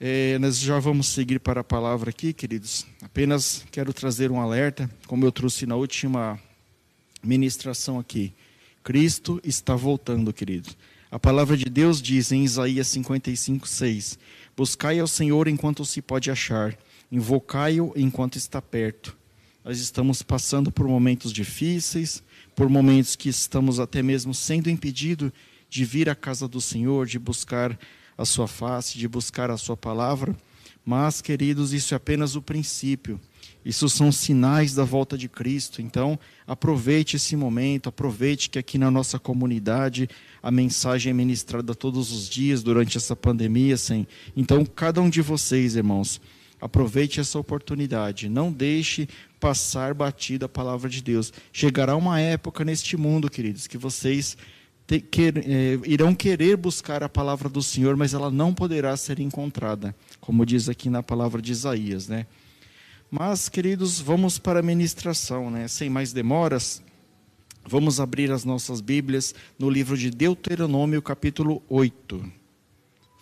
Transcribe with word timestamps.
É, 0.00 0.36
nós 0.40 0.58
já 0.58 0.78
vamos 0.80 1.06
seguir 1.06 1.38
para 1.38 1.60
a 1.60 1.64
palavra 1.64 2.10
aqui, 2.10 2.32
queridos. 2.32 2.84
Apenas 3.00 3.64
quero 3.70 3.92
trazer 3.92 4.30
um 4.32 4.40
alerta, 4.40 4.90
como 5.06 5.24
eu 5.24 5.30
trouxe 5.30 5.66
na 5.66 5.76
última 5.76 6.38
ministração 7.22 7.98
aqui. 7.98 8.32
Cristo 8.82 9.40
está 9.44 9.76
voltando, 9.76 10.32
queridos. 10.32 10.76
A 11.12 11.18
palavra 11.18 11.56
de 11.56 11.66
Deus 11.66 12.02
diz 12.02 12.32
em 12.32 12.42
Isaías 12.42 12.88
55, 12.88 13.68
6: 13.68 14.18
Buscai 14.56 14.98
ao 14.98 15.06
Senhor 15.06 15.46
enquanto 15.46 15.84
se 15.84 16.02
pode 16.02 16.28
achar, 16.28 16.76
invocai-o 17.10 17.92
enquanto 17.94 18.36
está 18.36 18.60
perto. 18.60 19.16
Nós 19.64 19.78
estamos 19.78 20.22
passando 20.22 20.72
por 20.72 20.88
momentos 20.88 21.32
difíceis, 21.32 22.20
por 22.56 22.68
momentos 22.68 23.14
que 23.14 23.28
estamos 23.28 23.78
até 23.78 24.02
mesmo 24.02 24.34
sendo 24.34 24.68
impedidos 24.68 25.30
de 25.70 25.84
vir 25.84 26.10
à 26.10 26.16
casa 26.16 26.48
do 26.48 26.60
Senhor, 26.60 27.06
de 27.06 27.18
buscar 27.18 27.78
a 28.16 28.24
sua 28.24 28.46
face, 28.46 28.98
de 28.98 29.08
buscar 29.08 29.50
a 29.50 29.56
sua 29.56 29.76
palavra. 29.76 30.36
Mas, 30.84 31.20
queridos, 31.20 31.72
isso 31.72 31.94
é 31.94 31.96
apenas 31.96 32.36
o 32.36 32.42
princípio. 32.42 33.18
Isso 33.64 33.88
são 33.88 34.12
sinais 34.12 34.74
da 34.74 34.84
volta 34.84 35.16
de 35.16 35.28
Cristo. 35.28 35.80
Então, 35.80 36.18
aproveite 36.46 37.16
esse 37.16 37.34
momento, 37.34 37.88
aproveite 37.88 38.50
que 38.50 38.58
aqui 38.58 38.76
na 38.76 38.90
nossa 38.90 39.18
comunidade 39.18 40.08
a 40.42 40.50
mensagem 40.50 41.10
é 41.10 41.14
ministrada 41.14 41.74
todos 41.74 42.12
os 42.12 42.28
dias 42.28 42.62
durante 42.62 42.98
essa 42.98 43.16
pandemia. 43.16 43.74
Assim. 43.74 44.06
Então, 44.36 44.66
cada 44.66 45.00
um 45.00 45.08
de 45.08 45.22
vocês, 45.22 45.76
irmãos, 45.76 46.20
aproveite 46.60 47.20
essa 47.20 47.38
oportunidade. 47.38 48.28
Não 48.28 48.52
deixe 48.52 49.08
passar 49.40 49.94
batida 49.94 50.44
a 50.44 50.48
palavra 50.48 50.90
de 50.90 51.02
Deus. 51.02 51.32
Chegará 51.50 51.96
uma 51.96 52.20
época 52.20 52.64
neste 52.64 52.96
mundo, 52.96 53.30
queridos, 53.30 53.66
que 53.66 53.78
vocês 53.78 54.36
te, 54.86 55.00
quer, 55.00 55.38
eh, 55.38 55.78
irão 55.84 56.14
querer 56.14 56.56
buscar 56.56 57.02
a 57.02 57.08
palavra 57.08 57.48
do 57.48 57.62
Senhor, 57.62 57.96
mas 57.96 58.12
ela 58.12 58.30
não 58.30 58.52
poderá 58.52 58.96
ser 58.96 59.18
encontrada, 59.18 59.94
como 60.20 60.44
diz 60.44 60.68
aqui 60.68 60.90
na 60.90 61.02
palavra 61.02 61.40
de 61.40 61.52
Isaías, 61.52 62.08
né? 62.08 62.26
Mas, 63.10 63.48
queridos, 63.48 64.00
vamos 64.00 64.38
para 64.38 64.60
a 64.60 64.62
ministração, 64.62 65.50
né? 65.50 65.68
Sem 65.68 65.88
mais 65.88 66.12
demoras, 66.12 66.82
vamos 67.66 68.00
abrir 68.00 68.30
as 68.30 68.44
nossas 68.44 68.80
Bíblias 68.80 69.34
no 69.58 69.70
livro 69.70 69.96
de 69.96 70.10
Deuteronômio, 70.10 71.00
capítulo 71.00 71.62
8, 71.68 72.32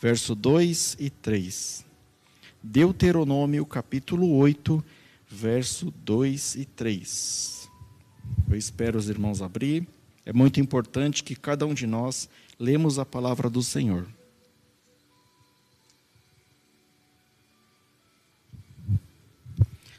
verso 0.01 0.35
2 0.35 0.97
e 0.99 1.11
3. 1.11 1.85
Deuteronômio, 2.63 3.67
capítulo 3.67 4.35
8, 4.37 4.83
verso 5.29 5.93
2 6.05 6.57
e 6.57 6.65
3. 6.65 7.69
Eu 8.51 8.57
espero 8.57 8.99
os 8.99 9.09
irmãos 9.09 9.43
abrir. 9.43 9.87
É 10.25 10.33
muito 10.33 10.61
importante 10.61 11.25
que 11.25 11.35
cada 11.35 11.67
um 11.67 11.75
de 11.75 11.87
nós 11.87 12.29
lemos 12.59 12.99
a 12.99 13.05
palavra 13.05 13.51
do 13.51 13.63
Senhor. 13.63 14.07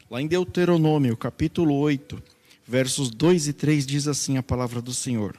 Lá 0.09 0.21
em 0.21 0.27
Deuteronômio, 0.27 1.17
capítulo 1.17 1.75
8, 1.75 2.21
versos 2.65 3.09
2 3.09 3.47
e 3.47 3.53
3, 3.53 3.85
diz 3.85 4.07
assim 4.07 4.37
a 4.37 4.43
palavra 4.43 4.81
do 4.81 4.93
Senhor: 4.93 5.35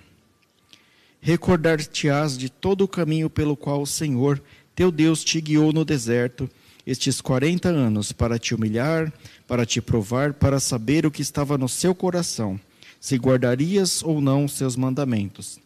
Recordar-te-ás 1.20 2.36
de 2.36 2.50
todo 2.50 2.82
o 2.82 2.88
caminho 2.88 3.30
pelo 3.30 3.56
qual 3.56 3.80
o 3.80 3.86
Senhor, 3.86 4.42
teu 4.74 4.90
Deus, 4.90 5.24
te 5.24 5.40
guiou 5.40 5.72
no 5.72 5.84
deserto 5.84 6.50
estes 6.86 7.20
quarenta 7.20 7.70
anos, 7.70 8.12
para 8.12 8.38
te 8.38 8.54
humilhar, 8.54 9.10
para 9.46 9.64
te 9.64 9.80
provar, 9.80 10.34
para 10.34 10.60
saber 10.60 11.06
o 11.06 11.10
que 11.10 11.22
estava 11.22 11.56
no 11.56 11.68
seu 11.68 11.94
coração, 11.94 12.60
se 13.04 13.16
guardarias 13.16 14.02
ou 14.02 14.18
não 14.18 14.48
seus 14.48 14.76
mandamentos. 14.76 15.60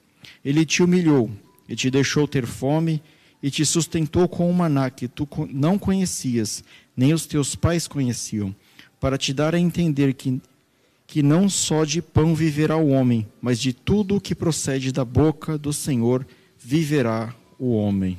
Ele 0.44 0.66
te 0.66 0.82
humilhou 0.82 1.30
e 1.68 1.76
te 1.76 1.88
deixou 1.88 2.26
ter 2.26 2.44
fome 2.44 3.00
e 3.40 3.48
te 3.48 3.64
sustentou 3.64 4.28
com 4.28 4.50
um 4.50 4.52
maná 4.52 4.90
que 4.90 5.06
tu 5.06 5.28
não 5.52 5.78
conhecias, 5.78 6.64
nem 6.96 7.14
os 7.14 7.26
teus 7.26 7.54
pais 7.54 7.86
conheciam 7.86 8.52
para 8.98 9.16
te 9.16 9.32
dar 9.32 9.54
a 9.54 9.58
entender 9.60 10.14
que, 10.14 10.42
que 11.06 11.22
não 11.22 11.48
só 11.48 11.84
de 11.84 12.02
pão 12.02 12.34
viverá 12.34 12.76
o 12.76 12.88
homem, 12.88 13.24
mas 13.40 13.60
de 13.60 13.72
tudo 13.72 14.16
o 14.16 14.20
que 14.20 14.34
procede 14.34 14.90
da 14.90 15.04
boca 15.04 15.56
do 15.56 15.72
Senhor 15.72 16.26
viverá 16.58 17.32
o 17.56 17.72
homem. 17.72 18.18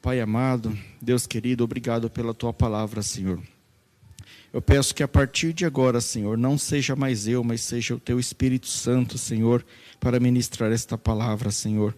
Pai 0.00 0.20
amado, 0.20 0.78
Deus 1.02 1.26
querido, 1.26 1.64
obrigado 1.64 2.08
pela 2.08 2.32
tua 2.32 2.52
palavra, 2.52 3.02
Senhor. 3.02 3.42
Eu 4.58 4.62
peço 4.62 4.92
que 4.92 5.04
a 5.04 5.08
partir 5.08 5.52
de 5.52 5.64
agora, 5.64 6.00
Senhor, 6.00 6.36
não 6.36 6.58
seja 6.58 6.96
mais 6.96 7.28
eu, 7.28 7.44
mas 7.44 7.60
seja 7.60 7.94
o 7.94 8.00
teu 8.00 8.18
Espírito 8.18 8.66
Santo, 8.66 9.16
Senhor, 9.16 9.64
para 10.00 10.18
ministrar 10.18 10.72
esta 10.72 10.98
palavra, 10.98 11.52
Senhor. 11.52 11.96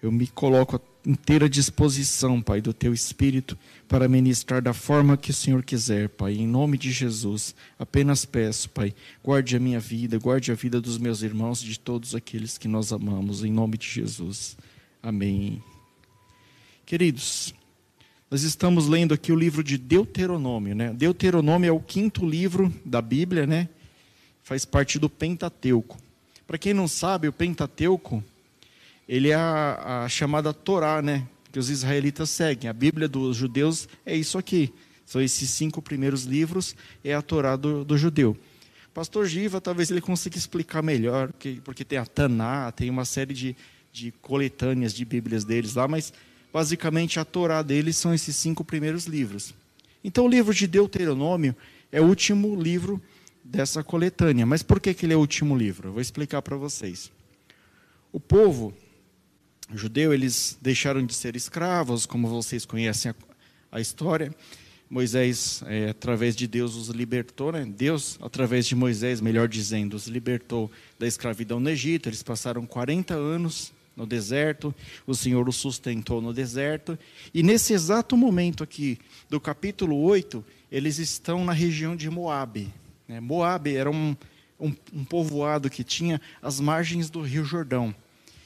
Eu 0.00 0.12
me 0.12 0.28
coloco 0.28 0.80
inteira 1.04 1.48
disposição, 1.48 2.40
Pai, 2.40 2.60
do 2.60 2.72
teu 2.72 2.94
Espírito 2.94 3.58
para 3.88 4.08
ministrar 4.08 4.62
da 4.62 4.72
forma 4.72 5.16
que 5.16 5.32
o 5.32 5.34
Senhor 5.34 5.64
quiser, 5.64 6.08
Pai. 6.08 6.34
Em 6.34 6.46
nome 6.46 6.78
de 6.78 6.92
Jesus, 6.92 7.52
apenas 7.76 8.24
peço, 8.24 8.70
Pai, 8.70 8.94
guarde 9.20 9.56
a 9.56 9.58
minha 9.58 9.80
vida, 9.80 10.20
guarde 10.20 10.52
a 10.52 10.54
vida 10.54 10.80
dos 10.80 10.98
meus 10.98 11.22
irmãos 11.22 11.62
e 11.62 11.64
de 11.64 11.80
todos 11.80 12.14
aqueles 12.14 12.56
que 12.56 12.68
nós 12.68 12.92
amamos, 12.92 13.42
em 13.42 13.50
nome 13.50 13.76
de 13.76 13.88
Jesus. 13.88 14.56
Amém. 15.02 15.60
Queridos, 16.86 17.52
nós 18.30 18.42
estamos 18.42 18.88
lendo 18.88 19.14
aqui 19.14 19.30
o 19.30 19.36
livro 19.36 19.62
de 19.62 19.78
Deuteronômio, 19.78 20.74
né? 20.74 20.92
Deuteronômio 20.92 21.68
é 21.68 21.72
o 21.72 21.78
quinto 21.78 22.28
livro 22.28 22.74
da 22.84 23.00
Bíblia, 23.00 23.46
né? 23.46 23.68
Faz 24.42 24.64
parte 24.64 24.98
do 24.98 25.08
Pentateuco. 25.08 25.96
Para 26.46 26.58
quem 26.58 26.74
não 26.74 26.88
sabe, 26.88 27.28
o 27.28 27.32
Pentateuco 27.32 28.22
ele 29.08 29.30
é 29.30 29.34
a, 29.34 30.04
a 30.04 30.08
chamada 30.08 30.52
Torá, 30.52 31.00
né? 31.00 31.26
Que 31.52 31.58
os 31.58 31.70
israelitas 31.70 32.28
seguem. 32.28 32.68
A 32.68 32.72
Bíblia 32.72 33.08
dos 33.08 33.36
judeus 33.36 33.88
é 34.04 34.16
isso 34.16 34.36
aqui. 34.36 34.72
São 35.04 35.22
esses 35.22 35.48
cinco 35.50 35.80
primeiros 35.80 36.24
livros, 36.24 36.74
é 37.04 37.14
a 37.14 37.22
Torá 37.22 37.54
do, 37.54 37.84
do 37.84 37.96
judeu. 37.96 38.36
Pastor 38.92 39.26
Giva, 39.26 39.60
talvez 39.60 39.88
ele 39.90 40.00
consiga 40.00 40.36
explicar 40.36 40.82
melhor, 40.82 41.28
porque, 41.28 41.60
porque 41.62 41.84
tem 41.84 41.98
a 41.98 42.04
Taná, 42.04 42.72
tem 42.72 42.90
uma 42.90 43.04
série 43.04 43.32
de, 43.32 43.54
de 43.92 44.10
coletâneas 44.20 44.92
de 44.92 45.04
Bíblias 45.04 45.44
deles 45.44 45.74
lá, 45.74 45.86
mas 45.86 46.12
basicamente 46.56 47.20
a 47.20 47.24
Torá 47.24 47.60
deles 47.60 47.98
são 47.98 48.14
esses 48.14 48.34
cinco 48.34 48.64
primeiros 48.64 49.04
livros. 49.04 49.52
Então 50.02 50.24
o 50.24 50.28
livro 50.28 50.54
de 50.54 50.66
Deuteronômio 50.66 51.54
é 51.92 52.00
o 52.00 52.04
último 52.06 52.58
livro 52.58 52.98
dessa 53.44 53.84
coletânea. 53.84 54.46
Mas 54.46 54.62
por 54.62 54.80
que, 54.80 54.94
que 54.94 55.04
ele 55.04 55.12
é 55.12 55.16
o 55.18 55.20
último 55.20 55.54
livro? 55.54 55.88
Eu 55.88 55.92
vou 55.92 56.00
explicar 56.00 56.40
para 56.40 56.56
vocês. 56.56 57.12
O 58.10 58.18
povo 58.18 58.72
judeu, 59.74 60.14
eles 60.14 60.56
deixaram 60.62 61.04
de 61.04 61.12
ser 61.12 61.36
escravos, 61.36 62.06
como 62.06 62.26
vocês 62.26 62.64
conhecem 62.64 63.10
a, 63.10 63.14
a 63.72 63.78
história. 63.78 64.34
Moisés, 64.88 65.62
é, 65.66 65.90
através 65.90 66.34
de 66.34 66.46
Deus, 66.46 66.74
os 66.74 66.88
libertou, 66.88 67.52
né? 67.52 67.66
Deus, 67.66 68.18
através 68.22 68.66
de 68.66 68.74
Moisés, 68.74 69.20
melhor 69.20 69.46
dizendo, 69.46 69.92
os 69.92 70.06
libertou 70.06 70.70
da 70.98 71.06
escravidão 71.06 71.60
no 71.60 71.68
Egito. 71.68 72.08
Eles 72.08 72.22
passaram 72.22 72.64
40 72.64 73.12
anos 73.12 73.75
no 73.96 74.06
deserto, 74.06 74.74
o 75.06 75.14
Senhor 75.14 75.48
os 75.48 75.56
sustentou 75.56 76.20
no 76.20 76.32
deserto. 76.32 76.98
E 77.32 77.42
nesse 77.42 77.72
exato 77.72 78.16
momento 78.16 78.62
aqui, 78.62 78.98
do 79.28 79.40
capítulo 79.40 79.98
8, 80.02 80.44
eles 80.70 80.98
estão 80.98 81.44
na 81.44 81.52
região 81.52 81.96
de 81.96 82.10
Moabe. 82.10 82.72
Né? 83.08 83.20
Moabe 83.20 83.74
era 83.74 83.90
um, 83.90 84.14
um, 84.60 84.74
um 84.92 85.04
povoado 85.04 85.70
que 85.70 85.82
tinha 85.82 86.20
as 86.42 86.60
margens 86.60 87.08
do 87.08 87.22
rio 87.22 87.44
Jordão. 87.44 87.94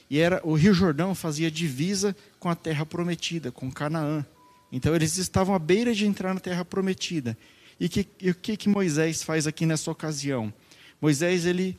E 0.09 0.19
era 0.19 0.41
o 0.43 0.55
Rio 0.55 0.73
Jordão 0.73 1.15
fazia 1.15 1.49
divisa 1.49 2.15
com 2.39 2.49
a 2.49 2.55
terra 2.55 2.85
prometida, 2.85 3.51
com 3.51 3.71
Canaã. 3.71 4.25
Então 4.71 4.95
eles 4.95 5.17
estavam 5.17 5.55
à 5.55 5.59
beira 5.59 5.93
de 5.93 6.05
entrar 6.05 6.33
na 6.33 6.39
terra 6.39 6.65
prometida. 6.65 7.37
E, 7.79 7.89
que, 7.89 8.07
e 8.19 8.29
o 8.29 8.35
que, 8.35 8.55
que 8.57 8.69
Moisés 8.69 9.23
faz 9.23 9.47
aqui 9.47 9.65
nessa 9.65 9.89
ocasião? 9.89 10.53
Moisés 11.01 11.45
ele, 11.45 11.77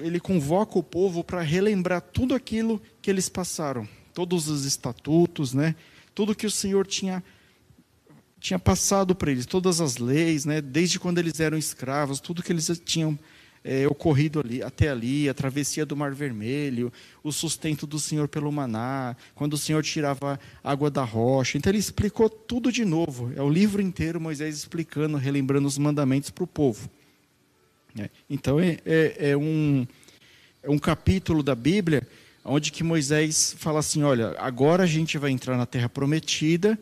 ele 0.00 0.20
convoca 0.20 0.78
o 0.78 0.82
povo 0.82 1.24
para 1.24 1.40
relembrar 1.42 2.00
tudo 2.00 2.34
aquilo 2.34 2.80
que 3.02 3.10
eles 3.10 3.28
passaram, 3.28 3.88
todos 4.14 4.48
os 4.48 4.64
estatutos, 4.64 5.52
né? 5.52 5.74
Tudo 6.14 6.34
que 6.34 6.46
o 6.46 6.50
Senhor 6.50 6.86
tinha 6.86 7.22
tinha 8.38 8.58
passado 8.58 9.14
para 9.14 9.30
eles, 9.30 9.44
todas 9.44 9.80
as 9.80 9.96
leis, 9.96 10.44
né? 10.44 10.60
Desde 10.60 11.00
quando 11.00 11.18
eles 11.18 11.40
eram 11.40 11.58
escravos, 11.58 12.20
tudo 12.20 12.42
que 12.42 12.52
eles 12.52 12.80
tinham 12.84 13.18
é, 13.64 13.88
ocorrido 13.88 14.38
ali, 14.38 14.62
até 14.62 14.88
ali, 14.88 15.28
a 15.28 15.34
travessia 15.34 15.84
do 15.84 15.96
Mar 15.96 16.14
Vermelho, 16.14 16.92
o 17.24 17.32
sustento 17.32 17.84
do 17.84 17.98
Senhor 17.98 18.28
pelo 18.28 18.52
maná, 18.52 19.16
quando 19.34 19.54
o 19.54 19.58
Senhor 19.58 19.82
tirava 19.82 20.38
água 20.62 20.88
da 20.88 21.02
rocha. 21.02 21.58
Então 21.58 21.72
ele 21.72 21.78
explicou 21.78 22.30
tudo 22.30 22.70
de 22.70 22.84
novo. 22.84 23.32
É 23.34 23.42
o 23.42 23.50
livro 23.50 23.82
inteiro 23.82 24.20
Moisés 24.20 24.56
explicando, 24.56 25.16
relembrando 25.16 25.66
os 25.66 25.76
mandamentos 25.76 26.30
para 26.30 26.44
o 26.44 26.46
povo. 26.46 26.88
É, 27.98 28.10
então 28.28 28.60
é, 28.60 28.78
é, 28.84 29.30
é, 29.30 29.36
um, 29.36 29.86
é 30.62 30.70
um 30.70 30.78
capítulo 30.78 31.42
da 31.42 31.54
Bíblia 31.54 32.06
onde 32.46 32.70
que 32.70 32.84
Moisés 32.84 33.54
fala 33.58 33.80
assim, 33.80 34.02
olha, 34.02 34.34
agora 34.38 34.84
a 34.84 34.86
gente 34.86 35.18
vai 35.18 35.30
entrar 35.30 35.56
na 35.56 35.66
terra 35.66 35.88
prometida, 35.88 36.78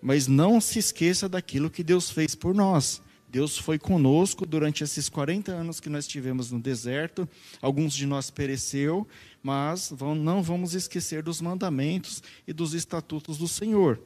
mas 0.00 0.26
não 0.26 0.60
se 0.60 0.78
esqueça 0.78 1.28
daquilo 1.28 1.70
que 1.70 1.82
Deus 1.82 2.10
fez 2.10 2.34
por 2.34 2.54
nós. 2.54 3.02
Deus 3.28 3.58
foi 3.58 3.78
conosco 3.78 4.46
durante 4.46 4.84
esses 4.84 5.08
40 5.08 5.50
anos 5.50 5.80
que 5.80 5.90
nós 5.90 6.06
tivemos 6.06 6.52
no 6.52 6.60
deserto. 6.60 7.28
Alguns 7.60 7.92
de 7.92 8.06
nós 8.06 8.30
pereceu, 8.30 9.06
mas 9.42 9.92
não 10.16 10.42
vamos 10.42 10.72
esquecer 10.72 11.22
dos 11.22 11.40
mandamentos 11.40 12.22
e 12.46 12.52
dos 12.52 12.74
estatutos 12.74 13.36
do 13.36 13.48
Senhor. 13.48 14.00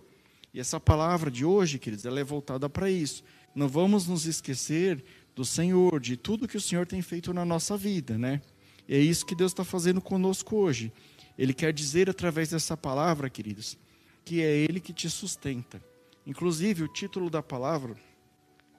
E 0.53 0.59
essa 0.59 0.81
palavra 0.81 1.31
de 1.31 1.45
hoje, 1.45 1.79
queridos, 1.79 2.07
ela 2.07 2.19
é 2.19 2.25
voltada 2.25 2.71
para 2.71 2.91
isso. 2.91 3.23
Não 3.55 3.69
vamos 3.69 4.07
nos 4.07 4.25
esquecer 4.25 5.05
do 5.39 5.45
Senhor, 5.45 6.01
de 6.01 6.17
tudo 6.17 6.49
que 6.49 6.57
o 6.57 6.61
Senhor 6.61 6.85
tem 6.85 7.01
feito 7.01 7.33
na 7.33 7.45
nossa 7.45 7.77
vida, 7.77 8.19
né? 8.19 8.43
E 8.89 8.97
é 8.97 8.99
isso 8.99 9.25
que 9.25 9.37
Deus 9.37 9.53
está 9.53 9.63
fazendo 9.63 10.01
conosco 10.01 10.57
hoje. 10.57 10.93
Ele 11.39 11.55
quer 11.55 11.73
dizer 11.73 12.11
através 12.11 12.51
dessa 12.51 12.77
palavra, 12.77 13.31
queridos, 13.31 13.79
que 14.25 14.43
é 14.43 14.53
Ele 14.53 14.81
que 14.81 14.93
te 14.93 15.09
sustenta. 15.09 15.81
Inclusive, 16.27 16.83
o 16.83 16.89
título 16.89 17.31
da 17.31 17.41
palavra 17.41 17.95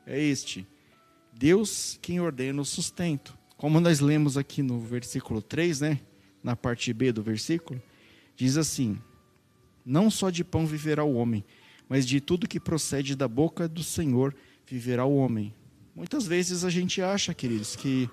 é 0.06 0.22
este: 0.22 0.68
Deus 1.32 1.98
quem 2.02 2.20
ordena 2.20 2.62
o 2.62 2.66
sustento. 2.66 3.38
Como 3.56 3.80
nós 3.80 4.02
lemos 4.02 4.38
aqui 4.38 4.62
no 4.62 4.82
versículo 4.82 5.42
3, 5.42 5.80
né? 5.80 6.02
Na 6.44 6.58
parte 6.58 6.92
B 6.92 7.14
do 7.14 7.24
versículo, 7.24 7.82
diz 8.36 8.58
assim: 8.58 9.00
Não 9.86 10.12
só 10.12 10.30
de 10.30 10.44
pão 10.44 10.68
viverá 10.68 11.06
o 11.06 11.16
homem, 11.16 11.46
mas 11.88 12.06
de 12.06 12.20
tudo 12.20 12.50
que 12.50 12.60
procede 12.60 13.16
da 13.16 13.30
boca 13.30 13.66
do 13.66 13.82
Senhor 13.82 14.36
viverá 14.68 15.06
o 15.06 15.16
homem. 15.16 15.54
Muitas 16.00 16.26
vezes 16.26 16.64
a 16.64 16.70
gente 16.70 17.02
acha, 17.02 17.34
queridos, 17.34 17.76
que 17.76 18.10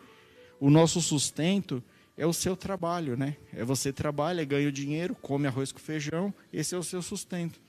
o 0.58 0.68
nosso 0.68 1.00
sustento 1.00 1.80
é 2.16 2.26
o 2.26 2.32
seu 2.32 2.56
trabalho, 2.56 3.16
né? 3.16 3.36
É 3.52 3.64
você 3.64 3.92
trabalha, 3.92 4.44
ganha 4.44 4.68
o 4.68 4.72
dinheiro, 4.72 5.14
come 5.14 5.46
arroz 5.46 5.70
com 5.70 5.78
feijão, 5.78 6.34
esse 6.52 6.74
é 6.74 6.78
o 6.78 6.82
seu 6.82 7.00
sustento. 7.00 7.60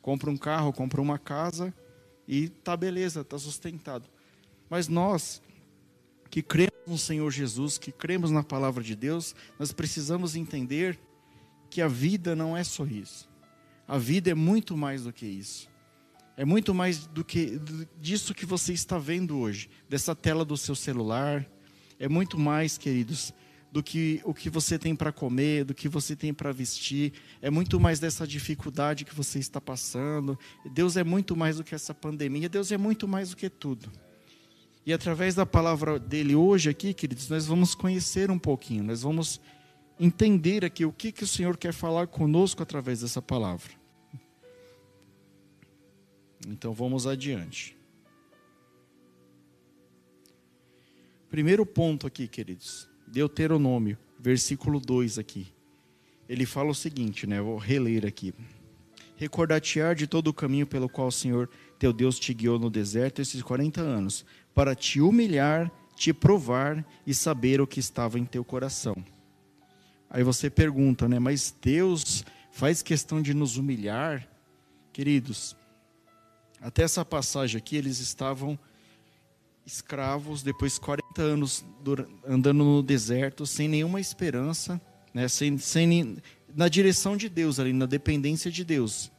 Compra 0.00 0.30
um 0.30 0.36
carro, 0.36 0.72
compra 0.72 1.02
uma 1.02 1.18
casa 1.18 1.74
e 2.28 2.48
tá 2.48 2.76
beleza, 2.76 3.24
tá 3.24 3.36
sustentado. 3.36 4.08
Mas 4.70 4.86
nós 4.86 5.42
que 6.30 6.40
cremos 6.40 6.70
no 6.86 6.96
Senhor 6.96 7.28
Jesus, 7.32 7.76
que 7.76 7.90
cremos 7.90 8.30
na 8.30 8.44
palavra 8.44 8.80
de 8.80 8.94
Deus, 8.94 9.34
nós 9.58 9.72
precisamos 9.72 10.36
entender 10.36 10.96
que 11.68 11.82
a 11.82 11.88
vida 11.88 12.36
não 12.36 12.56
é 12.56 12.62
só 12.62 12.86
isso. 12.86 13.28
A 13.88 13.98
vida 13.98 14.30
é 14.30 14.34
muito 14.34 14.76
mais 14.76 15.02
do 15.02 15.12
que 15.12 15.26
isso. 15.26 15.68
É 16.36 16.44
muito 16.44 16.74
mais 16.74 17.06
do 17.06 17.24
que 17.24 17.60
disso 18.00 18.34
que 18.34 18.44
você 18.44 18.72
está 18.72 18.98
vendo 18.98 19.38
hoje, 19.38 19.70
dessa 19.88 20.14
tela 20.14 20.44
do 20.44 20.56
seu 20.56 20.74
celular. 20.74 21.46
É 21.98 22.08
muito 22.08 22.38
mais, 22.38 22.76
queridos, 22.76 23.32
do 23.70 23.82
que 23.82 24.20
o 24.24 24.34
que 24.34 24.50
você 24.50 24.78
tem 24.78 24.96
para 24.96 25.12
comer, 25.12 25.64
do 25.64 25.74
que 25.74 25.88
você 25.88 26.16
tem 26.16 26.34
para 26.34 26.50
vestir. 26.52 27.12
É 27.40 27.50
muito 27.50 27.78
mais 27.78 28.00
dessa 28.00 28.26
dificuldade 28.26 29.04
que 29.04 29.14
você 29.14 29.38
está 29.38 29.60
passando. 29.60 30.38
Deus 30.72 30.96
é 30.96 31.04
muito 31.04 31.36
mais 31.36 31.56
do 31.56 31.64
que 31.64 31.74
essa 31.74 31.94
pandemia. 31.94 32.48
Deus 32.48 32.72
é 32.72 32.78
muito 32.78 33.06
mais 33.06 33.30
do 33.30 33.36
que 33.36 33.48
tudo. 33.48 33.90
E 34.84 34.92
através 34.92 35.34
da 35.34 35.46
palavra 35.46 35.98
dele 35.98 36.34
hoje 36.34 36.68
aqui, 36.68 36.92
queridos, 36.92 37.28
nós 37.28 37.46
vamos 37.46 37.74
conhecer 37.74 38.30
um 38.30 38.38
pouquinho. 38.38 38.84
Nós 38.84 39.02
vamos 39.02 39.40
entender 39.98 40.64
aqui 40.64 40.84
o 40.84 40.92
que, 40.92 41.12
que 41.12 41.22
o 41.22 41.28
Senhor 41.28 41.56
quer 41.56 41.72
falar 41.72 42.08
conosco 42.08 42.62
através 42.62 43.00
dessa 43.00 43.22
palavra. 43.22 43.83
Então 46.46 46.72
vamos 46.72 47.06
adiante. 47.06 47.76
Primeiro 51.30 51.64
ponto 51.66 52.06
aqui, 52.06 52.28
queridos. 52.28 52.88
Deuteronômio, 53.06 53.98
versículo 54.18 54.78
2 54.78 55.18
aqui. 55.18 55.46
Ele 56.28 56.46
fala 56.46 56.70
o 56.70 56.74
seguinte, 56.74 57.26
né? 57.26 57.40
Vou 57.40 57.56
reler 57.56 58.06
aqui. 58.06 58.32
Recordar-te-á 59.16 59.94
de 59.94 60.06
todo 60.06 60.28
o 60.28 60.34
caminho 60.34 60.66
pelo 60.66 60.88
qual 60.88 61.08
o 61.08 61.12
Senhor 61.12 61.48
teu 61.78 61.92
Deus 61.92 62.18
te 62.18 62.32
guiou 62.32 62.58
no 62.58 62.70
deserto 62.70 63.20
esses 63.20 63.42
40 63.42 63.80
anos, 63.80 64.24
para 64.54 64.74
te 64.74 65.00
humilhar, 65.00 65.70
te 65.96 66.12
provar 66.12 66.84
e 67.06 67.14
saber 67.14 67.60
o 67.60 67.66
que 67.66 67.78
estava 67.80 68.18
em 68.18 68.24
teu 68.24 68.44
coração 68.44 68.96
Aí 70.14 70.22
você 70.22 70.48
pergunta, 70.48 71.08
né? 71.08 71.18
Mas 71.18 71.52
Deus 71.60 72.24
faz 72.52 72.82
questão 72.82 73.20
de 73.20 73.34
nos 73.34 73.56
humilhar? 73.56 74.24
Queridos, 74.92 75.56
até 76.64 76.82
essa 76.82 77.04
passagem 77.04 77.58
aqui, 77.58 77.76
eles 77.76 77.98
estavam 77.98 78.58
escravos, 79.66 80.42
depois 80.42 80.74
de 80.74 80.80
40 80.80 81.22
anos 81.22 81.62
andando 82.26 82.64
no 82.64 82.82
deserto, 82.82 83.44
sem 83.44 83.68
nenhuma 83.68 84.00
esperança, 84.00 84.80
né? 85.12 85.28
sem, 85.28 85.58
sem, 85.58 86.16
na 86.56 86.66
direção 86.66 87.18
de 87.18 87.28
Deus, 87.28 87.60
ali, 87.60 87.74
na 87.74 87.84
dependência 87.84 88.50
de 88.50 88.64
Deus. 88.64 89.12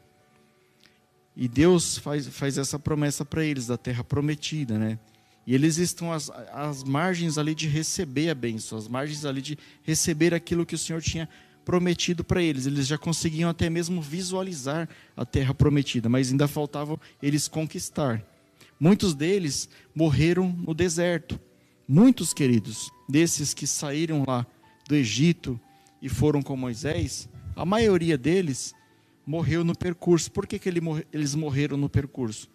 E 1.36 1.48
Deus 1.48 2.00
faz, 2.00 2.28
faz 2.28 2.58
essa 2.58 2.80
promessa 2.80 3.24
para 3.24 3.46
eles, 3.46 3.68
da 3.68 3.78
terra 3.78 4.04
prometida, 4.04 4.80
né? 4.80 4.98
E 5.46 5.54
eles 5.54 5.78
estão 5.78 6.12
às, 6.12 6.32
às 6.52 6.84
margens 6.84 7.38
ali 7.38 7.54
de 7.54 7.68
receber 7.68 8.32
a 8.32 8.36
bênção, 8.36 8.76
às 8.76 8.88
margens 8.88 9.24
ali 9.24 9.42
de 9.44 9.56
receber 9.84 10.34
aquilo 10.34 10.66
que 10.66 10.74
o 10.74 10.80
Senhor 10.80 11.00
tinha 11.00 11.30
prometido 11.66 12.24
para 12.24 12.42
eles. 12.42 12.66
Eles 12.66 12.88
já 12.88 12.98
conseguiam 12.98 13.50
até 13.50 13.70
mesmo 13.70 14.02
visualizar 14.02 14.88
a 15.18 15.26
terra 15.26 15.54
prometida, 15.54 16.08
mas 16.08 16.32
ainda 16.32 16.48
faltavam 16.48 17.00
eles 17.22 17.48
conquistar. 17.48 18.24
Muitos 18.80 19.14
deles 19.14 19.68
morreram 19.94 20.48
no 20.48 20.74
deserto. 20.74 21.40
Muitos, 21.88 22.34
queridos, 22.34 22.92
desses 23.10 23.54
que 23.54 23.66
saíram 23.66 24.24
lá 24.28 24.46
do 24.88 24.96
Egito 24.96 25.60
e 26.02 26.08
foram 26.08 26.42
com 26.42 26.56
Moisés, 26.56 27.28
a 27.56 27.66
maioria 27.66 28.18
deles 28.18 28.74
morreu 29.26 29.64
no 29.64 29.76
percurso. 29.76 30.32
Por 30.32 30.46
que, 30.46 30.60
que 30.60 30.70
eles 31.12 31.36
morreram 31.36 31.76
no 31.76 31.90
percurso? 31.90 32.50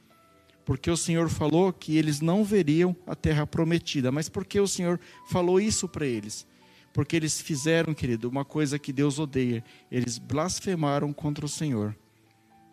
porque 0.70 0.88
o 0.88 0.96
Senhor 0.96 1.28
falou 1.28 1.72
que 1.72 1.96
eles 1.96 2.20
não 2.20 2.44
veriam 2.44 2.94
a 3.04 3.16
terra 3.16 3.44
prometida. 3.44 4.12
Mas 4.12 4.28
por 4.28 4.44
que 4.44 4.60
o 4.60 4.68
Senhor 4.68 5.00
falou 5.28 5.60
isso 5.60 5.88
para 5.88 6.06
eles? 6.06 6.46
Porque 6.92 7.16
eles 7.16 7.40
fizeram, 7.40 7.94
querido, 7.94 8.28
uma 8.28 8.44
coisa 8.44 8.78
que 8.78 8.92
Deus 8.92 9.18
odeia. 9.18 9.64
Eles 9.90 10.18
blasfemaram 10.18 11.12
contra 11.12 11.44
o 11.44 11.48
Senhor. 11.48 11.96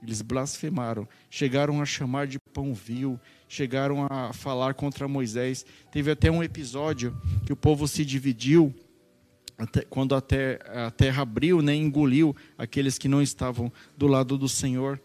Eles 0.02 0.22
blasfemaram, 0.22 1.08
chegaram 1.30 1.82
a 1.82 1.86
chamar 1.86 2.28
de 2.28 2.40
pão 2.54 2.74
vil, 2.74 3.20
chegaram 3.48 4.08
a 4.10 4.32
falar 4.32 4.74
contra 4.76 5.08
Moisés. 5.08 5.66
Teve 5.92 6.12
até 6.12 6.30
um 6.30 6.44
episódio 6.44 7.20
que 7.46 7.54
o 7.54 7.56
povo 7.56 7.88
se 7.88 8.06
dividiu 8.06 8.74
até, 9.58 9.82
quando 9.82 10.14
a, 10.14 10.22
a 10.88 10.92
terra 10.92 11.24
abriu, 11.24 11.62
né, 11.62 11.74
engoliu 11.74 12.36
aqueles 12.58 12.98
que 12.98 13.08
não 13.08 13.22
estavam 13.22 13.72
do 13.98 14.06
lado 14.06 14.38
do 14.38 14.48
Senhor. 14.48 15.02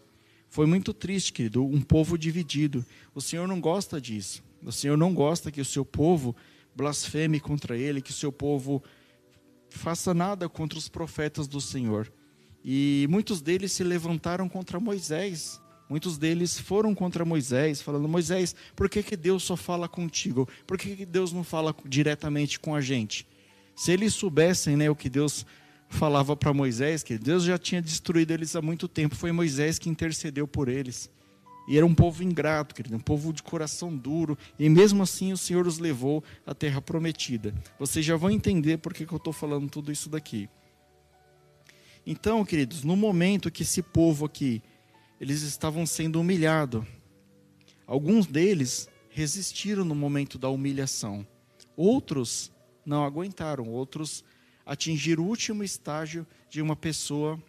Foi 0.47 0.67
muito 0.67 0.93
triste, 0.93 1.33
querido, 1.33 1.65
um 1.65 1.81
povo 1.81 2.15
dividido. 2.15 2.85
O 3.15 3.21
Senhor 3.21 3.47
não 3.47 3.59
gosta 3.59 3.99
disso. 3.99 4.43
O 4.63 4.71
Senhor 4.71 4.95
não 4.95 5.11
gosta 5.13 5.51
que 5.51 5.59
o 5.59 5.65
seu 5.65 5.83
povo 5.83 6.35
blasfeme 6.75 7.39
contra 7.39 7.75
ele, 7.75 8.01
que 8.01 8.11
o 8.11 8.13
seu 8.13 8.31
povo 8.31 8.83
faça 9.77 10.13
nada 10.13 10.47
contra 10.47 10.77
os 10.77 10.87
profetas 10.87 11.47
do 11.47 11.59
Senhor. 11.59 12.11
E 12.63 13.07
muitos 13.09 13.41
deles 13.41 13.71
se 13.71 13.83
levantaram 13.83 14.47
contra 14.47 14.79
Moisés. 14.79 15.59
Muitos 15.89 16.17
deles 16.17 16.57
foram 16.59 16.95
contra 16.95 17.25
Moisés, 17.25 17.81
falando: 17.81 18.07
Moisés, 18.07 18.55
por 18.75 18.89
que, 18.89 19.03
que 19.03 19.17
Deus 19.17 19.43
só 19.43 19.57
fala 19.57 19.87
contigo? 19.89 20.47
Por 20.65 20.77
que, 20.77 20.95
que 20.95 21.05
Deus 21.05 21.33
não 21.33 21.43
fala 21.43 21.75
diretamente 21.85 22.59
com 22.59 22.73
a 22.73 22.81
gente? 22.81 23.27
Se 23.75 23.91
eles 23.91 24.13
soubessem 24.13 24.77
né, 24.77 24.89
o 24.89 24.95
que 24.95 25.09
Deus 25.09 25.45
falava 25.93 26.35
para 26.35 26.53
Moisés 26.53 27.03
que 27.03 27.17
Deus 27.17 27.43
já 27.43 27.57
tinha 27.57 27.81
destruído 27.81 28.31
eles 28.31 28.55
há 28.55 28.61
muito 28.61 28.87
tempo. 28.87 29.15
Foi 29.15 29.31
Moisés 29.31 29.79
que 29.79 29.89
intercedeu 29.89 30.47
por 30.47 30.67
eles. 30.67 31.09
E 31.67 31.77
era 31.77 31.85
um 31.85 31.95
povo 31.95 32.23
ingrato, 32.23 32.75
querido, 32.75 32.95
um 32.95 32.99
povo 32.99 33.31
de 33.31 33.41
coração 33.41 33.95
duro. 33.95 34.37
E 34.59 34.67
mesmo 34.69 35.01
assim 35.01 35.31
o 35.31 35.37
Senhor 35.37 35.65
os 35.65 35.77
levou 35.77 36.23
à 36.45 36.53
terra 36.53 36.81
prometida. 36.81 37.53
Vocês 37.79 38.05
já 38.05 38.15
vão 38.15 38.29
entender 38.29 38.77
por 38.77 38.93
que, 38.93 39.05
que 39.05 39.13
eu 39.13 39.17
estou 39.17 39.33
falando 39.33 39.69
tudo 39.69 39.91
isso 39.91 40.09
daqui. 40.09 40.49
Então, 42.05 42.43
queridos, 42.43 42.83
no 42.83 42.97
momento 42.97 43.49
que 43.49 43.63
esse 43.63 43.81
povo 43.81 44.25
aqui, 44.25 44.61
eles 45.21 45.41
estavam 45.41 45.85
sendo 45.85 46.19
humilhados, 46.19 46.83
alguns 47.87 48.27
deles 48.27 48.89
resistiram 49.09 49.85
no 49.85 49.95
momento 49.95 50.37
da 50.37 50.49
humilhação. 50.49 51.25
Outros 51.77 52.51
não 52.85 53.05
aguentaram, 53.05 53.69
outros 53.69 54.23
atingir 54.65 55.17
o 55.19 55.23
último 55.23 55.63
estágio 55.63 56.27
de 56.49 56.61
uma 56.61 56.75
pessoa 56.75 57.41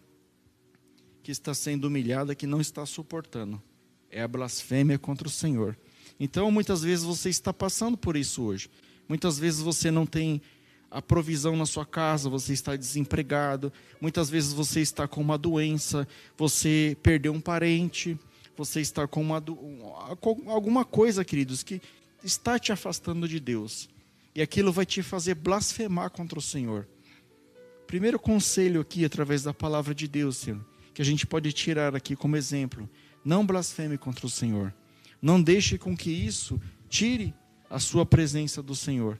que 1.21 1.31
está 1.31 1.53
sendo 1.53 1.85
humilhada, 1.85 2.35
que 2.35 2.47
não 2.47 2.61
está 2.61 2.85
suportando. 2.85 3.61
É 4.15 4.21
a 4.21 4.27
blasfêmia 4.29 4.97
contra 4.97 5.27
o 5.27 5.29
Senhor. 5.29 5.77
Então, 6.17 6.49
muitas 6.49 6.81
vezes 6.81 7.03
você 7.03 7.27
está 7.29 7.51
passando 7.51 7.97
por 7.97 8.15
isso 8.15 8.43
hoje. 8.43 8.69
Muitas 9.09 9.37
vezes 9.37 9.59
você 9.59 9.91
não 9.91 10.05
tem 10.05 10.41
a 10.89 11.01
provisão 11.01 11.57
na 11.57 11.65
sua 11.65 11.85
casa, 11.85 12.29
você 12.29 12.53
está 12.53 12.77
desempregado. 12.77 13.73
Muitas 13.99 14.29
vezes 14.29 14.53
você 14.53 14.79
está 14.79 15.05
com 15.05 15.19
uma 15.19 15.37
doença, 15.37 16.07
você 16.37 16.95
perdeu 17.03 17.33
um 17.33 17.41
parente, 17.41 18.17
você 18.55 18.79
está 18.79 19.05
com, 19.05 19.21
uma, 19.21 19.41
com 20.21 20.49
alguma 20.49 20.85
coisa, 20.85 21.25
queridos, 21.25 21.61
que 21.61 21.81
está 22.23 22.57
te 22.57 22.71
afastando 22.71 23.27
de 23.27 23.37
Deus. 23.37 23.89
E 24.33 24.41
aquilo 24.41 24.71
vai 24.71 24.85
te 24.85 25.03
fazer 25.03 25.35
blasfemar 25.35 26.09
contra 26.09 26.39
o 26.39 26.41
Senhor. 26.41 26.87
Primeiro 27.85 28.17
conselho 28.17 28.79
aqui, 28.79 29.03
através 29.03 29.43
da 29.43 29.53
palavra 29.53 29.93
de 29.93 30.07
Deus, 30.07 30.37
Senhor, 30.37 30.65
que 30.93 31.01
a 31.01 31.05
gente 31.05 31.27
pode 31.27 31.51
tirar 31.51 31.93
aqui 31.93 32.15
como 32.15 32.37
exemplo: 32.37 32.89
não 33.25 33.43
blasfeme 33.43 33.97
contra 33.97 34.27
o 34.27 34.29
Senhor. 34.29 34.71
Não 35.19 35.41
deixe 35.41 35.79
com 35.79 35.97
que 35.97 36.11
isso 36.11 36.61
tire 36.87 37.33
a 37.67 37.79
sua 37.79 38.05
presença 38.05 38.61
do 38.61 38.75
Senhor. 38.75 39.19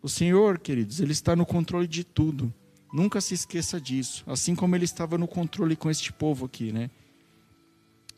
O 0.00 0.08
Senhor, 0.08 0.60
queridos, 0.60 1.00
Ele 1.00 1.10
está 1.10 1.34
no 1.34 1.44
controle 1.44 1.88
de 1.88 2.04
tudo. 2.04 2.54
Nunca 2.92 3.20
se 3.20 3.34
esqueça 3.34 3.80
disso. 3.80 4.22
Assim 4.28 4.54
como 4.54 4.76
Ele 4.76 4.84
estava 4.84 5.18
no 5.18 5.26
controle 5.26 5.74
com 5.74 5.90
este 5.90 6.12
povo 6.12 6.46
aqui, 6.46 6.70
né? 6.70 6.88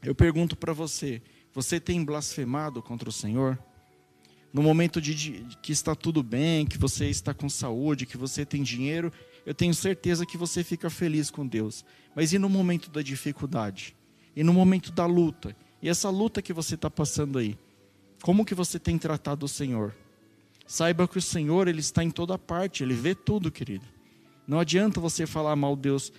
Eu 0.02 0.14
pergunto 0.14 0.54
para 0.54 0.74
você: 0.74 1.22
você 1.54 1.80
tem 1.80 2.04
blasfemado 2.04 2.82
contra 2.82 3.08
o 3.08 3.12
Senhor? 3.12 3.58
No 4.52 4.62
momento 4.62 5.00
de, 5.00 5.14
de, 5.14 5.56
que 5.62 5.72
está 5.72 5.94
tudo 5.94 6.22
bem, 6.22 6.66
que 6.66 6.76
você 6.76 7.06
está 7.06 7.32
com 7.32 7.48
saúde, 7.48 8.04
que 8.04 8.16
você 8.16 8.44
tem 8.44 8.62
dinheiro, 8.62 9.12
eu 9.46 9.54
tenho 9.54 9.72
certeza 9.72 10.26
que 10.26 10.36
você 10.36 10.62
fica 10.62 10.90
feliz 10.90 11.30
com 11.30 11.46
Deus. 11.46 11.84
Mas 12.14 12.32
e 12.32 12.38
no 12.38 12.48
momento 12.48 12.90
da 12.90 13.00
dificuldade? 13.00 13.96
E 14.34 14.42
no 14.42 14.52
momento 14.52 14.92
da 14.92 15.06
luta? 15.06 15.56
E 15.82 15.88
essa 15.88 16.10
luta 16.10 16.42
que 16.42 16.52
você 16.52 16.74
está 16.74 16.90
passando 16.90 17.38
aí? 17.38 17.56
Como 18.22 18.44
que 18.44 18.54
você 18.54 18.78
tem 18.78 18.98
tratado 18.98 19.46
o 19.46 19.48
Senhor? 19.48 19.94
Saiba 20.66 21.08
que 21.08 21.18
o 21.18 21.22
Senhor 21.22 21.66
ele 21.66 21.80
está 21.80 22.04
em 22.04 22.10
toda 22.10 22.38
parte, 22.38 22.82
ele 22.82 22.94
vê 22.94 23.14
tudo, 23.14 23.50
querido. 23.50 23.84
Não 24.46 24.60
adianta 24.60 25.00
você 25.00 25.26
falar 25.26 25.56
mal, 25.56 25.74
Deus, 25.74 26.12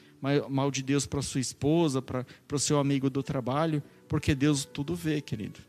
mal 0.50 0.72
de 0.72 0.84
Deus 0.84 1.06
para 1.06 1.22
sua 1.22 1.42
esposa, 1.42 2.02
para 2.02 2.26
o 2.52 2.60
seu 2.60 2.80
amigo 2.80 3.10
do 3.10 3.24
trabalho, 3.24 3.82
porque 4.08 4.36
Deus 4.36 4.66
tudo 4.66 4.96
vê, 4.96 5.22
querido. 5.22 5.60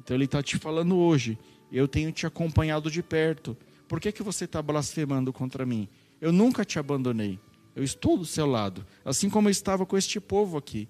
Então 0.00 0.16
Ele 0.16 0.24
está 0.24 0.42
te 0.42 0.58
falando 0.58 0.96
hoje, 0.96 1.38
eu 1.72 1.86
tenho 1.86 2.12
te 2.12 2.26
acompanhado 2.26 2.90
de 2.90 3.02
perto. 3.02 3.56
Por 3.88 4.00
que, 4.00 4.12
que 4.12 4.22
você 4.22 4.44
está 4.44 4.62
blasfemando 4.62 5.32
contra 5.32 5.66
mim? 5.66 5.88
Eu 6.20 6.32
nunca 6.32 6.64
te 6.64 6.78
abandonei. 6.78 7.38
Eu 7.74 7.82
estou 7.82 8.16
do 8.16 8.26
seu 8.26 8.46
lado, 8.46 8.84
assim 9.04 9.30
como 9.30 9.48
eu 9.48 9.52
estava 9.52 9.86
com 9.86 9.96
este 9.96 10.20
povo 10.20 10.56
aqui. 10.56 10.88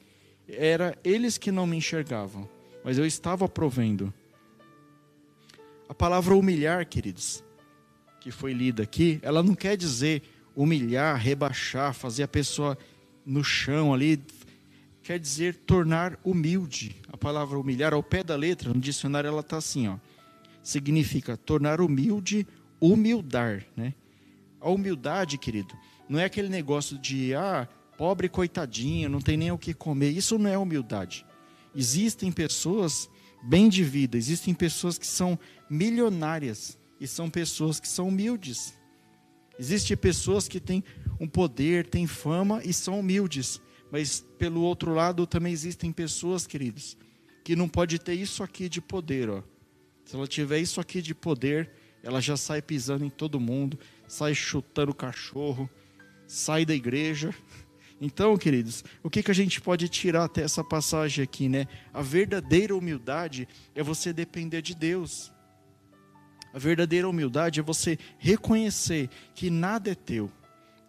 Era 0.56 0.96
eles 1.04 1.38
que 1.38 1.50
não 1.50 1.66
me 1.66 1.76
enxergavam, 1.76 2.48
mas 2.84 2.98
eu 2.98 3.06
estava 3.06 3.48
provendo. 3.48 4.12
A 5.88 5.94
palavra 5.94 6.36
humilhar, 6.36 6.86
queridos, 6.86 7.42
que 8.20 8.30
foi 8.30 8.52
lida 8.52 8.82
aqui, 8.82 9.18
ela 9.22 9.42
não 9.42 9.54
quer 9.54 9.76
dizer 9.76 10.22
humilhar, 10.54 11.16
rebaixar, 11.16 11.94
fazer 11.94 12.22
a 12.22 12.28
pessoa 12.28 12.76
no 13.24 13.42
chão 13.42 13.92
ali, 13.92 14.22
quer 15.02 15.18
dizer 15.18 15.54
tornar 15.54 16.18
humilde. 16.24 16.96
A 17.12 17.16
palavra 17.16 17.58
humilhar, 17.58 17.92
ao 17.92 18.02
pé 18.02 18.22
da 18.22 18.36
letra, 18.36 18.72
no 18.72 18.80
dicionário 18.80 19.28
ela 19.28 19.40
está 19.40 19.56
assim, 19.56 19.88
ó. 19.88 19.96
Significa 20.62 21.36
tornar 21.36 21.80
humilde, 21.80 22.46
humildar, 22.80 23.64
né? 23.76 23.94
A 24.60 24.68
humildade, 24.68 25.38
querido, 25.38 25.74
não 26.08 26.18
é 26.18 26.24
aquele 26.24 26.48
negócio 26.48 26.98
de, 26.98 27.34
ah, 27.34 27.66
pobre 28.00 28.30
coitadinho, 28.30 29.10
não 29.10 29.20
tem 29.20 29.36
nem 29.36 29.52
o 29.52 29.58
que 29.58 29.74
comer. 29.74 30.08
Isso 30.08 30.38
não 30.38 30.48
é 30.48 30.56
humildade. 30.56 31.26
Existem 31.76 32.32
pessoas 32.32 33.10
bem 33.42 33.68
de 33.68 33.84
vida, 33.84 34.16
existem 34.16 34.54
pessoas 34.54 34.96
que 34.96 35.06
são 35.06 35.38
milionárias 35.68 36.78
e 36.98 37.06
são 37.06 37.28
pessoas 37.28 37.78
que 37.78 37.86
são 37.86 38.08
humildes. 38.08 38.72
Existem 39.58 39.94
pessoas 39.98 40.48
que 40.48 40.58
têm 40.58 40.82
um 41.20 41.28
poder, 41.28 41.88
têm 41.88 42.06
fama 42.06 42.62
e 42.64 42.72
são 42.72 42.98
humildes. 43.00 43.60
Mas 43.92 44.26
pelo 44.38 44.62
outro 44.62 44.94
lado 44.94 45.26
também 45.26 45.52
existem 45.52 45.92
pessoas, 45.92 46.46
queridos, 46.46 46.96
que 47.44 47.54
não 47.54 47.68
pode 47.68 47.98
ter 47.98 48.14
isso 48.14 48.42
aqui 48.42 48.70
de 48.70 48.80
poder, 48.80 49.28
ó. 49.28 49.42
Se 50.06 50.16
ela 50.16 50.26
tiver 50.26 50.58
isso 50.58 50.80
aqui 50.80 51.02
de 51.02 51.14
poder, 51.14 51.70
ela 52.02 52.18
já 52.18 52.38
sai 52.38 52.62
pisando 52.62 53.04
em 53.04 53.10
todo 53.10 53.38
mundo, 53.38 53.78
sai 54.08 54.34
chutando 54.34 54.90
o 54.90 54.94
cachorro, 54.94 55.68
sai 56.26 56.64
da 56.64 56.74
igreja. 56.74 57.34
Então, 58.00 58.36
queridos, 58.38 58.82
o 59.02 59.10
que, 59.10 59.22
que 59.22 59.30
a 59.30 59.34
gente 59.34 59.60
pode 59.60 59.86
tirar 59.88 60.24
até 60.24 60.42
essa 60.42 60.64
passagem 60.64 61.22
aqui, 61.22 61.48
né? 61.48 61.66
A 61.92 62.00
verdadeira 62.00 62.74
humildade 62.74 63.46
é 63.74 63.82
você 63.82 64.10
depender 64.10 64.62
de 64.62 64.74
Deus. 64.74 65.30
A 66.54 66.58
verdadeira 66.58 67.08
humildade 67.08 67.60
é 67.60 67.62
você 67.62 67.98
reconhecer 68.18 69.10
que 69.34 69.50
nada 69.50 69.90
é 69.90 69.94
teu, 69.94 70.32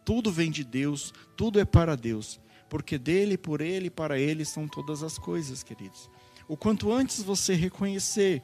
tudo 0.06 0.32
vem 0.32 0.50
de 0.50 0.64
Deus, 0.64 1.14
tudo 1.36 1.60
é 1.60 1.66
para 1.66 1.96
Deus, 1.96 2.40
porque 2.70 2.98
dele, 2.98 3.38
por 3.38 3.62
ele 3.62 3.90
para 3.90 4.18
ele 4.18 4.46
são 4.46 4.68
todas 4.68 5.04
as 5.04 5.20
coisas, 5.20 5.62
queridos. 5.62 6.10
O 6.48 6.58
quanto 6.58 6.92
antes 6.92 7.22
você 7.22 7.54
reconhecer 7.54 8.42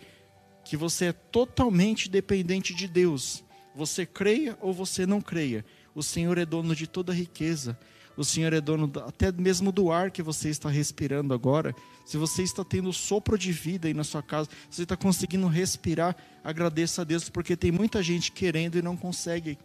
que 0.63 0.77
você 0.77 1.05
é 1.05 1.13
totalmente 1.13 2.09
dependente 2.09 2.75
de 2.75 2.87
Deus, 2.87 3.43
você 3.73 4.05
creia 4.05 4.57
ou 4.61 4.73
você 4.73 5.05
não 5.05 5.21
creia, 5.21 5.65
o 5.95 6.03
Senhor 6.03 6.37
é 6.37 6.45
dono 6.45 6.75
de 6.75 6.85
toda 6.85 7.13
riqueza, 7.13 7.79
o 8.17 8.25
Senhor 8.25 8.51
é 8.51 8.59
dono 8.59 8.91
até 9.05 9.31
mesmo 9.31 9.71
do 9.71 9.91
ar 9.91 10.09
que 10.09 10.23
você 10.23 10.49
está 10.49 10.69
respirando 10.69 11.35
agora. 11.35 11.73
Se 12.03 12.17
você 12.17 12.41
está 12.41 12.63
tendo 12.63 12.91
sopro 12.91 13.37
de 13.37 13.51
vida 13.51 13.87
aí 13.87 13.93
na 13.93 14.03
sua 14.03 14.23
casa, 14.23 14.49
se 14.69 14.77
você 14.77 14.83
está 14.83 14.97
conseguindo 14.97 15.47
respirar, 15.47 16.15
agradeça 16.43 17.03
a 17.03 17.05
Deus, 17.05 17.29
porque 17.29 17.55
tem 17.55 17.71
muita 17.71 18.01
gente 18.01 18.31
querendo 18.31 18.77
e 18.77 18.81
não 18.81 18.97
consegue. 18.97 19.57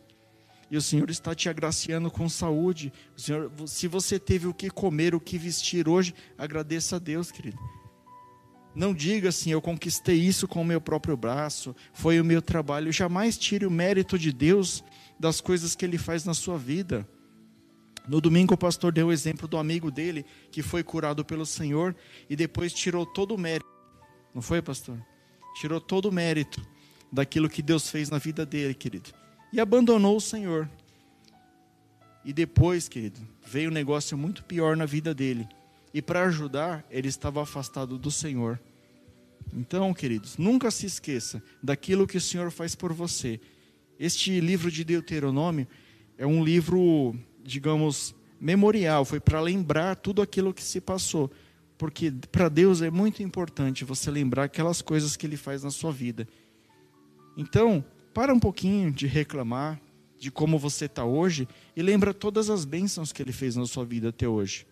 E 0.71 0.77
o 0.77 0.83
Senhor 0.83 1.09
está 1.09 1.35
te 1.35 1.49
agraciando 1.49 2.11
com 2.11 2.29
saúde. 2.29 2.93
O 3.17 3.21
Senhor, 3.21 3.51
se 3.67 3.89
você 3.89 4.19
teve 4.19 4.47
o 4.47 4.55
que 4.55 4.69
comer, 4.69 5.15
o 5.15 5.21
que 5.21 5.39
vestir 5.39 5.89
hoje, 5.89 6.15
agradeça 6.37 6.97
a 6.97 6.99
Deus, 6.99 7.31
querido. 7.31 7.59
Não 8.75 8.95
diga 8.95 9.29
assim, 9.29 9.51
eu 9.51 9.61
conquistei 9.61 10.17
isso 10.17 10.49
com 10.49 10.63
o 10.63 10.65
meu 10.65 10.81
próprio 10.81 11.17
braço, 11.17 11.77
foi 11.93 12.21
o 12.21 12.25
meu 12.25 12.41
trabalho. 12.41 12.91
Jamais 12.91 13.37
tire 13.37 13.67
o 13.67 13.71
mérito 13.71 14.19
de 14.19 14.33
Deus 14.33 14.83
das 15.19 15.41
coisas 15.41 15.75
que 15.75 15.85
Ele 15.85 15.99
faz 15.99 16.25
na 16.25 16.33
sua 16.33 16.57
vida. 16.57 17.07
No 18.07 18.21
domingo, 18.21 18.55
o 18.55 18.59
pastor 18.59 18.93
deu 18.93 19.09
o 19.09 19.13
exemplo 19.13 19.47
do 19.47 19.57
amigo 19.57 19.91
dele 19.91 20.25
que 20.51 20.63
foi 20.63 20.83
curado 20.83 21.25
pelo 21.25 21.47
Senhor 21.47 21.95
e 22.29 22.35
depois 22.35 22.73
tirou 22.73 23.07
todo 23.07 23.35
o 23.35 23.39
mérito. 23.39 23.71
Não 24.35 24.43
foi, 24.43 24.61
pastor? 24.61 24.99
Tirou 25.61 25.81
todo 25.81 26.07
o 26.07 26.13
mérito 26.13 26.61
daquilo 27.13 27.49
que 27.49 27.63
Deus 27.63 27.91
fez 27.91 28.11
na 28.11 28.19
vida 28.19 28.45
dele, 28.45 28.75
querido. 28.75 29.11
E 29.53 29.61
abandonou 29.61 30.17
o 30.17 30.21
Senhor. 30.21 30.69
E 32.25 32.33
depois, 32.33 32.89
querido, 32.89 33.21
veio 33.47 33.71
um 33.71 33.73
negócio 33.73 34.17
muito 34.17 34.45
pior 34.45 34.77
na 34.77 34.87
vida 34.87 35.15
dele. 35.15 35.47
E 35.93 36.01
para 36.01 36.25
ajudar, 36.25 36.85
ele 36.91 37.09
estava 37.09 37.43
afastado 37.43 37.99
do 37.99 38.11
Senhor. 38.11 38.59
Então, 39.53 39.93
queridos, 39.93 40.39
nunca 40.39 40.71
se 40.71 40.87
esqueça 40.87 41.43
daquilo 41.63 42.07
que 42.07 42.17
o 42.17 42.21
Senhor 42.21 42.51
faz 42.51 42.75
por 42.75 42.93
você. 42.93 43.39
Este 43.99 44.41
livro 44.41 44.71
de 44.71 44.83
Deuteronômio 44.83 45.69
é 46.17 46.27
um 46.27 46.43
livro 46.43 47.15
digamos, 47.45 48.15
memorial, 48.41 49.05
foi 49.05 49.21
para 49.21 49.41
lembrar 49.41 49.97
tudo 49.97 50.23
aquilo 50.23 50.53
que 50.55 50.63
se 50.63 50.81
passou. 50.81 51.31
Porque 51.79 52.13
para 52.31 52.49
Deus 52.49 52.83
é 52.83 52.91
muito 52.91 53.23
importante 53.23 53.85
você 53.85 54.11
lembrar 54.11 54.45
aquelas 54.45 54.81
coisas 54.81 55.17
que 55.17 55.27
Ele 55.27 55.37
faz 55.37 55.63
na 55.63 55.71
sua 55.71 55.91
vida. 55.91 56.29
Então, 57.37 57.85
para 58.15 58.33
um 58.33 58.39
pouquinho 58.39 58.93
de 58.93 59.07
reclamar 59.07 59.81
de 60.19 60.31
como 60.31 60.59
você 60.59 60.85
está 60.85 61.05
hoje 61.05 61.49
e 61.75 61.83
lembra 61.83 62.15
todas 62.15 62.49
as 62.51 62.65
bênçãos 62.65 63.13
que 63.13 63.21
Ele 63.23 63.33
fez 63.33 63.57
na 63.57 63.67
sua 63.67 63.85
vida 63.85 64.11
até 64.11 64.29
hoje. 64.29 64.67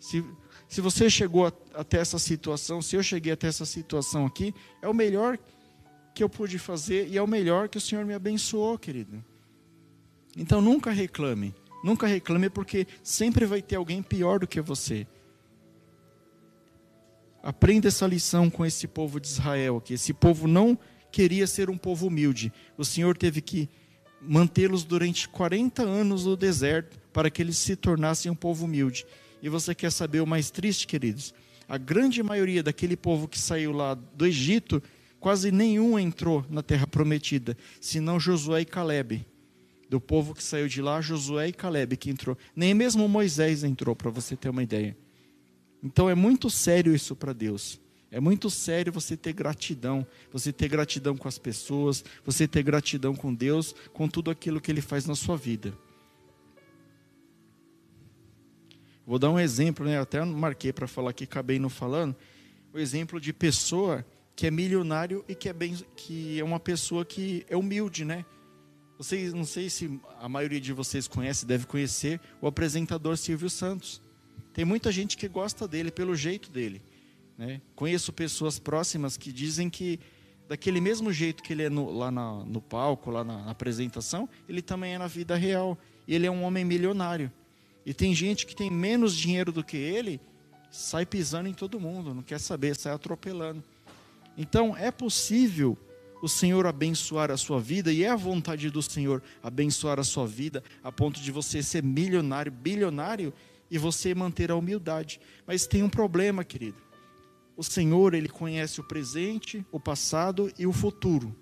Se, 0.00 0.24
se 0.68 0.80
você 0.80 1.08
chegou 1.08 1.46
a, 1.46 1.52
até 1.74 1.98
essa 1.98 2.18
situação, 2.18 2.82
se 2.82 2.96
eu 2.96 3.02
cheguei 3.02 3.32
até 3.32 3.46
essa 3.46 3.66
situação 3.66 4.26
aqui, 4.26 4.52
é 4.82 4.88
o 4.88 4.94
melhor 4.94 5.38
que 6.14 6.24
eu 6.24 6.28
pude 6.28 6.58
fazer 6.58 7.08
e 7.08 7.16
é 7.16 7.22
o 7.22 7.26
melhor 7.28 7.68
que 7.68 7.78
o 7.78 7.80
Senhor 7.80 8.04
me 8.04 8.14
abençoou, 8.14 8.76
querido. 8.78 9.22
Então 10.36 10.60
nunca 10.60 10.90
reclame. 10.90 11.54
Nunca 11.82 12.06
reclame, 12.06 12.50
porque 12.50 12.86
sempre 13.02 13.46
vai 13.46 13.62
ter 13.62 13.76
alguém 13.76 14.02
pior 14.02 14.40
do 14.40 14.46
que 14.46 14.60
você. 14.60 15.06
Aprenda 17.42 17.88
essa 17.88 18.06
lição 18.06 18.50
com 18.50 18.66
esse 18.66 18.86
povo 18.86 19.18
de 19.18 19.26
Israel 19.26 19.78
aqui. 19.78 19.94
Esse 19.94 20.12
povo 20.12 20.46
não 20.46 20.78
queria 21.10 21.46
ser 21.46 21.70
um 21.70 21.78
povo 21.78 22.06
humilde. 22.06 22.52
O 22.76 22.84
Senhor 22.84 23.16
teve 23.16 23.40
que 23.40 23.68
mantê-los 24.20 24.84
durante 24.84 25.26
40 25.28 25.82
anos 25.82 26.26
no 26.26 26.36
deserto 26.36 26.98
para 27.12 27.30
que 27.30 27.40
eles 27.40 27.56
se 27.56 27.74
tornassem 27.74 28.30
um 28.30 28.34
povo 28.34 28.66
humilde. 28.66 29.06
E 29.42 29.48
você 29.48 29.74
quer 29.74 29.90
saber 29.90 30.20
o 30.20 30.26
mais 30.26 30.50
triste, 30.50 30.86
queridos? 30.86 31.32
A 31.66 31.78
grande 31.78 32.22
maioria 32.22 32.62
daquele 32.62 32.96
povo 32.96 33.26
que 33.26 33.38
saiu 33.38 33.72
lá 33.72 33.94
do 33.94 34.26
Egito, 34.26 34.82
quase 35.18 35.50
nenhum 35.50 35.98
entrou 35.98 36.44
na 36.50 36.62
terra 36.62 36.86
prometida, 36.86 37.56
senão 37.80 38.20
Josué 38.20 38.60
e 38.60 38.64
Caleb 38.66 39.24
do 39.90 40.00
povo 40.00 40.36
que 40.36 40.42
saiu 40.42 40.68
de 40.68 40.80
lá, 40.80 41.00
Josué 41.00 41.48
e 41.48 41.52
Caleb 41.52 41.96
que 41.96 42.10
entrou. 42.10 42.38
Nem 42.54 42.72
mesmo 42.72 43.08
Moisés 43.08 43.64
entrou, 43.64 43.96
para 43.96 44.08
você 44.08 44.36
ter 44.36 44.48
uma 44.48 44.62
ideia. 44.62 44.96
Então 45.82 46.08
é 46.08 46.14
muito 46.14 46.48
sério 46.48 46.94
isso 46.94 47.16
para 47.16 47.32
Deus. 47.32 47.80
É 48.08 48.20
muito 48.20 48.48
sério 48.48 48.92
você 48.92 49.16
ter 49.16 49.32
gratidão, 49.32 50.06
você 50.32 50.52
ter 50.52 50.68
gratidão 50.68 51.16
com 51.16 51.26
as 51.26 51.38
pessoas, 51.38 52.04
você 52.24 52.46
ter 52.46 52.62
gratidão 52.62 53.16
com 53.16 53.34
Deus, 53.34 53.74
com 53.92 54.08
tudo 54.08 54.30
aquilo 54.30 54.60
que 54.60 54.70
Ele 54.70 54.80
faz 54.80 55.06
na 55.06 55.16
sua 55.16 55.36
vida. 55.36 55.76
Vou 59.04 59.18
dar 59.18 59.30
um 59.30 59.40
exemplo, 59.40 59.84
né? 59.84 59.98
até 59.98 60.24
marquei 60.24 60.72
para 60.72 60.86
falar 60.86 61.12
que 61.12 61.24
acabei 61.24 61.58
não 61.58 61.68
falando. 61.68 62.14
O 62.72 62.78
exemplo 62.78 63.20
de 63.20 63.32
pessoa 63.32 64.06
que 64.36 64.46
é 64.46 64.52
milionário 64.52 65.24
e 65.26 65.34
que 65.34 65.48
é 65.48 65.52
bem, 65.52 65.74
que 65.96 66.38
é 66.38 66.44
uma 66.44 66.60
pessoa 66.60 67.04
que 67.04 67.44
é 67.48 67.56
humilde, 67.56 68.04
né? 68.04 68.24
Vocês, 69.00 69.32
não 69.32 69.46
sei 69.46 69.70
se 69.70 69.98
a 70.20 70.28
maioria 70.28 70.60
de 70.60 70.74
vocês 70.74 71.08
conhece, 71.08 71.46
deve 71.46 71.64
conhecer 71.64 72.20
o 72.38 72.46
apresentador 72.46 73.16
Silvio 73.16 73.48
Santos. 73.48 73.98
Tem 74.52 74.62
muita 74.62 74.92
gente 74.92 75.16
que 75.16 75.26
gosta 75.26 75.66
dele 75.66 75.90
pelo 75.90 76.14
jeito 76.14 76.50
dele. 76.50 76.82
Né? 77.38 77.62
Conheço 77.74 78.12
pessoas 78.12 78.58
próximas 78.58 79.16
que 79.16 79.32
dizem 79.32 79.70
que 79.70 79.98
daquele 80.46 80.82
mesmo 80.82 81.10
jeito 81.14 81.42
que 81.42 81.54
ele 81.54 81.62
é 81.62 81.70
no, 81.70 81.90
lá 81.90 82.10
na, 82.10 82.44
no 82.44 82.60
palco, 82.60 83.10
lá 83.10 83.24
na, 83.24 83.42
na 83.42 83.50
apresentação, 83.52 84.28
ele 84.46 84.60
também 84.60 84.92
é 84.92 84.98
na 84.98 85.06
vida 85.06 85.34
real. 85.34 85.78
Ele 86.06 86.26
é 86.26 86.30
um 86.30 86.42
homem 86.42 86.62
milionário. 86.62 87.32
E 87.86 87.94
tem 87.94 88.14
gente 88.14 88.44
que 88.44 88.54
tem 88.54 88.70
menos 88.70 89.16
dinheiro 89.16 89.50
do 89.50 89.64
que 89.64 89.78
ele 89.78 90.20
sai 90.70 91.06
pisando 91.06 91.48
em 91.48 91.54
todo 91.54 91.80
mundo, 91.80 92.12
não 92.12 92.22
quer 92.22 92.38
saber, 92.38 92.76
sai 92.76 92.92
atropelando. 92.92 93.64
Então, 94.36 94.76
é 94.76 94.90
possível 94.90 95.78
o 96.22 96.28
Senhor 96.28 96.66
abençoar 96.66 97.30
a 97.30 97.36
sua 97.36 97.60
vida, 97.60 97.92
e 97.92 98.04
é 98.04 98.08
a 98.08 98.16
vontade 98.16 98.70
do 98.70 98.82
Senhor 98.82 99.22
abençoar 99.42 99.98
a 99.98 100.04
sua 100.04 100.26
vida, 100.26 100.62
a 100.82 100.92
ponto 100.92 101.20
de 101.20 101.32
você 101.32 101.62
ser 101.62 101.82
milionário, 101.82 102.52
bilionário, 102.52 103.32
e 103.70 103.78
você 103.78 104.14
manter 104.14 104.50
a 104.50 104.56
humildade. 104.56 105.20
Mas 105.46 105.66
tem 105.66 105.82
um 105.82 105.88
problema, 105.88 106.42
querido. 106.44 106.76
O 107.56 107.62
Senhor, 107.62 108.14
Ele 108.14 108.28
conhece 108.28 108.80
o 108.80 108.84
presente, 108.84 109.64
o 109.70 109.78
passado 109.78 110.52
e 110.58 110.66
o 110.66 110.72
futuro. 110.72 111.34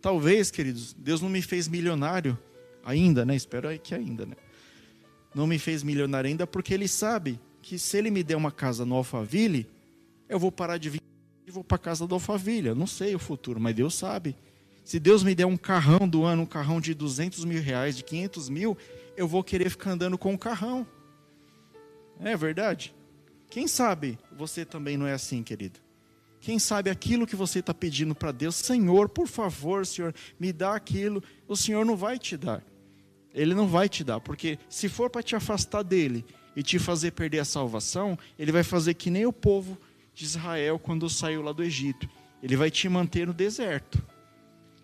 Talvez, 0.00 0.50
queridos, 0.50 0.94
Deus 0.94 1.20
não 1.20 1.28
me 1.28 1.42
fez 1.42 1.68
milionário 1.68 2.36
ainda, 2.84 3.24
né? 3.24 3.36
Espero 3.36 3.68
que 3.78 3.94
ainda, 3.94 4.26
né? 4.26 4.36
Não 5.34 5.46
me 5.46 5.58
fez 5.58 5.82
milionário 5.82 6.28
ainda 6.28 6.46
porque 6.46 6.74
Ele 6.74 6.88
sabe 6.88 7.38
que 7.62 7.78
se 7.78 7.96
Ele 7.96 8.10
me 8.10 8.22
der 8.22 8.36
uma 8.36 8.50
casa 8.50 8.84
no 8.84 8.94
Alphaville, 8.94 9.66
eu 10.28 10.38
vou 10.38 10.50
parar 10.50 10.78
de 10.78 10.90
vir 10.90 11.02
e 11.48 11.50
vou 11.50 11.64
para 11.64 11.76
a 11.76 11.78
casa 11.78 12.06
do 12.06 12.14
Alphaville. 12.14 12.68
Eu 12.68 12.74
não 12.74 12.86
sei 12.86 13.14
o 13.14 13.18
futuro, 13.18 13.58
mas 13.58 13.74
Deus 13.74 13.94
sabe. 13.94 14.36
Se 14.84 15.00
Deus 15.00 15.22
me 15.22 15.34
der 15.34 15.46
um 15.46 15.56
carrão 15.56 16.06
do 16.06 16.22
ano, 16.24 16.42
um 16.42 16.46
carrão 16.46 16.78
de 16.78 16.92
200 16.92 17.44
mil 17.46 17.62
reais, 17.62 17.96
de 17.96 18.04
500 18.04 18.48
mil, 18.50 18.76
eu 19.16 19.26
vou 19.26 19.42
querer 19.42 19.70
ficar 19.70 19.92
andando 19.92 20.18
com 20.18 20.34
o 20.34 20.38
carrão. 20.38 20.86
É 22.20 22.36
verdade? 22.36 22.94
Quem 23.48 23.66
sabe 23.66 24.18
você 24.36 24.64
também 24.64 24.98
não 24.98 25.06
é 25.06 25.14
assim, 25.14 25.42
querido? 25.42 25.80
Quem 26.38 26.58
sabe 26.58 26.90
aquilo 26.90 27.26
que 27.26 27.34
você 27.34 27.60
está 27.60 27.72
pedindo 27.72 28.14
para 28.14 28.30
Deus, 28.30 28.54
Senhor, 28.54 29.08
por 29.08 29.26
favor, 29.26 29.86
Senhor, 29.86 30.14
me 30.38 30.52
dá 30.52 30.74
aquilo, 30.74 31.22
o 31.48 31.56
Senhor 31.56 31.84
não 31.84 31.96
vai 31.96 32.18
te 32.18 32.36
dar. 32.36 32.62
Ele 33.34 33.54
não 33.54 33.66
vai 33.66 33.88
te 33.88 34.04
dar, 34.04 34.20
porque 34.20 34.58
se 34.68 34.88
for 34.88 35.08
para 35.08 35.22
te 35.22 35.34
afastar 35.34 35.82
dele 35.82 36.24
e 36.54 36.62
te 36.62 36.78
fazer 36.78 37.12
perder 37.12 37.38
a 37.38 37.44
salvação, 37.44 38.18
ele 38.38 38.52
vai 38.52 38.62
fazer 38.62 38.94
que 38.94 39.10
nem 39.10 39.24
o 39.24 39.32
povo 39.32 39.78
de 40.18 40.24
Israel 40.24 40.78
quando 40.78 41.08
saiu 41.08 41.42
lá 41.42 41.52
do 41.52 41.62
Egito. 41.62 42.08
Ele 42.42 42.56
vai 42.56 42.70
te 42.70 42.88
manter 42.88 43.26
no 43.26 43.32
deserto. 43.32 44.04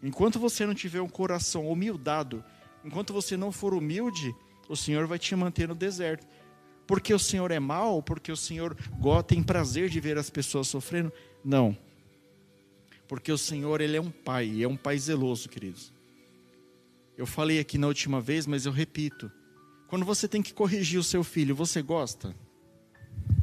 Enquanto 0.02 0.38
você 0.38 0.66
não 0.66 0.74
tiver 0.74 1.00
um 1.00 1.08
coração 1.08 1.68
humildado 1.68 2.44
Enquanto 2.84 3.14
você 3.14 3.36
não 3.36 3.50
for 3.50 3.72
humilde, 3.72 4.34
o 4.68 4.76
Senhor 4.76 5.06
vai 5.06 5.18
te 5.18 5.34
manter 5.34 5.66
no 5.66 5.74
deserto. 5.74 6.26
Porque 6.86 7.14
o 7.14 7.18
Senhor 7.18 7.50
é 7.50 7.58
mau? 7.58 8.02
Porque 8.02 8.30
o 8.30 8.36
Senhor 8.36 8.76
tem 9.26 9.42
prazer 9.42 9.88
de 9.88 9.98
ver 9.98 10.18
as 10.18 10.28
pessoas 10.28 10.68
sofrendo? 10.68 11.10
Não. 11.42 11.76
Porque 13.08 13.32
o 13.32 13.38
Senhor, 13.38 13.80
Ele 13.80 13.96
é 13.96 14.00
um 14.00 14.10
pai, 14.10 14.62
é 14.62 14.68
um 14.68 14.76
pai 14.76 14.98
zeloso, 14.98 15.48
queridos. 15.48 15.90
Eu 17.16 17.26
falei 17.26 17.58
aqui 17.58 17.78
na 17.78 17.86
última 17.86 18.20
vez, 18.20 18.46
mas 18.46 18.66
eu 18.66 18.72
repito. 18.72 19.32
Quando 19.88 20.04
você 20.04 20.28
tem 20.28 20.42
que 20.42 20.52
corrigir 20.52 21.00
o 21.00 21.04
seu 21.04 21.24
filho, 21.24 21.54
você 21.54 21.80
gosta? 21.80 22.36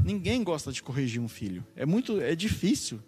Ninguém 0.03 0.43
gosta 0.43 0.71
de 0.71 0.81
corrigir 0.81 1.21
um 1.21 1.27
filho. 1.27 1.65
É 1.75 1.85
muito, 1.85 2.19
é 2.19 2.35
difícil. 2.35 2.99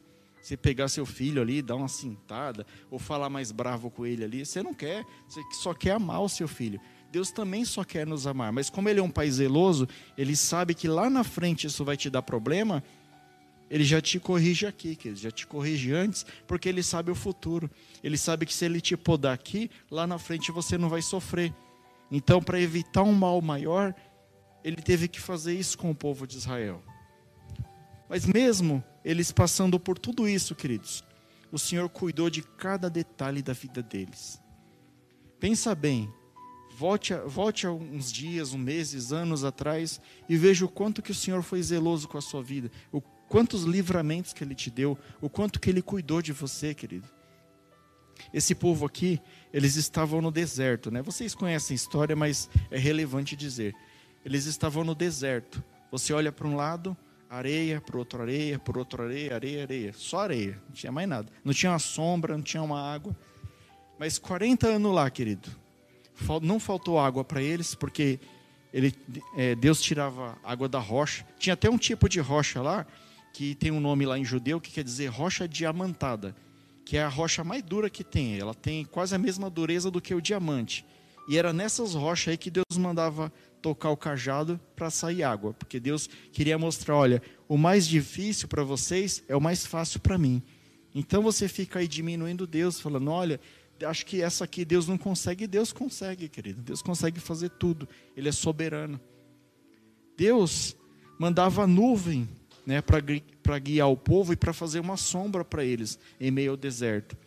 Você 0.42 0.58
pegar 0.58 0.90
seu 0.90 1.06
filho 1.06 1.42
ali, 1.42 1.62
dar 1.62 1.76
uma 1.76 1.88
cintada, 1.88 2.68
ou 2.92 3.00
falar 3.00 3.30
mais 3.30 3.52
bravo 3.52 3.90
com 3.90 4.06
ele 4.06 4.26
ali, 4.26 4.46
você 4.46 4.62
não 4.62 4.74
quer, 4.74 5.06
você 5.26 5.42
só 5.54 5.74
quer 5.74 5.92
amar 5.92 6.22
o 6.22 6.28
seu 6.28 6.50
filho. 6.50 6.82
Deus 7.10 7.32
também 7.32 7.64
só 7.64 7.84
quer 7.86 8.06
nos 8.06 8.28
amar, 8.28 8.52
mas 8.52 8.70
como 8.70 8.90
ele 8.90 9.00
é 9.00 9.04
um 9.04 9.10
pai 9.10 9.32
zeloso, 9.32 9.88
ele 10.18 10.36
sabe 10.36 10.74
que 10.74 10.88
lá 10.88 11.10
na 11.10 11.24
frente 11.24 11.68
isso 11.68 11.86
vai 11.86 11.96
te 11.96 12.10
dar 12.10 12.22
problema, 12.24 12.84
ele 13.70 13.84
já 13.84 14.02
te 14.02 14.20
corrige 14.20 14.66
aqui, 14.68 14.98
ele 15.04 15.16
já 15.16 15.32
te 15.32 15.48
corrige 15.48 15.94
antes, 15.94 16.26
porque 16.46 16.70
ele 16.70 16.84
sabe 16.84 17.10
o 17.10 17.16
futuro. 17.16 17.72
Ele 18.04 18.18
sabe 18.18 18.46
que 18.46 18.54
se 18.54 18.66
ele 18.66 18.80
te 18.80 18.96
podar 18.96 19.34
aqui, 19.34 19.72
lá 19.90 20.06
na 20.06 20.20
frente 20.20 20.52
você 20.52 20.78
não 20.78 20.90
vai 20.90 21.02
sofrer. 21.02 21.52
Então, 22.12 22.40
para 22.40 22.62
evitar 22.62 23.02
um 23.02 23.14
mal 23.14 23.42
maior, 23.42 23.96
ele 24.64 24.82
teve 24.82 25.08
que 25.08 25.20
fazer 25.20 25.54
isso 25.54 25.78
com 25.78 25.92
o 25.92 25.96
povo 25.96 26.26
de 26.26 26.38
Israel. 26.38 26.82
Mas 28.10 28.26
mesmo 28.26 28.84
eles 29.04 29.32
passando 29.32 29.80
por 29.80 29.98
tudo 29.98 30.28
isso, 30.28 30.56
queridos, 30.56 31.04
o 31.52 31.60
Senhor 31.60 31.90
cuidou 31.90 32.30
de 32.30 32.42
cada 32.42 32.90
detalhe 32.90 33.42
da 33.42 33.54
vida 33.54 33.82
deles. 33.82 34.42
Pensa 35.40 35.76
bem, 35.76 36.12
volte, 36.78 37.14
a, 37.14 37.22
volte 37.26 37.68
a 37.68 37.72
uns 37.72 38.12
dias, 38.12 38.54
uns 38.54 38.60
meses, 38.60 39.12
anos 39.12 39.44
atrás 39.44 40.00
e 40.28 40.38
veja 40.38 40.66
o 40.66 40.70
quanto 40.70 41.02
que 41.02 41.12
o 41.12 41.16
Senhor 41.16 41.44
foi 41.44 41.62
zeloso 41.62 42.08
com 42.08 42.18
a 42.18 42.22
sua 42.22 42.42
vida, 42.42 42.72
o 42.92 43.02
quantos 43.02 43.64
livramentos 43.64 44.34
que 44.34 44.44
Ele 44.44 44.56
te 44.56 44.70
deu, 44.70 44.98
o 45.20 45.30
quanto 45.30 45.60
que 45.60 45.70
Ele 45.70 45.82
cuidou 45.82 46.22
de 46.22 46.32
você, 46.32 46.74
querido. 46.74 47.08
Esse 48.34 48.56
povo 48.56 48.86
aqui, 48.86 49.20
eles 49.52 49.76
estavam 49.76 50.22
no 50.22 50.32
deserto, 50.32 50.92
né? 50.92 51.02
Vocês 51.02 51.36
conhecem 51.36 51.74
a 51.74 51.76
história, 51.76 52.16
mas 52.16 52.50
é 52.72 52.78
relevante 52.78 53.36
dizer. 53.36 53.76
Eles 54.26 54.46
estavam 54.46 54.84
no 54.84 54.96
deserto. 54.96 55.64
Você 55.92 56.14
olha 56.14 56.32
para 56.32 56.48
um 56.48 56.56
lado, 56.56 56.96
areia, 57.30 57.82
por 57.82 57.98
outro 57.98 58.22
areia, 58.22 58.58
por 58.60 58.78
outro 58.78 59.04
areia, 59.04 59.36
areia, 59.36 59.64
areia. 59.64 59.94
Só 59.94 60.20
areia, 60.20 60.62
não 60.68 60.74
tinha 60.74 60.92
mais 60.92 61.08
nada. 61.08 61.32
Não 61.44 61.54
tinha 61.54 61.72
uma 61.72 61.80
sombra, 61.80 62.36
não 62.36 62.44
tinha 62.44 62.64
uma 62.64 62.80
água. 62.80 63.16
Mas 64.00 64.18
40 64.18 64.68
anos 64.68 64.94
lá, 64.94 65.10
querido, 65.10 65.50
não 66.42 66.60
faltou 66.60 67.00
água 67.00 67.24
para 67.24 67.42
eles, 67.42 67.76
porque 67.76 68.20
ele, 68.74 68.94
é, 69.38 69.56
Deus 69.56 69.82
tirava 69.82 70.38
água 70.44 70.68
da 70.68 70.80
rocha. 70.80 71.26
Tinha 71.38 71.54
até 71.54 71.70
um 71.70 71.78
tipo 71.78 72.10
de 72.10 72.20
rocha 72.20 72.62
lá, 72.62 72.86
que 73.34 73.56
tem 73.56 73.72
um 73.72 73.80
nome 73.80 74.06
lá 74.06 74.18
em 74.18 74.26
judeu, 74.26 74.60
que 74.60 74.72
quer 74.72 74.84
dizer 74.84 75.08
rocha 75.08 75.48
diamantada, 75.48 76.36
que 76.86 76.98
é 76.98 77.04
a 77.04 77.08
rocha 77.08 77.44
mais 77.44 77.64
dura 77.64 77.90
que 77.90 78.04
tem. 78.04 78.38
Ela 78.40 78.54
tem 78.54 78.84
quase 78.86 79.16
a 79.16 79.18
mesma 79.18 79.50
dureza 79.50 79.92
do 79.92 80.02
que 80.02 80.14
o 80.14 80.22
diamante. 80.22 80.86
E 81.28 81.38
era 81.38 81.54
nessas 81.54 81.94
rochas 81.94 82.30
aí 82.30 82.38
que 82.38 82.52
Deus 82.52 82.78
mandava 82.78 83.32
tocar 83.64 83.90
o 83.92 83.98
cajado 83.98 84.60
para 84.76 84.90
sair 84.90 85.24
água, 85.24 85.54
porque 85.54 85.80
Deus 85.80 86.10
queria 86.34 86.58
mostrar, 86.58 86.98
olha, 86.98 87.22
o 87.48 87.58
mais 87.58 87.88
difícil 87.88 88.50
para 88.50 88.62
vocês 88.62 89.24
é 89.26 89.36
o 89.36 89.42
mais 89.42 89.66
fácil 89.66 90.02
para 90.02 90.18
mim. 90.18 90.44
Então 90.94 91.24
você 91.24 91.48
fica 91.48 91.80
aí 91.80 91.88
diminuindo 91.88 92.46
Deus, 92.46 92.80
falando, 92.80 93.10
olha, 93.10 93.40
acho 93.86 94.06
que 94.06 94.22
essa 94.22 94.44
aqui 94.44 94.66
Deus 94.66 94.86
não 94.86 94.98
consegue, 94.98 95.48
Deus 95.48 95.72
consegue, 95.72 96.28
querido. 96.28 96.62
Deus 96.62 96.82
consegue 96.82 97.22
fazer 97.22 97.50
tudo. 97.52 97.88
Ele 98.18 98.28
é 98.28 98.34
soberano. 98.34 99.00
Deus 100.18 100.76
mandava 101.18 101.66
nuvem, 101.66 102.28
né, 102.66 102.82
para 102.82 103.60
guiar 103.60 103.90
o 103.90 103.98
povo 103.98 104.34
e 104.34 104.36
para 104.36 104.52
fazer 104.52 104.82
uma 104.82 104.98
sombra 104.98 105.46
para 105.46 105.64
eles 105.64 105.98
em 106.20 106.30
meio 106.30 106.52
ao 106.52 106.58
deserto. 106.58 107.18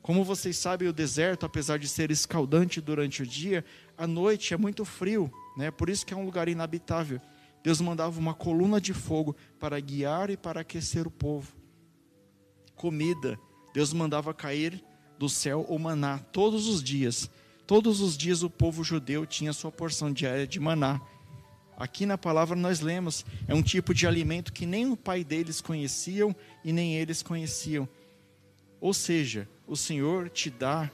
Como 0.00 0.22
vocês 0.22 0.56
sabem, 0.56 0.88
o 0.88 0.92
deserto, 0.92 1.44
apesar 1.44 1.78
de 1.80 1.88
ser 1.88 2.12
escaldante 2.12 2.80
durante 2.80 3.24
o 3.24 3.26
dia, 3.26 3.64
à 3.96 4.06
noite 4.06 4.54
é 4.54 4.56
muito 4.56 4.84
frio, 4.84 5.32
né? 5.56 5.70
Por 5.70 5.88
isso 5.88 6.04
que 6.04 6.12
é 6.12 6.16
um 6.16 6.24
lugar 6.24 6.48
inabitável. 6.48 7.20
Deus 7.62 7.80
mandava 7.80 8.18
uma 8.20 8.34
coluna 8.34 8.80
de 8.80 8.94
fogo 8.94 9.34
para 9.58 9.78
guiar 9.80 10.30
e 10.30 10.36
para 10.36 10.60
aquecer 10.60 11.06
o 11.06 11.10
povo. 11.10 11.52
Comida, 12.76 13.38
Deus 13.74 13.92
mandava 13.92 14.32
cair 14.32 14.84
do 15.18 15.28
céu 15.28 15.66
o 15.68 15.78
maná 15.78 16.18
todos 16.18 16.68
os 16.68 16.82
dias. 16.82 17.30
Todos 17.66 18.00
os 18.00 18.16
dias 18.16 18.42
o 18.42 18.50
povo 18.50 18.84
judeu 18.84 19.26
tinha 19.26 19.52
sua 19.52 19.72
porção 19.72 20.12
diária 20.12 20.46
de 20.46 20.60
maná. 20.60 21.00
Aqui 21.76 22.06
na 22.06 22.16
palavra 22.16 22.54
nós 22.54 22.80
lemos, 22.80 23.24
é 23.48 23.54
um 23.54 23.62
tipo 23.62 23.92
de 23.92 24.06
alimento 24.06 24.52
que 24.52 24.64
nem 24.64 24.90
o 24.90 24.96
pai 24.96 25.24
deles 25.24 25.60
conheciam 25.60 26.34
e 26.64 26.72
nem 26.72 26.94
eles 26.94 27.22
conheciam. 27.22 27.88
Ou 28.80 28.94
seja, 28.94 29.48
o 29.66 29.76
Senhor 29.76 30.30
te 30.30 30.48
dá 30.48 30.90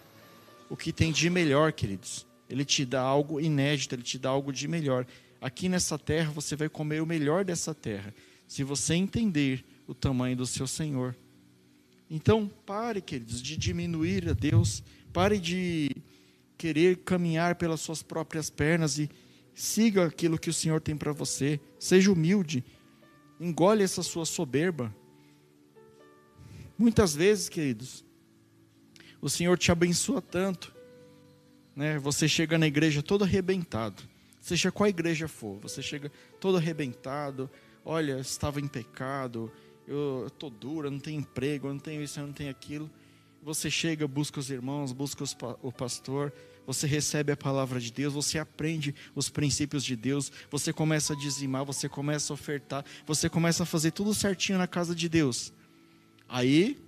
o 0.70 0.76
que 0.76 0.92
tem 0.92 1.12
de 1.12 1.28
melhor, 1.28 1.72
queridos. 1.72 2.26
Ele 2.52 2.66
te 2.66 2.84
dá 2.84 3.00
algo 3.00 3.40
inédito, 3.40 3.94
ele 3.94 4.02
te 4.02 4.18
dá 4.18 4.28
algo 4.28 4.52
de 4.52 4.68
melhor. 4.68 5.06
Aqui 5.40 5.70
nessa 5.70 5.98
terra 5.98 6.30
você 6.30 6.54
vai 6.54 6.68
comer 6.68 7.00
o 7.00 7.06
melhor 7.06 7.46
dessa 7.46 7.74
terra, 7.74 8.14
se 8.46 8.62
você 8.62 8.92
entender 8.92 9.64
o 9.86 9.94
tamanho 9.94 10.36
do 10.36 10.44
seu 10.44 10.66
Senhor. 10.66 11.16
Então, 12.10 12.46
pare, 12.66 13.00
queridos, 13.00 13.40
de 13.40 13.56
diminuir 13.56 14.28
a 14.28 14.34
Deus, 14.34 14.82
pare 15.14 15.38
de 15.38 15.90
querer 16.58 16.98
caminhar 16.98 17.54
pelas 17.54 17.80
suas 17.80 18.02
próprias 18.02 18.50
pernas 18.50 18.98
e 18.98 19.08
siga 19.54 20.04
aquilo 20.04 20.38
que 20.38 20.50
o 20.50 20.54
Senhor 20.54 20.78
tem 20.78 20.94
para 20.94 21.10
você. 21.10 21.58
Seja 21.78 22.12
humilde, 22.12 22.62
engole 23.40 23.82
essa 23.82 24.02
sua 24.02 24.26
soberba. 24.26 24.94
Muitas 26.76 27.14
vezes, 27.14 27.48
queridos, 27.48 28.04
o 29.22 29.30
Senhor 29.30 29.56
te 29.56 29.72
abençoa 29.72 30.20
tanto, 30.20 30.81
né? 31.74 31.98
Você 31.98 32.28
chega 32.28 32.58
na 32.58 32.66
igreja 32.66 33.02
todo 33.02 33.24
arrebentado. 33.24 34.02
Seja 34.40 34.72
qual 34.72 34.88
igreja 34.88 35.28
for, 35.28 35.58
você 35.60 35.80
chega 35.80 36.10
todo 36.40 36.56
arrebentado. 36.56 37.48
Olha, 37.84 38.18
estava 38.18 38.60
em 38.60 38.66
pecado, 38.66 39.50
eu 39.86 40.26
estou 40.26 40.50
dura, 40.50 40.90
não 40.90 40.98
tenho 40.98 41.20
emprego, 41.20 41.68
eu 41.68 41.72
não 41.72 41.80
tenho 41.80 42.02
isso, 42.02 42.18
eu 42.18 42.26
não 42.26 42.32
tenho 42.32 42.50
aquilo. 42.50 42.90
Você 43.42 43.70
chega, 43.70 44.06
busca 44.06 44.38
os 44.38 44.50
irmãos, 44.50 44.92
busca 44.92 45.22
os, 45.22 45.36
o 45.62 45.72
pastor, 45.72 46.32
você 46.66 46.86
recebe 46.86 47.32
a 47.32 47.36
palavra 47.36 47.80
de 47.80 47.92
Deus, 47.92 48.14
você 48.14 48.38
aprende 48.38 48.94
os 49.14 49.28
princípios 49.28 49.84
de 49.84 49.96
Deus, 49.96 50.30
você 50.50 50.72
começa 50.72 51.12
a 51.12 51.16
dizimar, 51.16 51.64
você 51.64 51.88
começa 51.88 52.32
a 52.32 52.34
ofertar, 52.34 52.84
você 53.06 53.28
começa 53.28 53.64
a 53.64 53.66
fazer 53.66 53.90
tudo 53.90 54.14
certinho 54.14 54.58
na 54.58 54.66
casa 54.66 54.94
de 54.94 55.08
Deus. 55.08 55.52
Aí 56.28 56.80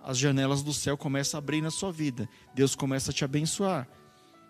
as 0.00 0.18
janelas 0.18 0.62
do 0.62 0.72
céu 0.72 0.96
começam 0.96 1.36
a 1.36 1.40
abrir 1.40 1.60
na 1.60 1.70
sua 1.70 1.90
vida. 1.90 2.28
Deus 2.54 2.76
começa 2.76 3.10
a 3.10 3.14
te 3.14 3.24
abençoar. 3.24 3.88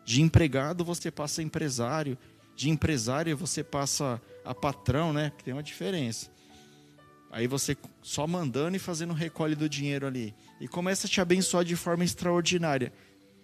De 0.07 0.23
empregado 0.23 0.85
você 0.85 1.11
passa 1.11 1.41
a 1.41 1.45
empresário, 1.45 2.17
de 2.55 2.71
empresário 2.71 3.37
você 3.37 3.65
passa 3.65 4.23
a 4.45 4.55
patrão, 4.55 5.13
né? 5.13 5.33
Que 5.37 5.43
tem 5.43 5.53
uma 5.53 5.65
diferença. 5.65 6.31
Aí 7.29 7.49
você 7.49 7.77
só 8.01 8.25
mandando 8.25 8.77
e 8.77 8.79
fazendo 8.79 9.13
recolhe 9.13 9.57
do 9.57 9.69
dinheiro 9.69 10.07
ali. 10.07 10.33
E 10.61 10.69
começa 10.69 11.09
a 11.09 11.11
te 11.11 11.21
abençoar 11.21 11.65
de 11.65 11.75
forma 11.75 12.05
extraordinária. 12.05 12.93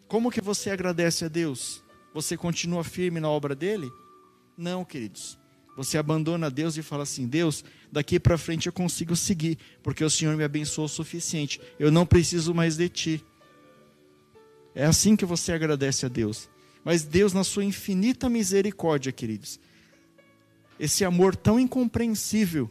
Como 0.07 0.31
que 0.31 0.41
você 0.41 0.71
agradece 0.71 1.25
a 1.25 1.29
Deus? 1.29 1.83
Você 2.15 2.37
continua 2.37 2.85
firme 2.85 3.19
na 3.19 3.29
obra 3.29 3.57
dele? 3.57 3.91
Não, 4.57 4.85
queridos. 4.85 5.37
Você 5.77 5.99
abandona 5.99 6.49
Deus 6.49 6.77
e 6.77 6.83
fala 6.83 7.03
assim: 7.03 7.27
Deus, 7.27 7.65
daqui 7.91 8.21
para 8.21 8.39
frente 8.39 8.69
eu 8.69 8.73
consigo 8.73 9.17
seguir, 9.17 9.59
porque 9.83 10.05
o 10.05 10.11
Senhor 10.11 10.37
me 10.37 10.45
abençoou 10.45 10.87
o 10.87 10.89
suficiente. 10.89 11.61
Eu 11.77 11.91
não 11.91 12.07
preciso 12.07 12.55
mais 12.55 12.77
de 12.77 12.89
ti. 12.89 13.25
É 14.77 14.87
assim 14.87 15.17
que 15.17 15.25
você 15.25 15.53
agradece 15.53 16.07
a 16.07 16.09
Deus. 16.09 16.52
Mas 16.85 17.05
Deus, 17.05 17.33
na 17.33 17.45
sua 17.45 17.65
infinita 17.65 18.29
misericórdia, 18.29 19.13
queridos, 19.13 19.61
esse 20.79 21.05
amor 21.05 21.37
tão 21.37 21.61
incompreensível, 21.61 22.71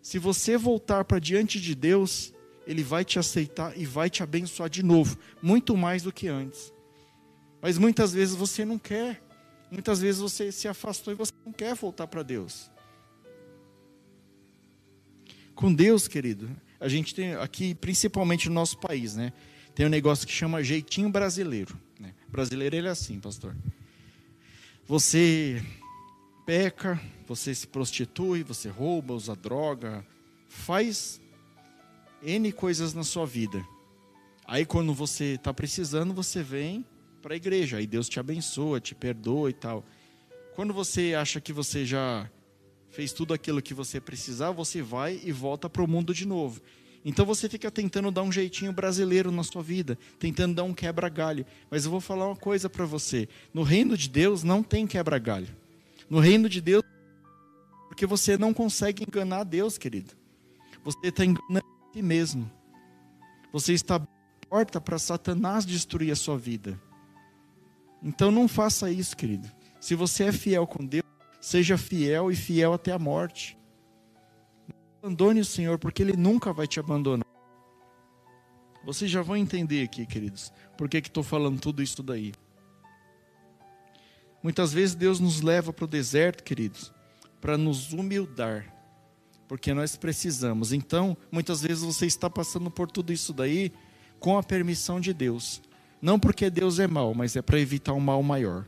se 0.00 0.18
você 0.18 0.56
voltar 0.56 1.04
para 1.04 1.18
diante 1.18 1.60
de 1.60 1.74
Deus, 1.74 2.32
Ele 2.66 2.82
vai 2.82 3.04
te 3.04 3.18
aceitar 3.18 3.76
e 3.76 3.84
vai 3.84 4.08
te 4.08 4.22
abençoar 4.22 4.68
de 4.68 4.82
novo, 4.82 5.18
muito 5.42 5.76
mais 5.76 6.02
do 6.02 6.12
que 6.12 6.28
antes. 6.28 6.72
Mas 7.60 7.78
muitas 7.78 8.12
vezes 8.12 8.36
você 8.36 8.64
não 8.64 8.78
quer, 8.78 9.22
muitas 9.70 10.00
vezes 10.00 10.20
você 10.20 10.52
se 10.52 10.68
afastou 10.68 11.12
e 11.12 11.16
você 11.16 11.32
não 11.44 11.52
quer 11.52 11.74
voltar 11.74 12.06
para 12.06 12.22
Deus. 12.22 12.70
Com 15.54 15.72
Deus, 15.72 16.06
querido, 16.06 16.50
a 16.78 16.88
gente 16.88 17.14
tem 17.14 17.34
aqui, 17.34 17.74
principalmente 17.74 18.48
no 18.48 18.54
nosso 18.54 18.76
país, 18.78 19.16
né? 19.16 19.32
Tem 19.74 19.86
um 19.86 19.88
negócio 19.88 20.26
que 20.26 20.32
chama 20.32 20.62
jeitinho 20.62 21.08
brasileiro. 21.08 21.80
Brasileiro 22.34 22.74
ele 22.74 22.88
é 22.88 22.90
assim, 22.90 23.20
pastor. 23.20 23.54
Você 24.88 25.64
peca, 26.44 27.00
você 27.28 27.54
se 27.54 27.64
prostitui, 27.64 28.42
você 28.42 28.68
rouba, 28.68 29.14
usa 29.14 29.36
droga, 29.36 30.04
faz 30.48 31.20
N 32.20 32.50
coisas 32.50 32.92
na 32.92 33.04
sua 33.04 33.24
vida. 33.24 33.64
Aí 34.48 34.66
quando 34.66 34.92
você 34.92 35.34
está 35.34 35.54
precisando, 35.54 36.12
você 36.12 36.42
vem 36.42 36.84
para 37.22 37.34
a 37.34 37.36
igreja, 37.36 37.76
aí 37.76 37.86
Deus 37.86 38.08
te 38.08 38.18
abençoa, 38.18 38.80
te 38.80 38.96
perdoa 38.96 39.48
e 39.50 39.52
tal. 39.52 39.84
Quando 40.56 40.74
você 40.74 41.14
acha 41.14 41.40
que 41.40 41.52
você 41.52 41.86
já 41.86 42.28
fez 42.90 43.12
tudo 43.12 43.32
aquilo 43.32 43.62
que 43.62 43.72
você 43.72 44.00
precisava, 44.00 44.52
você 44.52 44.82
vai 44.82 45.20
e 45.22 45.30
volta 45.30 45.70
para 45.70 45.84
o 45.84 45.88
mundo 45.88 46.12
de 46.12 46.26
novo. 46.26 46.60
Então 47.04 47.26
você 47.26 47.48
fica 47.48 47.70
tentando 47.70 48.10
dar 48.10 48.22
um 48.22 48.32
jeitinho 48.32 48.72
brasileiro 48.72 49.30
na 49.30 49.44
sua 49.44 49.62
vida, 49.62 49.98
tentando 50.18 50.54
dar 50.54 50.64
um 50.64 50.72
quebra-galho. 50.72 51.44
Mas 51.70 51.84
eu 51.84 51.90
vou 51.90 52.00
falar 52.00 52.26
uma 52.26 52.36
coisa 52.36 52.70
para 52.70 52.86
você: 52.86 53.28
no 53.52 53.62
reino 53.62 53.96
de 53.96 54.08
Deus 54.08 54.42
não 54.42 54.62
tem 54.62 54.86
quebra-galho. 54.86 55.54
No 56.08 56.18
reino 56.18 56.48
de 56.48 56.60
Deus, 56.60 56.82
porque 57.88 58.06
você 58.06 58.38
não 58.38 58.54
consegue 58.54 59.04
enganar 59.06 59.44
Deus, 59.44 59.76
querido. 59.76 60.12
Você 60.82 61.08
está 61.08 61.24
enganando 61.24 61.66
a 61.66 61.92
si 61.94 62.02
mesmo. 62.02 62.50
Você 63.52 63.74
está 63.74 64.00
porta 64.48 64.80
para 64.80 64.98
Satanás 64.98 65.66
destruir 65.66 66.10
a 66.10 66.16
sua 66.16 66.38
vida. 66.38 66.80
Então 68.02 68.30
não 68.30 68.48
faça 68.48 68.90
isso, 68.90 69.16
querido. 69.16 69.50
Se 69.80 69.94
você 69.94 70.24
é 70.24 70.32
fiel 70.32 70.66
com 70.66 70.84
Deus, 70.84 71.04
seja 71.40 71.76
fiel 71.76 72.30
e 72.30 72.36
fiel 72.36 72.72
até 72.72 72.92
a 72.92 72.98
morte 72.98 73.58
abandone 75.04 75.40
o 75.40 75.44
Senhor, 75.44 75.78
porque 75.78 76.02
Ele 76.02 76.16
nunca 76.16 76.50
vai 76.50 76.66
te 76.66 76.80
abandonar. 76.80 77.26
Vocês 78.82 79.10
já 79.10 79.20
vão 79.20 79.36
entender 79.36 79.82
aqui, 79.82 80.06
queridos, 80.06 80.50
por 80.78 80.88
que 80.88 80.96
estou 80.96 81.22
falando 81.22 81.60
tudo 81.60 81.82
isso 81.82 82.02
daí. 82.02 82.32
Muitas 84.42 84.72
vezes 84.72 84.94
Deus 84.94 85.20
nos 85.20 85.42
leva 85.42 85.74
para 85.74 85.84
o 85.84 85.88
deserto, 85.88 86.42
queridos, 86.42 86.90
para 87.38 87.58
nos 87.58 87.92
humildar, 87.92 88.74
porque 89.46 89.74
nós 89.74 89.94
precisamos. 89.94 90.72
Então, 90.72 91.16
muitas 91.30 91.60
vezes 91.60 91.82
você 91.82 92.06
está 92.06 92.30
passando 92.30 92.70
por 92.70 92.90
tudo 92.90 93.12
isso 93.12 93.32
daí 93.34 93.72
com 94.18 94.38
a 94.38 94.42
permissão 94.42 95.00
de 95.00 95.12
Deus. 95.12 95.60
Não 96.00 96.18
porque 96.18 96.48
Deus 96.48 96.78
é 96.78 96.86
mau, 96.86 97.14
mas 97.14 97.36
é 97.36 97.42
para 97.42 97.60
evitar 97.60 97.92
um 97.92 98.00
mal 98.00 98.22
maior. 98.22 98.66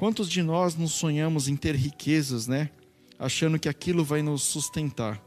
Quantos 0.00 0.30
de 0.30 0.42
nós 0.42 0.76
nos 0.76 0.92
sonhamos 0.92 1.46
em 1.46 1.54
ter 1.54 1.74
riquezas, 1.74 2.46
né? 2.46 2.70
Achando 3.18 3.58
que 3.58 3.68
aquilo 3.68 4.02
vai 4.02 4.22
nos 4.22 4.42
sustentar. 4.42 5.22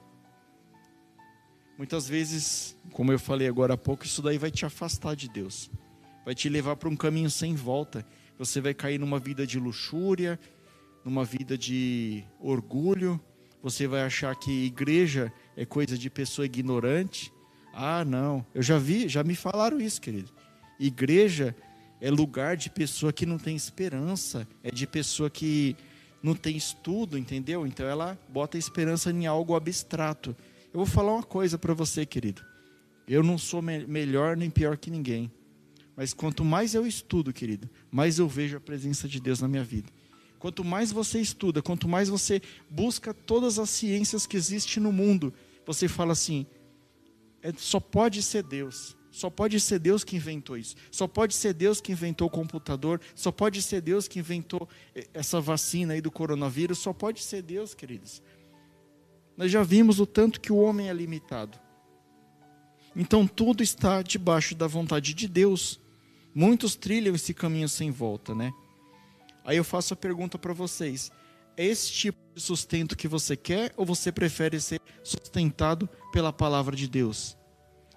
Muitas 1.78 2.10
vezes, 2.10 2.76
como 2.92 3.12
eu 3.12 3.20
falei 3.20 3.48
agora 3.48 3.76
há 3.76 3.78
pouco, 3.78 4.04
isso 4.04 4.20
daí 4.20 4.40
vai 4.40 4.50
te 4.50 4.66
afastar 4.66 5.16
de 5.16 5.30
Deus. 5.30 5.70
Vai 6.26 6.34
te 6.34 6.50
levar 6.50 6.76
para 6.76 6.90
um 6.90 6.96
caminho 6.96 7.30
sem 7.30 7.54
volta. 7.54 8.04
Você 8.40 8.60
vai 8.60 8.74
cair 8.74 9.00
numa 9.00 9.20
vida 9.20 9.46
de 9.46 9.60
luxúria, 9.60 10.40
numa 11.06 11.24
vida 11.24 11.56
de 11.56 12.24
orgulho. 12.40 13.22
Você 13.62 13.86
vai 13.86 14.02
achar 14.02 14.36
que 14.36 14.66
igreja 14.66 15.32
é 15.56 15.66
coisa 15.66 15.96
de 15.96 16.10
pessoa 16.10 16.48
ignorante. 16.48 17.32
Ah, 17.72 18.04
não. 18.04 18.44
Eu 18.56 18.64
já 18.64 18.80
vi, 18.80 19.08
já 19.08 19.24
me 19.24 19.36
falaram 19.36 19.80
isso, 19.80 20.02
querido. 20.02 20.32
Igreja 20.80 21.56
é 22.04 22.12
lugar 22.12 22.58
de 22.58 22.70
pessoa 22.70 23.14
que 23.14 23.26
não 23.26 23.38
tem 23.38 23.56
esperança, 23.56 24.46
é 24.62 24.70
de 24.70 24.86
pessoa 24.86 25.30
que 25.30 25.74
não 26.22 26.36
tem 26.36 26.58
estudo, 26.58 27.18
entendeu? 27.18 27.66
Então 27.66 27.86
ela 27.86 28.20
bota 28.28 28.58
esperança 28.58 29.10
em 29.10 29.26
algo 29.26 29.56
abstrato. 29.56 30.36
Eu 30.74 30.80
vou 30.80 30.86
falar 30.86 31.14
uma 31.14 31.24
coisa 31.24 31.58
para 31.58 31.74
você, 31.74 32.06
querido. 32.06 32.44
Eu 33.08 33.24
não 33.24 33.38
sou 33.38 33.62
me 33.62 33.88
melhor 33.88 34.36
nem 34.36 34.50
pior 34.50 34.76
que 34.76 34.92
ninguém. 34.92 35.32
Mas 35.96 36.14
quanto 36.14 36.44
mais 36.44 36.76
eu 36.76 36.86
estudo, 36.86 37.32
querido, 37.32 37.70
mais 37.90 38.20
eu 38.20 38.28
vejo 38.28 38.58
a 38.58 38.60
presença 38.60 39.08
de 39.08 39.22
Deus 39.22 39.40
na 39.40 39.48
minha 39.48 39.64
vida. 39.64 39.90
Quanto 40.40 40.62
mais 40.62 40.92
você 40.92 41.22
estuda, 41.22 41.62
quanto 41.62 41.88
mais 41.88 42.10
você 42.10 42.42
busca 42.70 43.14
todas 43.14 43.58
as 43.58 43.70
ciências 43.70 44.28
que 44.28 44.36
existem 44.36 44.84
no 44.84 44.92
mundo, 44.92 45.34
você 45.66 45.88
fala 45.88 46.12
assim: 46.12 46.46
é, 47.42 47.54
só 47.56 47.80
pode 47.80 48.22
ser 48.22 48.44
Deus. 48.44 48.94
Só 49.14 49.30
pode 49.30 49.60
ser 49.60 49.78
Deus 49.78 50.04
que 50.04 50.16
inventou 50.16 50.58
isso. 50.58 50.76
Só 50.90 51.08
pode 51.08 51.36
ser 51.36 51.54
Deus 51.54 51.80
que 51.80 51.92
inventou 51.92 52.28
o 52.28 52.32
computador. 52.32 53.00
Só 53.14 53.32
pode 53.32 53.62
ser 53.62 53.80
Deus 53.80 54.08
que 54.08 54.18
inventou 54.18 54.68
eh, 54.96 55.08
essa 55.14 55.40
vacina 55.40 55.94
aí 55.94 56.02
do 56.02 56.10
coronavírus. 56.10 56.80
Só 56.80 56.92
pode 56.92 57.22
ser 57.22 57.44
Deus, 57.44 57.76
queridos. 57.76 58.24
Nós 59.38 59.52
já 59.52 59.62
vimos 59.62 60.00
o 60.00 60.08
tanto 60.08 60.42
que 60.42 60.52
o 60.52 60.58
homem 60.58 60.90
é 60.90 60.94
limitado. 60.94 61.60
Então 62.96 63.28
tudo 63.28 63.62
está 63.62 64.02
debaixo 64.02 64.56
da 64.56 64.66
vontade 64.66 65.14
de 65.14 65.28
Deus. 65.28 65.80
Muitos 66.34 66.76
trilham 66.76 67.14
esse 67.14 67.36
caminho 67.36 67.70
sem 67.70 67.92
volta, 67.92 68.34
né? 68.34 68.52
Aí 69.46 69.58
eu 69.58 69.64
faço 69.64 69.94
a 69.94 69.98
pergunta 69.98 70.40
para 70.40 70.54
vocês: 70.54 71.12
é 71.56 71.64
esse 71.64 71.92
tipo 71.92 72.18
de 72.34 72.42
sustento 72.42 72.98
que 72.98 73.08
você 73.08 73.38
quer 73.38 73.72
ou 73.78 73.86
você 73.86 74.12
prefere 74.12 74.60
ser 74.60 74.82
sustentado 75.04 75.88
pela 76.12 76.34
palavra 76.34 76.76
de 76.76 76.88
Deus? 76.88 77.38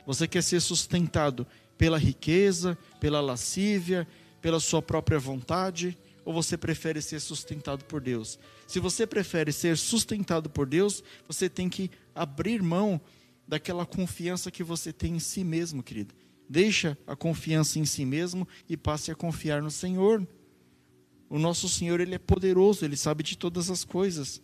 Você 0.07 0.29
quer 0.29 0.43
ser 0.43 0.61
sustentado 0.61 1.47
pela 1.77 1.99
riqueza, 1.99 2.79
pela 3.01 3.21
lascívia, 3.21 4.07
pela 4.41 4.61
sua 4.61 4.81
própria 4.81 5.19
vontade? 5.19 5.99
Ou 6.25 6.33
você 6.33 6.57
prefere 6.57 7.03
ser 7.03 7.21
sustentado 7.21 7.85
por 7.85 8.01
Deus? 8.01 8.39
Se 8.67 8.81
você 8.81 9.07
prefere 9.07 9.53
ser 9.53 9.77
sustentado 9.77 10.49
por 10.49 10.67
Deus, 10.67 11.03
você 11.27 11.49
tem 11.49 11.69
que 11.69 11.91
abrir 12.15 12.63
mão 12.63 13.01
daquela 13.47 13.85
confiança 13.85 14.51
que 14.51 14.65
você 14.65 14.93
tem 14.93 15.17
em 15.17 15.21
si 15.21 15.45
mesmo, 15.45 15.83
querido. 15.83 16.15
Deixa 16.49 16.97
a 17.07 17.17
confiança 17.17 17.79
em 17.79 17.85
si 17.85 18.05
mesmo 18.05 18.47
e 18.69 18.77
passe 18.77 19.11
a 19.11 19.15
confiar 19.15 19.61
no 19.63 19.71
Senhor. 19.71 20.27
O 21.29 21.39
nosso 21.39 21.69
Senhor, 21.69 22.01
ele 22.01 22.15
é 22.15 22.19
poderoso, 22.19 22.85
ele 22.85 22.97
sabe 22.97 23.23
de 23.23 23.37
todas 23.37 23.71
as 23.71 23.85
coisas. 23.85 24.41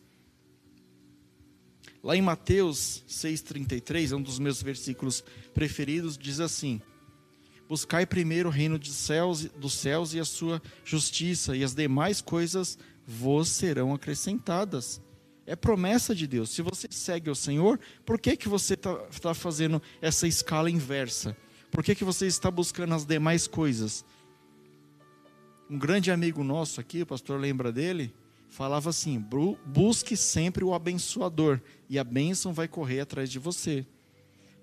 Lá 2.02 2.16
em 2.16 2.22
Mateus 2.22 3.04
6,33, 3.08 4.12
é 4.12 4.16
um 4.16 4.22
dos 4.22 4.40
meus 4.40 4.60
versículos 4.60 5.22
preferidos, 5.54 6.18
diz 6.18 6.40
assim: 6.40 6.80
Buscai 7.68 8.04
primeiro 8.04 8.48
o 8.48 8.52
reino 8.52 8.76
dos 8.76 8.92
céus, 8.92 9.44
dos 9.44 9.74
céus 9.74 10.12
e 10.12 10.18
a 10.18 10.24
sua 10.24 10.60
justiça, 10.84 11.56
e 11.56 11.62
as 11.62 11.74
demais 11.74 12.20
coisas 12.20 12.76
vos 13.06 13.48
serão 13.48 13.94
acrescentadas. 13.94 15.00
É 15.46 15.54
promessa 15.54 16.14
de 16.14 16.26
Deus. 16.26 16.50
Se 16.50 16.60
você 16.60 16.88
segue 16.90 17.30
o 17.30 17.34
Senhor, 17.34 17.78
por 18.04 18.18
que, 18.18 18.36
que 18.36 18.48
você 18.48 18.74
está 18.74 18.94
tá 19.20 19.34
fazendo 19.34 19.80
essa 20.00 20.26
escala 20.26 20.70
inversa? 20.70 21.36
Por 21.70 21.82
que, 21.84 21.94
que 21.94 22.04
você 22.04 22.26
está 22.26 22.50
buscando 22.50 22.94
as 22.94 23.04
demais 23.04 23.46
coisas? 23.46 24.04
Um 25.70 25.78
grande 25.78 26.10
amigo 26.10 26.44
nosso 26.44 26.80
aqui, 26.80 27.02
o 27.02 27.06
pastor 27.06 27.40
lembra 27.40 27.72
dele, 27.72 28.12
falava 28.52 28.90
assim: 28.90 29.24
busque 29.66 30.16
sempre 30.16 30.62
o 30.62 30.74
abençoador 30.74 31.60
e 31.88 31.98
a 31.98 32.04
bênção 32.04 32.52
vai 32.52 32.68
correr 32.68 33.00
atrás 33.00 33.30
de 33.30 33.38
você. 33.38 33.84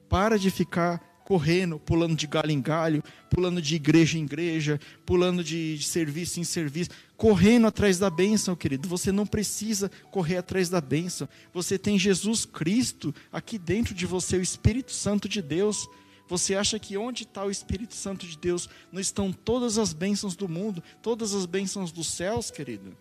Para 0.07 0.39
de 0.39 0.49
ficar 0.49 0.99
correndo, 1.25 1.79
pulando 1.79 2.15
de 2.15 2.25
galho 2.25 2.49
em 2.49 2.61
galho, 2.61 3.03
pulando 3.29 3.61
de 3.61 3.75
igreja 3.75 4.17
em 4.17 4.23
igreja, 4.23 4.79
pulando 5.05 5.43
de, 5.43 5.77
de 5.77 5.83
serviço 5.83 6.39
em 6.39 6.43
serviço, 6.43 6.89
correndo 7.15 7.67
atrás 7.67 7.99
da 7.99 8.09
bênção, 8.09 8.55
querido. 8.55 8.87
Você 8.87 9.11
não 9.11 9.27
precisa 9.27 9.91
correr 10.09 10.37
atrás 10.37 10.69
da 10.69 10.81
bênção. 10.81 11.29
Você 11.53 11.77
tem 11.77 11.99
Jesus 11.99 12.45
Cristo 12.45 13.13
aqui 13.31 13.59
dentro 13.59 13.93
de 13.93 14.07
você, 14.07 14.37
o 14.37 14.41
Espírito 14.41 14.91
Santo 14.91 15.29
de 15.29 15.41
Deus. 15.41 15.87
Você 16.27 16.55
acha 16.55 16.79
que 16.79 16.97
onde 16.97 17.23
está 17.23 17.43
o 17.43 17.51
Espírito 17.51 17.95
Santo 17.95 18.25
de 18.25 18.37
Deus 18.37 18.67
não 18.91 19.01
estão 19.01 19.31
todas 19.31 19.77
as 19.77 19.93
bênçãos 19.93 20.35
do 20.35 20.47
mundo, 20.47 20.81
todas 21.01 21.33
as 21.33 21.45
bênçãos 21.45 21.91
dos 21.91 22.07
céus, 22.07 22.49
querido? 22.49 22.95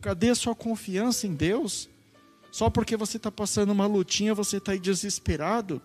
Cadê 0.00 0.30
a 0.30 0.34
sua 0.34 0.54
confiança 0.54 1.26
em 1.26 1.34
Deus? 1.34 1.88
Só 2.50 2.70
porque 2.70 2.96
você 2.96 3.16
está 3.16 3.30
passando 3.30 3.70
uma 3.70 3.86
lutinha, 3.86 4.34
você 4.34 4.56
está 4.56 4.72
aí 4.72 4.78
desesperado? 4.78 5.82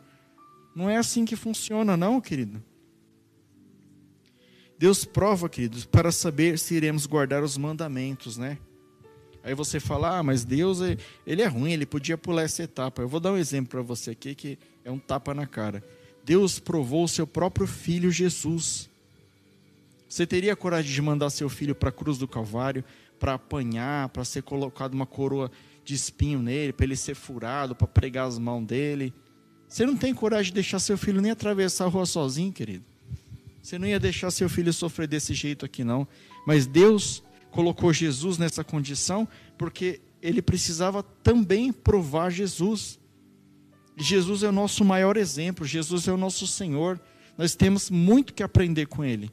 Não 0.75 0.89
é 0.89 0.97
assim 0.97 1.25
que 1.25 1.35
funciona, 1.35 1.95
não, 1.97 2.19
querido. 2.21 2.63
Deus 4.77 5.05
prova, 5.05 5.47
queridos, 5.47 5.85
para 5.85 6.11
saber 6.11 6.57
se 6.57 6.73
iremos 6.73 7.05
guardar 7.05 7.43
os 7.43 7.57
mandamentos, 7.57 8.37
né? 8.37 8.57
Aí 9.43 9.53
você 9.53 9.79
fala, 9.79 10.17
ah, 10.17 10.23
mas 10.23 10.45
Deus, 10.45 10.79
ele 11.27 11.41
é 11.41 11.47
ruim, 11.47 11.73
ele 11.73 11.85
podia 11.85 12.17
pular 12.17 12.43
essa 12.43 12.63
etapa. 12.63 13.01
Eu 13.01 13.09
vou 13.09 13.19
dar 13.19 13.33
um 13.33 13.37
exemplo 13.37 13.71
para 13.71 13.81
você 13.81 14.11
aqui 14.11 14.33
que 14.33 14.57
é 14.85 14.91
um 14.91 14.97
tapa 14.97 15.33
na 15.33 15.45
cara. 15.45 15.83
Deus 16.23 16.59
provou 16.59 17.03
o 17.03 17.09
seu 17.09 17.27
próprio 17.27 17.67
filho 17.67 18.09
Jesus. 18.09 18.89
Você 20.07 20.25
teria 20.25 20.55
coragem 20.55 20.93
de 20.93 21.01
mandar 21.01 21.29
seu 21.29 21.49
filho 21.49 21.75
para 21.75 21.89
a 21.89 21.91
cruz 21.91 22.17
do 22.17 22.27
Calvário, 22.27 22.85
para 23.23 23.35
apanhar, 23.35 24.09
para 24.09 24.25
ser 24.25 24.43
colocado 24.43 24.93
uma 24.93 25.05
coroa 25.05 25.49
de 25.85 25.95
espinho 25.95 26.39
nele, 26.39 26.73
para 26.73 26.85
ele 26.85 26.97
ser 26.97 27.15
furado, 27.15 27.73
para 27.73 27.87
pregar 27.87 28.27
as 28.27 28.37
mãos 28.37 28.65
dele? 28.65 29.13
Você 29.65 29.85
não 29.85 29.95
tem 29.95 30.13
coragem 30.13 30.51
de 30.51 30.55
deixar 30.55 30.77
seu 30.77 30.97
filho 30.97 31.21
nem 31.21 31.31
atravessar 31.31 31.85
a 31.85 31.87
rua 31.87 32.05
sozinho, 32.05 32.51
querido. 32.51 32.83
Você 33.61 33.79
não 33.79 33.87
ia 33.87 33.97
deixar 33.97 34.29
seu 34.29 34.49
filho 34.49 34.73
sofrer 34.73 35.07
desse 35.07 35.33
jeito 35.33 35.65
aqui, 35.65 35.85
não. 35.85 36.05
Mas 36.45 36.67
Deus 36.67 37.23
colocou 37.49 37.93
Jesus 37.93 38.37
nessa 38.37 38.61
condição 38.61 39.25
porque 39.57 40.01
ele 40.21 40.41
precisava 40.41 41.01
também 41.01 41.71
provar 41.71 42.29
Jesus. 42.29 42.99
Jesus 43.95 44.43
é 44.43 44.49
o 44.49 44.51
nosso 44.51 44.83
maior 44.83 45.15
exemplo, 45.15 45.65
Jesus 45.65 46.09
é 46.09 46.11
o 46.11 46.17
nosso 46.17 46.45
Senhor. 46.45 46.99
Nós 47.37 47.55
temos 47.55 47.89
muito 47.89 48.33
que 48.33 48.43
aprender 48.43 48.87
com 48.87 49.01
ele. 49.01 49.31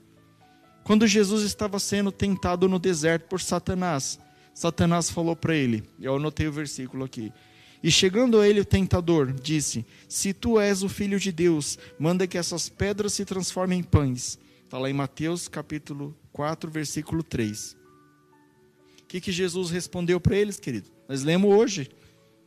Quando 0.90 1.06
Jesus 1.06 1.44
estava 1.44 1.78
sendo 1.78 2.10
tentado 2.10 2.68
no 2.68 2.76
deserto 2.76 3.28
por 3.28 3.40
Satanás, 3.40 4.18
Satanás 4.52 5.08
falou 5.08 5.36
para 5.36 5.54
ele, 5.54 5.84
eu 6.00 6.16
anotei 6.16 6.48
o 6.48 6.52
versículo 6.52 7.04
aqui. 7.04 7.32
E 7.80 7.92
chegando 7.92 8.40
a 8.40 8.48
ele 8.48 8.58
o 8.58 8.64
tentador, 8.64 9.32
disse: 9.32 9.86
Se 10.08 10.34
tu 10.34 10.58
és 10.58 10.82
o 10.82 10.88
filho 10.88 11.20
de 11.20 11.30
Deus, 11.30 11.78
manda 11.96 12.26
que 12.26 12.36
essas 12.36 12.68
pedras 12.68 13.12
se 13.12 13.24
transformem 13.24 13.78
em 13.78 13.82
pães. 13.84 14.36
Está 14.64 14.78
lá 14.78 14.90
em 14.90 14.92
Mateus 14.92 15.46
capítulo 15.46 16.12
4, 16.32 16.68
versículo 16.68 17.22
3. 17.22 17.76
O 19.02 19.06
que, 19.06 19.20
que 19.20 19.30
Jesus 19.30 19.70
respondeu 19.70 20.20
para 20.20 20.34
eles, 20.34 20.58
querido? 20.58 20.90
Nós 21.08 21.22
lemos 21.22 21.54
hoje. 21.54 21.88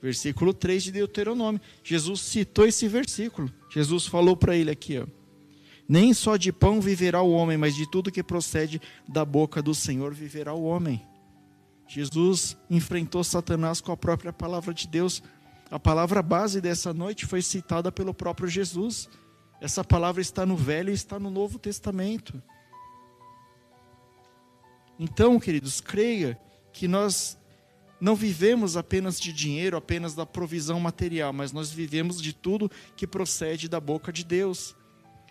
Versículo 0.01 0.53
3 0.53 0.83
de 0.83 0.91
Deuteronômio. 0.91 1.61
Jesus 1.81 2.19
citou 2.19 2.67
esse 2.67 2.89
versículo. 2.89 3.49
Jesus 3.69 4.05
falou 4.05 4.35
para 4.35 4.53
ele 4.53 4.69
aqui, 4.69 4.99
ó. 4.99 5.22
Nem 5.87 6.13
só 6.13 6.37
de 6.37 6.51
pão 6.51 6.79
viverá 6.79 7.21
o 7.21 7.31
homem, 7.31 7.57
mas 7.57 7.75
de 7.75 7.89
tudo 7.89 8.11
que 8.11 8.23
procede 8.23 8.81
da 9.07 9.25
boca 9.25 9.61
do 9.61 9.75
Senhor 9.75 10.13
viverá 10.13 10.53
o 10.53 10.63
homem. 10.63 11.05
Jesus 11.87 12.57
enfrentou 12.69 13.23
Satanás 13.23 13.81
com 13.81 13.91
a 13.91 13.97
própria 13.97 14.31
palavra 14.31 14.73
de 14.73 14.87
Deus. 14.87 15.21
A 15.69 15.79
palavra 15.79 16.21
base 16.21 16.61
dessa 16.61 16.93
noite 16.93 17.25
foi 17.25 17.41
citada 17.41 17.91
pelo 17.91 18.13
próprio 18.13 18.47
Jesus. 18.47 19.09
Essa 19.59 19.83
palavra 19.83 20.21
está 20.21 20.45
no 20.45 20.55
Velho 20.55 20.89
e 20.89 20.93
está 20.93 21.19
no 21.19 21.29
Novo 21.29 21.59
Testamento. 21.59 22.41
Então, 24.97 25.39
queridos, 25.39 25.81
creia 25.81 26.39
que 26.71 26.87
nós 26.87 27.37
não 27.99 28.15
vivemos 28.15 28.75
apenas 28.75 29.19
de 29.19 29.31
dinheiro, 29.31 29.77
apenas 29.77 30.13
da 30.13 30.25
provisão 30.25 30.79
material, 30.79 31.31
mas 31.31 31.51
nós 31.51 31.71
vivemos 31.71 32.21
de 32.21 32.33
tudo 32.33 32.69
que 32.95 33.07
procede 33.07 33.69
da 33.69 33.79
boca 33.79 34.11
de 34.11 34.23
Deus. 34.23 34.75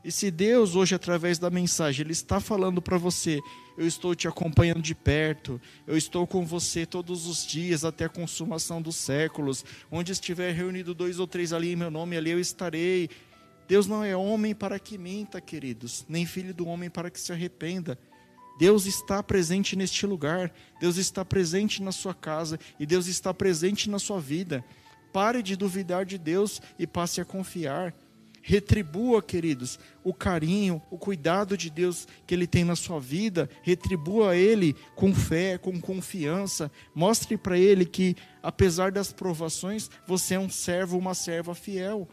E 0.05 0.11
se 0.11 0.31
Deus 0.31 0.75
hoje 0.75 0.95
através 0.95 1.39
da 1.39 1.49
mensagem 1.49 2.05
ele 2.05 2.13
está 2.13 2.41
falando 2.41 2.83
para 2.83 2.99
você, 2.99 3.41
eu 3.79 3.87
estou 3.87 4.15
te 4.15 4.27
acompanhando 4.27 4.83
de 4.83 4.95
perto, 4.95 5.61
eu 5.87 5.97
estou 5.97 6.27
com 6.27 6.45
você 6.45 6.85
todos 6.85 7.27
os 7.27 7.47
dias 7.47 7.85
até 7.85 8.07
a 8.07 8.09
consumação 8.09 8.83
dos 8.83 8.97
séculos, 8.97 9.65
onde 9.91 10.11
estiver 10.11 10.53
reunido 10.53 10.93
dois 10.93 11.21
ou 11.21 11.27
três 11.27 11.53
ali 11.53 11.73
em 11.73 11.77
meu 11.77 11.91
nome, 11.91 12.17
ali 12.17 12.31
eu 12.31 12.41
estarei. 12.41 13.09
Deus 13.69 13.87
não 13.87 14.03
é 14.03 14.17
homem 14.17 14.55
para 14.55 14.79
que 14.79 14.99
minta, 14.99 15.41
queridos, 15.41 16.05
nem 16.09 16.27
filho 16.27 16.53
do 16.53 16.67
homem 16.67 16.91
para 16.91 17.11
que 17.11 17.21
se 17.21 17.33
arrependa. 17.33 17.97
Deus 18.59 18.87
está 18.87 19.23
presente 19.23 19.77
neste 19.77 20.05
lugar, 20.05 20.53
Deus 20.81 20.97
está 20.97 21.25
presente 21.25 21.83
na 21.83 21.93
sua 21.93 22.13
casa 22.13 22.59
e 22.79 22.85
Deus 22.85 23.07
está 23.07 23.33
presente 23.33 23.89
na 23.89 23.99
sua 23.99 24.21
vida. 24.21 24.65
Pare 25.13 25.43
de 25.43 25.57
duvidar 25.57 26.05
de 26.05 26.19
Deus 26.19 26.61
e 26.79 26.87
passe 26.87 27.21
a 27.21 27.25
confiar. 27.25 27.95
Retribua, 28.43 29.23
queridos, 29.23 29.79
o 30.03 30.13
carinho, 30.13 30.83
o 30.91 30.99
cuidado 30.99 31.57
de 31.57 31.71
Deus 31.71 32.09
que 32.27 32.35
Ele 32.35 32.47
tem 32.47 32.65
na 32.65 32.75
sua 32.75 32.99
vida. 32.99 33.49
Retribua 33.63 34.37
Ele 34.37 34.75
com 34.97 35.15
fé, 35.15 35.57
com 35.57 35.81
confiança. 35.81 36.71
Mostre 36.93 37.37
para 37.39 37.57
Ele 37.57 37.85
que, 37.85 38.17
apesar 38.43 38.91
das 38.91 39.13
provações, 39.13 39.89
você 40.07 40.35
é 40.35 40.41
um 40.41 40.51
servo, 40.51 40.99
uma 40.99 41.15
serva 41.15 41.55
fiel. 41.55 42.09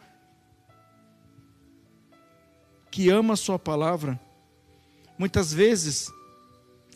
Que 2.91 3.09
ama 3.09 3.33
a 3.33 3.37
Sua 3.37 3.57
palavra. 3.57 4.19
Muitas 5.17 5.51
vezes, 5.51 6.11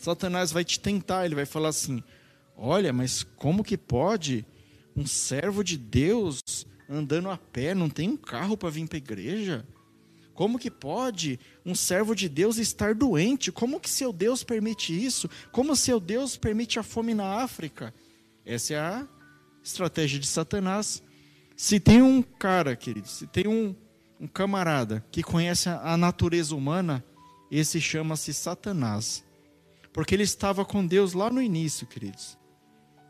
Satanás 0.00 0.52
vai 0.52 0.64
te 0.64 0.78
tentar, 0.78 1.24
ele 1.24 1.34
vai 1.34 1.46
falar 1.46 1.70
assim: 1.70 2.02
Olha, 2.56 2.92
mas 2.92 3.24
como 3.36 3.64
que 3.64 3.76
pode 3.76 4.46
um 4.96 5.04
servo 5.06 5.64
de 5.64 5.76
Deus 5.76 6.40
andando 6.88 7.30
a 7.30 7.36
pé, 7.36 7.74
não 7.74 7.88
tem 7.88 8.10
um 8.10 8.16
carro 8.16 8.56
para 8.56 8.70
vir 8.70 8.86
para 8.86 8.96
a 8.96 8.98
igreja? 8.98 9.66
Como 10.34 10.58
que 10.58 10.70
pode 10.70 11.38
um 11.64 11.74
servo 11.74 12.14
de 12.14 12.28
Deus 12.28 12.58
estar 12.58 12.94
doente? 12.94 13.52
Como 13.52 13.78
que 13.78 13.88
seu 13.88 14.12
Deus 14.12 14.42
permite 14.42 14.92
isso? 14.92 15.30
Como 15.52 15.76
seu 15.76 16.00
Deus 16.00 16.36
permite 16.36 16.78
a 16.78 16.82
fome 16.82 17.14
na 17.14 17.42
África? 17.42 17.94
Essa 18.44 18.74
é 18.74 18.78
a 18.78 19.08
estratégia 19.62 20.18
de 20.18 20.26
Satanás. 20.26 21.02
Se 21.56 21.78
tem 21.78 22.02
um 22.02 22.20
cara, 22.20 22.74
querido, 22.74 23.06
se 23.06 23.28
tem 23.28 23.46
um, 23.46 23.76
um 24.20 24.26
camarada 24.26 25.04
que 25.10 25.22
conhece 25.22 25.68
a 25.68 25.96
natureza 25.96 26.54
humana, 26.54 27.04
esse 27.50 27.80
chama-se 27.80 28.34
Satanás. 28.34 29.24
Porque 29.92 30.16
ele 30.16 30.24
estava 30.24 30.64
com 30.64 30.84
Deus 30.84 31.12
lá 31.12 31.30
no 31.30 31.40
início, 31.40 31.86
queridos. 31.86 32.36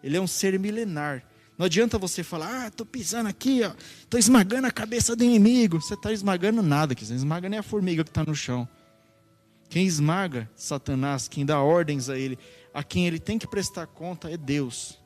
Ele 0.03 0.19
é 0.19 0.21
um 0.21 0.27
ser 0.27 0.59
milenar. 0.59 1.27
Não 1.57 1.67
adianta 1.67 1.99
você 1.99 2.25
falar, 2.25 2.65
ah, 2.65 2.69
estou 2.69 2.85
pisando 2.85 3.29
aqui, 3.29 3.61
estou 4.01 4.19
esmagando 4.19 4.67
a 4.67 4.73
cabeça 4.73 5.15
do 5.15 5.23
inimigo. 5.23 5.81
Você 5.81 5.95
está 5.95 6.13
esmagando 6.13 6.63
nada, 6.63 6.95
que 6.95 7.05
você 7.05 7.15
esmaga 7.15 7.49
nem 7.49 7.59
a 7.59 7.63
formiga 7.63 8.03
que 8.03 8.11
está 8.11 8.25
no 8.25 8.35
chão. 8.35 8.69
Quem 9.69 9.87
esmaga 9.87 10.51
Satanás, 10.57 11.29
quem 11.29 11.47
dá 11.47 11.61
ordens 11.61 12.09
a 12.09 12.19
ele, 12.19 12.39
a 12.73 12.83
quem 12.83 13.07
ele 13.07 13.19
tem 13.19 13.39
que 13.39 13.47
prestar 13.47 13.87
conta 13.87 14.31
é 14.31 14.37
Deus. 14.37 14.99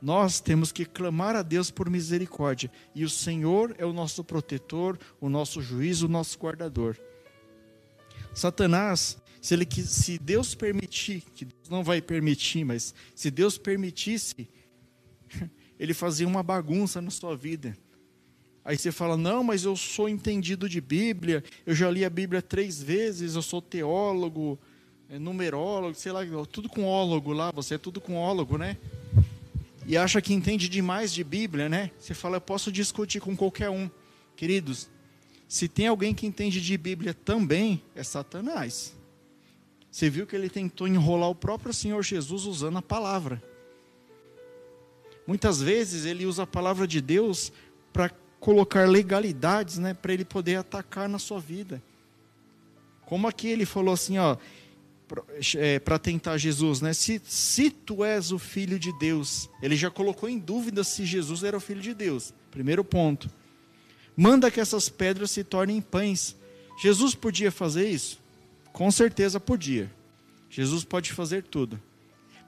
Nós 0.00 0.40
temos 0.40 0.70
que 0.70 0.84
clamar 0.84 1.34
a 1.34 1.42
Deus 1.42 1.70
por 1.70 1.90
misericórdia. 1.90 2.70
E 2.94 3.04
o 3.04 3.10
Senhor 3.10 3.74
é 3.78 3.84
o 3.84 3.92
nosso 3.92 4.22
protetor, 4.22 4.98
o 5.20 5.28
nosso 5.28 5.60
juiz, 5.60 6.02
o 6.02 6.08
nosso 6.08 6.38
guardador. 6.38 6.96
Satanás, 8.32 9.18
se, 9.40 9.54
ele, 9.54 9.66
se 9.70 10.18
Deus 10.18 10.54
permitir, 10.54 11.22
que 11.34 11.44
Deus 11.44 11.68
não 11.68 11.82
vai 11.82 12.02
permitir, 12.02 12.64
mas 12.64 12.94
se 13.14 13.30
Deus 13.30 13.56
permitisse, 13.56 14.48
ele 15.78 15.94
fazia 15.94 16.26
uma 16.26 16.42
bagunça 16.42 17.00
na 17.00 17.10
sua 17.10 17.36
vida. 17.36 17.76
Aí 18.64 18.76
você 18.76 18.90
fala: 18.90 19.16
Não, 19.16 19.44
mas 19.44 19.64
eu 19.64 19.76
sou 19.76 20.08
entendido 20.08 20.68
de 20.68 20.80
Bíblia, 20.80 21.44
eu 21.64 21.74
já 21.74 21.90
li 21.90 22.04
a 22.04 22.10
Bíblia 22.10 22.42
três 22.42 22.82
vezes, 22.82 23.34
eu 23.34 23.42
sou 23.42 23.62
teólogo, 23.62 24.58
é, 25.08 25.18
numerólogo, 25.18 25.94
sei 25.94 26.10
lá, 26.10 26.20
tudo 26.50 26.68
com 26.68 26.84
ólogo 26.84 27.32
lá, 27.32 27.52
você 27.52 27.74
é 27.74 27.78
tudo 27.78 28.00
com 28.00 28.16
ólogo, 28.16 28.58
né? 28.58 28.76
E 29.86 29.96
acha 29.96 30.20
que 30.20 30.34
entende 30.34 30.68
demais 30.68 31.12
de 31.12 31.22
Bíblia, 31.22 31.68
né? 31.68 31.92
Você 31.98 32.12
fala: 32.12 32.36
Eu 32.36 32.40
posso 32.40 32.72
discutir 32.72 33.20
com 33.20 33.36
qualquer 33.36 33.70
um. 33.70 33.88
Queridos, 34.34 34.88
se 35.48 35.68
tem 35.68 35.86
alguém 35.86 36.12
que 36.12 36.26
entende 36.26 36.60
de 36.60 36.76
Bíblia 36.76 37.14
também, 37.14 37.80
é 37.94 38.02
Satanás. 38.02 38.94
Você 39.90 40.10
viu 40.10 40.26
que 40.26 40.34
ele 40.34 40.50
tentou 40.50 40.88
enrolar 40.88 41.30
o 41.30 41.34
próprio 41.34 41.72
Senhor 41.72 42.02
Jesus 42.02 42.44
usando 42.44 42.78
a 42.78 42.82
palavra. 42.82 43.42
Muitas 45.26 45.60
vezes 45.60 46.04
ele 46.04 46.24
usa 46.24 46.44
a 46.44 46.46
palavra 46.46 46.86
de 46.86 47.00
Deus 47.00 47.52
para 47.92 48.10
colocar 48.38 48.88
legalidades, 48.88 49.78
né, 49.78 49.94
para 49.94 50.12
ele 50.12 50.24
poder 50.24 50.56
atacar 50.56 51.08
na 51.08 51.18
sua 51.18 51.40
vida. 51.40 51.82
Como 53.06 53.26
aqui 53.26 53.48
ele 53.48 53.64
falou 53.64 53.94
assim, 53.94 54.18
ó, 54.18 54.36
para 55.06 55.94
é, 55.94 55.98
tentar 55.98 56.36
Jesus, 56.36 56.80
né? 56.80 56.92
Se, 56.92 57.20
se 57.24 57.70
tu 57.70 58.04
és 58.04 58.32
o 58.32 58.38
filho 58.38 58.78
de 58.78 58.92
Deus, 58.98 59.48
ele 59.62 59.76
já 59.76 59.90
colocou 59.90 60.28
em 60.28 60.38
dúvida 60.38 60.82
se 60.82 61.04
Jesus 61.04 61.44
era 61.44 61.56
o 61.56 61.60
filho 61.60 61.80
de 61.80 61.94
Deus. 61.94 62.34
Primeiro 62.50 62.84
ponto. 62.84 63.30
Manda 64.16 64.50
que 64.50 64.60
essas 64.60 64.88
pedras 64.88 65.30
se 65.30 65.44
tornem 65.44 65.80
pães. 65.80 66.34
Jesus 66.82 67.14
podia 67.14 67.52
fazer 67.52 67.88
isso? 67.88 68.18
Com 68.72 68.90
certeza 68.90 69.38
podia. 69.38 69.90
Jesus 70.50 70.84
pode 70.84 71.12
fazer 71.12 71.44
tudo. 71.44 71.80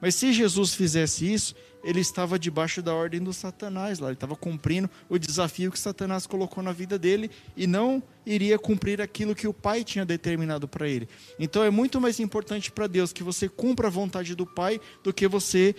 Mas 0.01 0.15
se 0.15 0.31
Jesus 0.31 0.73
fizesse 0.73 1.31
isso, 1.31 1.55
ele 1.83 1.99
estava 1.99 2.37
debaixo 2.37 2.81
da 2.81 2.93
ordem 2.93 3.21
do 3.21 3.33
Satanás 3.33 3.99
lá, 3.99 4.07
ele 4.07 4.15
estava 4.15 4.35
cumprindo 4.35 4.89
o 5.07 5.17
desafio 5.17 5.71
que 5.71 5.79
Satanás 5.79 6.27
colocou 6.27 6.63
na 6.63 6.71
vida 6.71 6.97
dele 6.99 7.31
e 7.55 7.65
não 7.65 8.03
iria 8.25 8.59
cumprir 8.59 9.01
aquilo 9.01 9.35
que 9.35 9.47
o 9.47 9.53
Pai 9.53 9.83
tinha 9.83 10.05
determinado 10.05 10.67
para 10.67 10.87
ele. 10.87 11.07
Então 11.37 11.63
é 11.63 11.69
muito 11.69 11.99
mais 12.01 12.19
importante 12.19 12.71
para 12.71 12.87
Deus 12.87 13.13
que 13.13 13.23
você 13.23 13.47
cumpra 13.47 13.87
a 13.87 13.91
vontade 13.91 14.35
do 14.35 14.45
Pai 14.45 14.79
do 15.03 15.13
que 15.13 15.27
você 15.27 15.75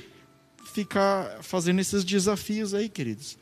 ficar 0.72 1.42
fazendo 1.42 1.80
esses 1.80 2.04
desafios 2.04 2.74
aí, 2.74 2.88
queridos. 2.88 3.38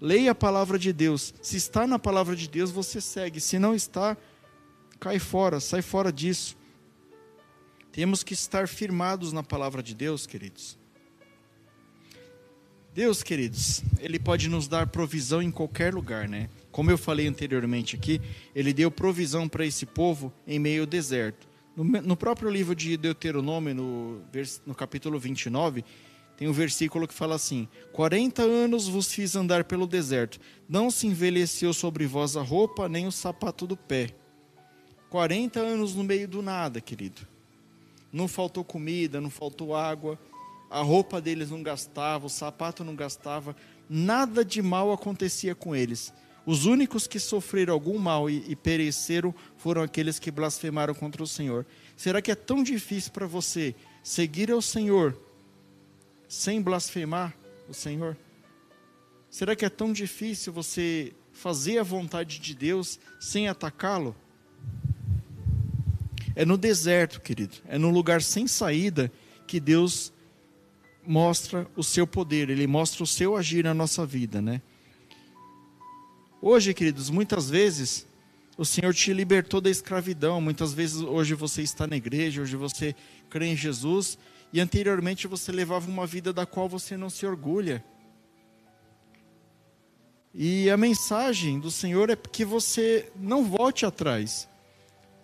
Leia 0.00 0.32
a 0.32 0.34
palavra 0.34 0.78
de 0.78 0.92
Deus. 0.92 1.32
Se 1.40 1.56
está 1.56 1.86
na 1.86 1.98
palavra 1.98 2.34
de 2.34 2.48
Deus, 2.48 2.70
você 2.70 3.00
segue. 3.00 3.40
Se 3.40 3.58
não 3.58 3.74
está, 3.74 4.16
cai 4.98 5.18
fora, 5.18 5.60
sai 5.60 5.80
fora 5.80 6.12
disso. 6.12 6.56
Temos 7.92 8.22
que 8.22 8.32
estar 8.32 8.66
firmados 8.66 9.34
na 9.34 9.42
palavra 9.42 9.82
de 9.82 9.94
Deus, 9.94 10.26
queridos. 10.26 10.78
Deus, 12.94 13.22
queridos, 13.22 13.82
Ele 14.00 14.18
pode 14.18 14.48
nos 14.48 14.66
dar 14.66 14.86
provisão 14.86 15.42
em 15.42 15.50
qualquer 15.50 15.94
lugar, 15.94 16.26
né? 16.26 16.48
Como 16.70 16.90
eu 16.90 16.96
falei 16.96 17.26
anteriormente 17.26 17.94
aqui, 17.94 18.18
Ele 18.54 18.72
deu 18.72 18.90
provisão 18.90 19.46
para 19.46 19.66
esse 19.66 19.84
povo 19.84 20.32
em 20.46 20.58
meio 20.58 20.82
ao 20.82 20.86
deserto. 20.86 21.46
No, 21.76 21.84
no, 21.84 22.16
próprio 22.16 22.50
livro 22.50 22.74
de 22.74 22.96
Deuteronômio, 22.96 23.74
no, 23.74 24.22
no 24.66 24.74
capítulo 24.74 25.18
29, 25.18 25.84
tem 26.36 26.48
um 26.48 26.52
versículo 26.52 27.06
que 27.06 27.14
fala 27.14 27.34
assim: 27.34 27.68
40 27.92 28.42
anos 28.42 28.88
vos 28.88 29.12
fiz 29.12 29.36
andar 29.36 29.64
pelo 29.64 29.86
deserto, 29.86 30.38
não 30.66 30.90
se 30.90 31.06
envelheceu 31.06 31.74
sobre 31.74 32.06
vós 32.06 32.36
a 32.38 32.42
roupa, 32.42 32.88
nem 32.88 33.06
o 33.06 33.12
sapato 33.12 33.66
do 33.66 33.76
pé. 33.76 34.14
40 35.10 35.60
anos 35.60 35.94
no 35.94 36.02
meio 36.02 36.26
do 36.26 36.40
nada, 36.40 36.80
querido. 36.80 37.31
Não 38.12 38.28
faltou 38.28 38.62
comida, 38.62 39.20
não 39.20 39.30
faltou 39.30 39.74
água, 39.74 40.18
a 40.70 40.80
roupa 40.80 41.20
deles 41.20 41.50
não 41.50 41.62
gastava, 41.62 42.26
o 42.26 42.30
sapato 42.30 42.84
não 42.84 42.94
gastava, 42.94 43.56
nada 43.88 44.44
de 44.44 44.62
mal 44.62 44.92
acontecia 44.92 45.54
com 45.54 45.74
eles. 45.74 46.12
Os 46.44 46.64
únicos 46.64 47.06
que 47.06 47.20
sofreram 47.20 47.72
algum 47.72 47.98
mal 47.98 48.28
e, 48.28 48.44
e 48.48 48.56
pereceram 48.56 49.34
foram 49.56 49.82
aqueles 49.82 50.18
que 50.18 50.30
blasfemaram 50.30 50.94
contra 50.94 51.22
o 51.22 51.26
Senhor. 51.26 51.64
Será 51.96 52.20
que 52.20 52.30
é 52.30 52.34
tão 52.34 52.62
difícil 52.62 53.12
para 53.12 53.26
você 53.26 53.74
seguir 54.02 54.50
ao 54.50 54.60
Senhor 54.60 55.16
sem 56.28 56.60
blasfemar 56.60 57.34
o 57.68 57.74
Senhor? 57.74 58.16
Será 59.30 59.54
que 59.54 59.64
é 59.64 59.70
tão 59.70 59.92
difícil 59.92 60.52
você 60.52 61.12
fazer 61.32 61.78
a 61.78 61.82
vontade 61.82 62.38
de 62.38 62.54
Deus 62.54 62.98
sem 63.20 63.48
atacá-lo? 63.48 64.16
É 66.34 66.44
no 66.44 66.56
deserto, 66.56 67.20
querido, 67.20 67.56
é 67.66 67.76
no 67.78 67.90
lugar 67.90 68.22
sem 68.22 68.46
saída 68.46 69.12
que 69.46 69.60
Deus 69.60 70.12
mostra 71.06 71.66
o 71.76 71.82
seu 71.82 72.06
poder, 72.06 72.48
ele 72.48 72.66
mostra 72.66 73.02
o 73.02 73.06
seu 73.06 73.36
agir 73.36 73.64
na 73.64 73.74
nossa 73.74 74.06
vida, 74.06 74.40
né? 74.40 74.62
Hoje, 76.40 76.72
queridos, 76.74 77.10
muitas 77.10 77.50
vezes 77.50 78.06
o 78.56 78.64
Senhor 78.64 78.94
te 78.94 79.12
libertou 79.12 79.60
da 79.60 79.70
escravidão, 79.70 80.40
muitas 80.40 80.72
vezes 80.72 81.00
hoje 81.00 81.34
você 81.34 81.62
está 81.62 81.86
na 81.86 81.96
igreja, 81.96 82.42
hoje 82.42 82.56
você 82.56 82.94
crê 83.28 83.46
em 83.46 83.56
Jesus, 83.56 84.18
e 84.52 84.60
anteriormente 84.60 85.26
você 85.26 85.50
levava 85.50 85.90
uma 85.90 86.06
vida 86.06 86.32
da 86.32 86.44
qual 86.44 86.68
você 86.68 86.96
não 86.96 87.08
se 87.08 87.24
orgulha. 87.26 87.84
E 90.34 90.70
a 90.70 90.76
mensagem 90.76 91.60
do 91.60 91.70
Senhor 91.70 92.10
é 92.10 92.16
que 92.16 92.44
você 92.44 93.10
não 93.16 93.44
volte 93.44 93.84
atrás. 93.84 94.48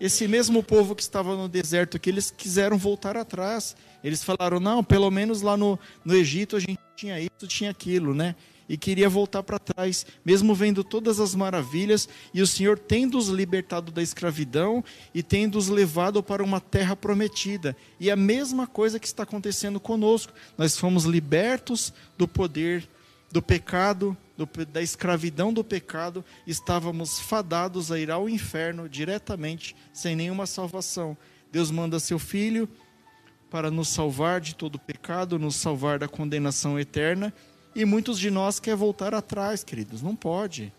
Esse 0.00 0.28
mesmo 0.28 0.62
povo 0.62 0.94
que 0.94 1.02
estava 1.02 1.37
no 1.37 1.48
deserto, 1.48 1.98
que 1.98 2.08
eles 2.08 2.30
quiseram 2.30 2.78
voltar 2.78 3.16
atrás. 3.16 3.76
Eles 4.02 4.22
falaram: 4.22 4.61
não, 4.61 4.84
pelo 4.84 5.11
menos 5.11 5.42
lá 5.42 5.56
no, 5.56 5.78
no 6.04 6.14
Egito 6.14 6.56
a 6.56 6.61
gente 6.61 6.78
tinha 6.94 7.20
isso, 7.20 7.46
tinha 7.48 7.70
aquilo, 7.70 8.14
né? 8.14 8.37
E 8.68 8.76
queria 8.76 9.08
voltar 9.08 9.42
para 9.42 9.58
trás, 9.58 10.04
mesmo 10.22 10.54
vendo 10.54 10.84
todas 10.84 11.18
as 11.18 11.34
maravilhas, 11.34 12.06
e 12.34 12.42
o 12.42 12.46
Senhor 12.46 12.78
tendo-os 12.78 13.28
libertado 13.28 13.90
da 13.90 14.02
escravidão 14.02 14.84
e 15.14 15.22
tendo-os 15.22 15.68
levado 15.68 16.22
para 16.22 16.44
uma 16.44 16.61
terra 16.61 16.94
prometida. 16.94 17.74
E 17.98 18.11
a 18.11 18.16
mesma 18.16 18.66
coisa 18.66 19.00
que 19.00 19.06
está 19.06 19.22
acontecendo 19.22 19.80
conosco. 19.80 20.34
Nós 20.56 20.76
fomos 20.76 21.04
libertos 21.04 21.94
do 22.18 22.28
poder 22.28 22.87
do 23.30 23.42
pecado, 23.42 24.16
do, 24.36 24.48
da 24.66 24.80
escravidão 24.80 25.52
do 25.52 25.62
pecado, 25.62 26.24
estávamos 26.46 27.20
fadados 27.20 27.92
a 27.92 27.98
ir 27.98 28.10
ao 28.10 28.28
inferno 28.28 28.88
diretamente, 28.88 29.76
sem 29.92 30.16
nenhuma 30.16 30.46
salvação. 30.46 31.16
Deus 31.50 31.70
manda 31.70 32.00
seu 32.00 32.18
filho 32.18 32.68
para 33.50 33.70
nos 33.70 33.88
salvar 33.88 34.40
de 34.40 34.54
todo 34.54 34.78
pecado, 34.78 35.38
nos 35.38 35.56
salvar 35.56 35.98
da 35.98 36.08
condenação 36.08 36.78
eterna. 36.78 37.32
E 37.74 37.84
muitos 37.84 38.18
de 38.18 38.30
nós 38.30 38.58
querem 38.58 38.78
voltar 38.78 39.14
atrás, 39.14 39.62
queridos. 39.62 40.02
Não 40.02 40.14
pode. 40.14 40.72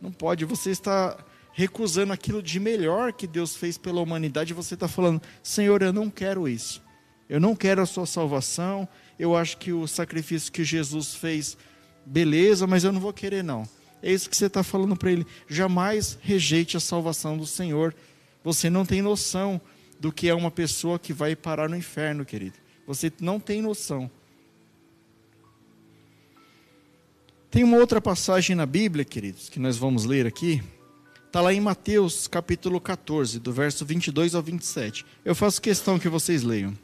Não 0.00 0.10
pode. 0.10 0.44
Você 0.44 0.70
está 0.70 1.16
recusando 1.52 2.12
aquilo 2.12 2.42
de 2.42 2.58
melhor 2.58 3.12
que 3.12 3.26
Deus 3.26 3.56
fez 3.56 3.78
pela 3.78 4.00
humanidade. 4.00 4.52
Você 4.52 4.74
está 4.74 4.88
falando, 4.88 5.22
Senhor, 5.42 5.82
eu 5.82 5.92
não 5.92 6.10
quero 6.10 6.48
isso. 6.48 6.82
Eu 7.28 7.40
não 7.40 7.54
quero 7.54 7.80
a 7.80 7.86
sua 7.86 8.06
salvação. 8.06 8.88
Eu 9.18 9.36
acho 9.36 9.56
que 9.56 9.72
o 9.72 9.86
sacrifício 9.86 10.52
que 10.52 10.64
Jesus 10.64 11.14
fez, 11.14 11.56
beleza, 12.04 12.66
mas 12.66 12.84
eu 12.84 12.92
não 12.92 13.00
vou 13.00 13.12
querer, 13.12 13.42
não. 13.42 13.68
É 14.02 14.12
isso 14.12 14.28
que 14.28 14.36
você 14.36 14.46
está 14.46 14.62
falando 14.62 14.96
para 14.96 15.10
ele. 15.10 15.26
Jamais 15.48 16.18
rejeite 16.20 16.76
a 16.76 16.80
salvação 16.80 17.38
do 17.38 17.46
Senhor. 17.46 17.94
Você 18.42 18.68
não 18.68 18.84
tem 18.84 19.00
noção 19.00 19.60
do 19.98 20.12
que 20.12 20.28
é 20.28 20.34
uma 20.34 20.50
pessoa 20.50 20.98
que 20.98 21.12
vai 21.12 21.34
parar 21.34 21.68
no 21.68 21.76
inferno, 21.76 22.24
querido. 22.24 22.56
Você 22.86 23.10
não 23.20 23.40
tem 23.40 23.62
noção. 23.62 24.10
Tem 27.50 27.64
uma 27.64 27.78
outra 27.78 28.00
passagem 28.00 28.54
na 28.54 28.66
Bíblia, 28.66 29.04
queridos, 29.04 29.48
que 29.48 29.60
nós 29.60 29.76
vamos 29.76 30.04
ler 30.04 30.26
aqui. 30.26 30.62
Está 31.26 31.40
lá 31.40 31.54
em 31.54 31.60
Mateus 31.60 32.28
capítulo 32.28 32.80
14, 32.80 33.40
do 33.40 33.52
verso 33.52 33.84
22 33.84 34.34
ao 34.34 34.42
27. 34.42 35.06
Eu 35.24 35.34
faço 35.34 35.62
questão 35.62 35.98
que 35.98 36.08
vocês 36.08 36.42
leiam. 36.42 36.76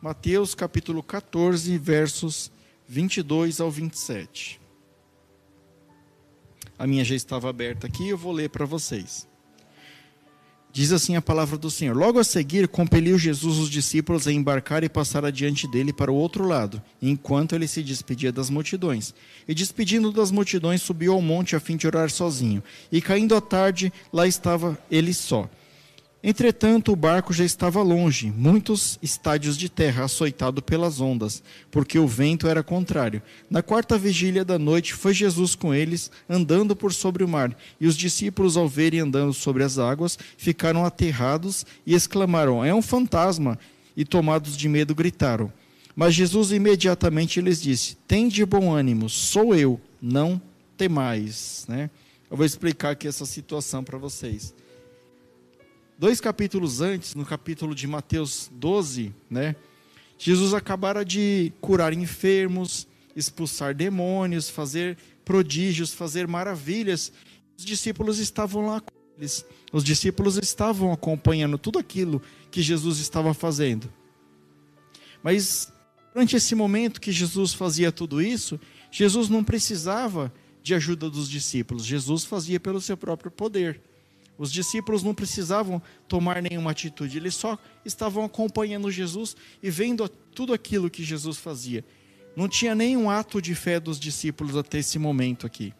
Mateus 0.00 0.54
capítulo 0.54 1.02
14, 1.02 1.78
versos 1.78 2.52
22 2.86 3.60
ao 3.60 3.70
27. 3.70 4.60
A 6.78 6.86
minha 6.86 7.02
já 7.02 7.14
estava 7.14 7.48
aberta 7.48 7.86
aqui, 7.86 8.08
eu 8.08 8.18
vou 8.18 8.32
ler 8.32 8.50
para 8.50 8.66
vocês. 8.66 9.26
Diz 10.70 10.92
assim 10.92 11.16
a 11.16 11.22
palavra 11.22 11.56
do 11.56 11.70
Senhor: 11.70 11.96
Logo 11.96 12.18
a 12.18 12.24
seguir, 12.24 12.68
compeliu 12.68 13.18
Jesus 13.18 13.56
os 13.56 13.70
discípulos 13.70 14.26
a 14.28 14.32
embarcar 14.32 14.84
e 14.84 14.88
passar 14.90 15.24
adiante 15.24 15.66
dele 15.66 15.90
para 15.90 16.12
o 16.12 16.14
outro 16.14 16.46
lado, 16.46 16.82
enquanto 17.00 17.54
ele 17.54 17.66
se 17.66 17.82
despedia 17.82 18.30
das 18.30 18.50
multidões. 18.50 19.14
E 19.48 19.54
despedindo 19.54 20.12
das 20.12 20.30
multidões, 20.30 20.82
subiu 20.82 21.14
ao 21.14 21.22
monte 21.22 21.56
a 21.56 21.60
fim 21.60 21.78
de 21.78 21.86
orar 21.86 22.10
sozinho. 22.10 22.62
E 22.92 23.00
caindo 23.00 23.34
a 23.34 23.40
tarde, 23.40 23.90
lá 24.12 24.26
estava 24.26 24.78
ele 24.90 25.14
só. 25.14 25.48
Entretanto, 26.28 26.90
o 26.90 26.96
barco 26.96 27.32
já 27.32 27.44
estava 27.44 27.80
longe, 27.82 28.32
muitos 28.32 28.98
estádios 29.00 29.56
de 29.56 29.68
terra, 29.68 30.02
açoitado 30.02 30.60
pelas 30.60 31.00
ondas, 31.00 31.40
porque 31.70 32.00
o 32.00 32.08
vento 32.08 32.48
era 32.48 32.64
contrário. 32.64 33.22
Na 33.48 33.62
quarta 33.62 33.96
vigília 33.96 34.44
da 34.44 34.58
noite, 34.58 34.92
foi 34.92 35.14
Jesus 35.14 35.54
com 35.54 35.72
eles, 35.72 36.10
andando 36.28 36.74
por 36.74 36.92
sobre 36.92 37.22
o 37.22 37.28
mar. 37.28 37.56
E 37.80 37.86
os 37.86 37.96
discípulos, 37.96 38.56
ao 38.56 38.68
verem 38.68 38.98
andando 38.98 39.32
sobre 39.32 39.62
as 39.62 39.78
águas, 39.78 40.18
ficaram 40.36 40.84
aterrados 40.84 41.64
e 41.86 41.94
exclamaram: 41.94 42.64
É 42.64 42.74
um 42.74 42.82
fantasma! 42.82 43.56
E 43.96 44.04
tomados 44.04 44.56
de 44.56 44.68
medo, 44.68 44.96
gritaram. 44.96 45.52
Mas 45.94 46.12
Jesus 46.12 46.50
imediatamente 46.50 47.40
lhes 47.40 47.62
disse: 47.62 47.96
Tende 48.08 48.44
bom 48.44 48.74
ânimo, 48.74 49.08
sou 49.08 49.54
eu, 49.54 49.80
não 50.02 50.42
temais. 50.76 51.66
Né? 51.68 51.88
Eu 52.28 52.36
vou 52.36 52.44
explicar 52.44 52.90
aqui 52.90 53.06
essa 53.06 53.24
situação 53.24 53.84
para 53.84 53.96
vocês. 53.96 54.52
Dois 55.98 56.20
capítulos 56.20 56.82
antes, 56.82 57.14
no 57.14 57.24
capítulo 57.24 57.74
de 57.74 57.86
Mateus 57.86 58.50
12, 58.52 59.14
né? 59.30 59.56
Jesus 60.18 60.52
acabara 60.52 61.02
de 61.02 61.50
curar 61.58 61.94
enfermos, 61.94 62.86
expulsar 63.14 63.74
demônios, 63.74 64.50
fazer 64.50 64.98
prodígios, 65.24 65.94
fazer 65.94 66.28
maravilhas. 66.28 67.10
Os 67.56 67.64
discípulos 67.64 68.18
estavam 68.18 68.66
lá 68.66 68.80
com 68.80 68.92
eles. 69.16 69.46
Os 69.72 69.82
discípulos 69.82 70.36
estavam 70.36 70.92
acompanhando 70.92 71.56
tudo 71.56 71.78
aquilo 71.78 72.20
que 72.50 72.60
Jesus 72.60 72.98
estava 72.98 73.32
fazendo. 73.32 73.90
Mas 75.22 75.72
durante 76.12 76.36
esse 76.36 76.54
momento 76.54 77.00
que 77.00 77.10
Jesus 77.10 77.54
fazia 77.54 77.90
tudo 77.90 78.20
isso, 78.20 78.60
Jesus 78.90 79.30
não 79.30 79.42
precisava 79.42 80.30
de 80.62 80.74
ajuda 80.74 81.08
dos 81.08 81.28
discípulos. 81.30 81.86
Jesus 81.86 82.24
fazia 82.24 82.60
pelo 82.60 82.82
seu 82.82 82.98
próprio 82.98 83.30
poder. 83.30 83.80
Os 84.38 84.52
discípulos 84.52 85.02
não 85.02 85.14
precisavam 85.14 85.80
tomar 86.06 86.42
nenhuma 86.42 86.70
atitude, 86.70 87.16
eles 87.16 87.34
só 87.34 87.58
estavam 87.84 88.24
acompanhando 88.24 88.90
Jesus 88.90 89.34
e 89.62 89.70
vendo 89.70 90.08
tudo 90.08 90.52
aquilo 90.52 90.90
que 90.90 91.02
Jesus 91.02 91.38
fazia. 91.38 91.84
Não 92.36 92.48
tinha 92.48 92.74
nenhum 92.74 93.08
ato 93.08 93.40
de 93.40 93.54
fé 93.54 93.80
dos 93.80 93.98
discípulos 93.98 94.56
até 94.56 94.78
esse 94.78 94.98
momento 94.98 95.46
aqui. 95.46 95.72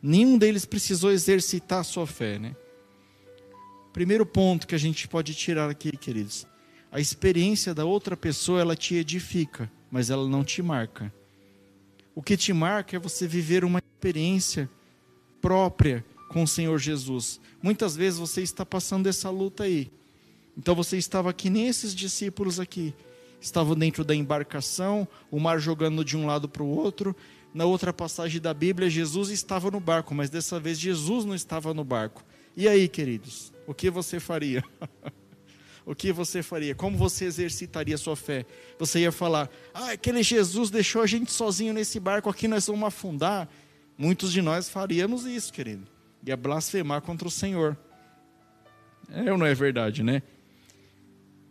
Nenhum 0.00 0.38
deles 0.38 0.64
precisou 0.64 1.10
exercitar 1.10 1.80
a 1.80 1.84
sua 1.84 2.06
fé, 2.06 2.38
né? 2.38 2.54
Primeiro 3.92 4.24
ponto 4.24 4.66
que 4.66 4.74
a 4.74 4.78
gente 4.78 5.08
pode 5.08 5.34
tirar 5.34 5.68
aqui, 5.68 5.90
queridos. 5.96 6.46
A 6.90 7.00
experiência 7.00 7.74
da 7.74 7.84
outra 7.84 8.16
pessoa, 8.16 8.60
ela 8.60 8.76
te 8.76 8.94
edifica, 8.94 9.70
mas 9.90 10.08
ela 10.08 10.28
não 10.28 10.44
te 10.44 10.62
marca. 10.62 11.12
O 12.14 12.22
que 12.22 12.36
te 12.36 12.52
marca 12.52 12.96
é 12.96 12.98
você 12.98 13.26
viver 13.26 13.64
uma 13.64 13.80
experiência 13.80 14.70
própria 15.40 16.04
com 16.32 16.42
o 16.42 16.48
Senhor 16.48 16.78
Jesus. 16.78 17.40
Muitas 17.62 17.94
vezes 17.94 18.18
você 18.18 18.42
está 18.42 18.64
passando 18.64 19.06
essa 19.06 19.28
luta 19.30 19.64
aí. 19.64 19.90
Então 20.56 20.74
você 20.74 20.96
estava 20.96 21.30
aqui 21.30 21.50
nem 21.50 21.68
esses 21.68 21.94
discípulos 21.94 22.58
aqui. 22.58 22.94
Estavam 23.40 23.76
dentro 23.76 24.04
da 24.04 24.14
embarcação, 24.14 25.06
o 25.30 25.38
mar 25.38 25.58
jogando 25.58 26.04
de 26.04 26.16
um 26.16 26.26
lado 26.26 26.48
para 26.48 26.62
o 26.62 26.68
outro. 26.68 27.14
Na 27.52 27.64
outra 27.64 27.92
passagem 27.92 28.40
da 28.40 28.54
Bíblia, 28.54 28.88
Jesus 28.88 29.28
estava 29.28 29.70
no 29.70 29.78
barco, 29.78 30.14
mas 30.14 30.30
dessa 30.30 30.58
vez 30.58 30.78
Jesus 30.78 31.24
não 31.24 31.34
estava 31.34 31.74
no 31.74 31.84
barco. 31.84 32.24
E 32.56 32.66
aí, 32.66 32.88
queridos, 32.88 33.52
o 33.66 33.74
que 33.74 33.90
você 33.90 34.18
faria? 34.18 34.64
o 35.84 35.94
que 35.94 36.12
você 36.12 36.42
faria? 36.42 36.74
Como 36.74 36.96
você 36.96 37.26
exercitaria 37.26 37.98
sua 37.98 38.16
fé? 38.16 38.46
Você 38.78 39.00
ia 39.00 39.12
falar: 39.12 39.50
Ah, 39.74 39.92
aquele 39.92 40.22
Jesus 40.22 40.70
deixou 40.70 41.02
a 41.02 41.06
gente 41.06 41.30
sozinho 41.30 41.74
nesse 41.74 42.00
barco 42.00 42.30
aqui, 42.30 42.48
nós 42.48 42.66
vamos 42.66 42.84
afundar. 42.84 43.48
Muitos 43.98 44.32
de 44.32 44.40
nós 44.40 44.68
faríamos 44.68 45.26
isso, 45.26 45.52
querido. 45.52 45.91
Ia 46.26 46.36
blasfemar 46.36 47.02
contra 47.02 47.26
o 47.26 47.30
Senhor. 47.30 47.76
É 49.10 49.30
ou 49.30 49.38
não 49.38 49.46
é 49.46 49.54
verdade, 49.54 50.02
né? 50.02 50.22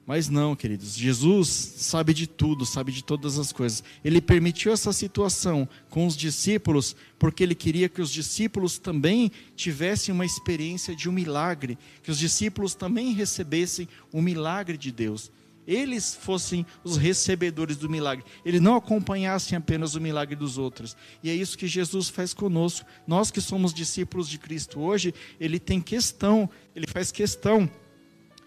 Mas 0.06 0.28
não, 0.28 0.56
queridos, 0.56 0.96
Jesus 0.96 1.48
sabe 1.48 2.14
de 2.14 2.26
tudo, 2.26 2.66
sabe 2.66 2.92
de 2.92 3.04
todas 3.04 3.38
as 3.38 3.54
coisas. 3.54 3.84
Ele 4.04 4.20
permitiu 4.20 4.74
essa 4.74 4.92
situação 4.92 5.70
com 5.90 6.08
os 6.08 6.18
discípulos 6.18 6.96
porque 7.20 7.44
ele 7.44 7.54
queria 7.54 7.88
que 7.88 8.02
os 8.02 8.10
discípulos 8.10 8.78
também 8.78 9.32
tivessem 9.56 10.14
uma 10.14 10.26
experiência 10.26 10.96
de 10.96 11.08
um 11.08 11.12
milagre, 11.12 11.78
que 12.02 12.10
os 12.10 12.18
discípulos 12.18 12.74
também 12.74 13.14
recebessem 13.14 13.88
o 14.12 14.22
milagre 14.22 14.76
de 14.76 14.92
Deus. 14.92 15.32
Eles 15.72 16.14
fossem 16.14 16.66
os 16.84 16.98
recebedores 16.98 17.78
do 17.78 17.90
milagre, 17.90 18.26
eles 18.44 18.60
não 18.60 18.76
acompanhassem 18.76 19.58
apenas 19.58 19.96
o 19.96 20.02
milagre 20.02 20.36
dos 20.36 20.58
outros. 20.58 20.98
E 21.24 21.30
é 21.30 21.34
isso 21.34 21.58
que 21.58 21.66
Jesus 21.66 22.10
faz 22.10 22.34
conosco. 22.34 22.86
Nós 23.08 23.32
que 23.32 23.40
somos 23.40 23.74
discípulos 23.74 24.28
de 24.28 24.38
Cristo 24.38 24.82
hoje, 24.82 25.14
ele 25.40 25.58
tem 25.60 25.80
questão, 25.80 26.50
ele 26.76 26.88
faz 26.88 27.10
questão 27.10 27.72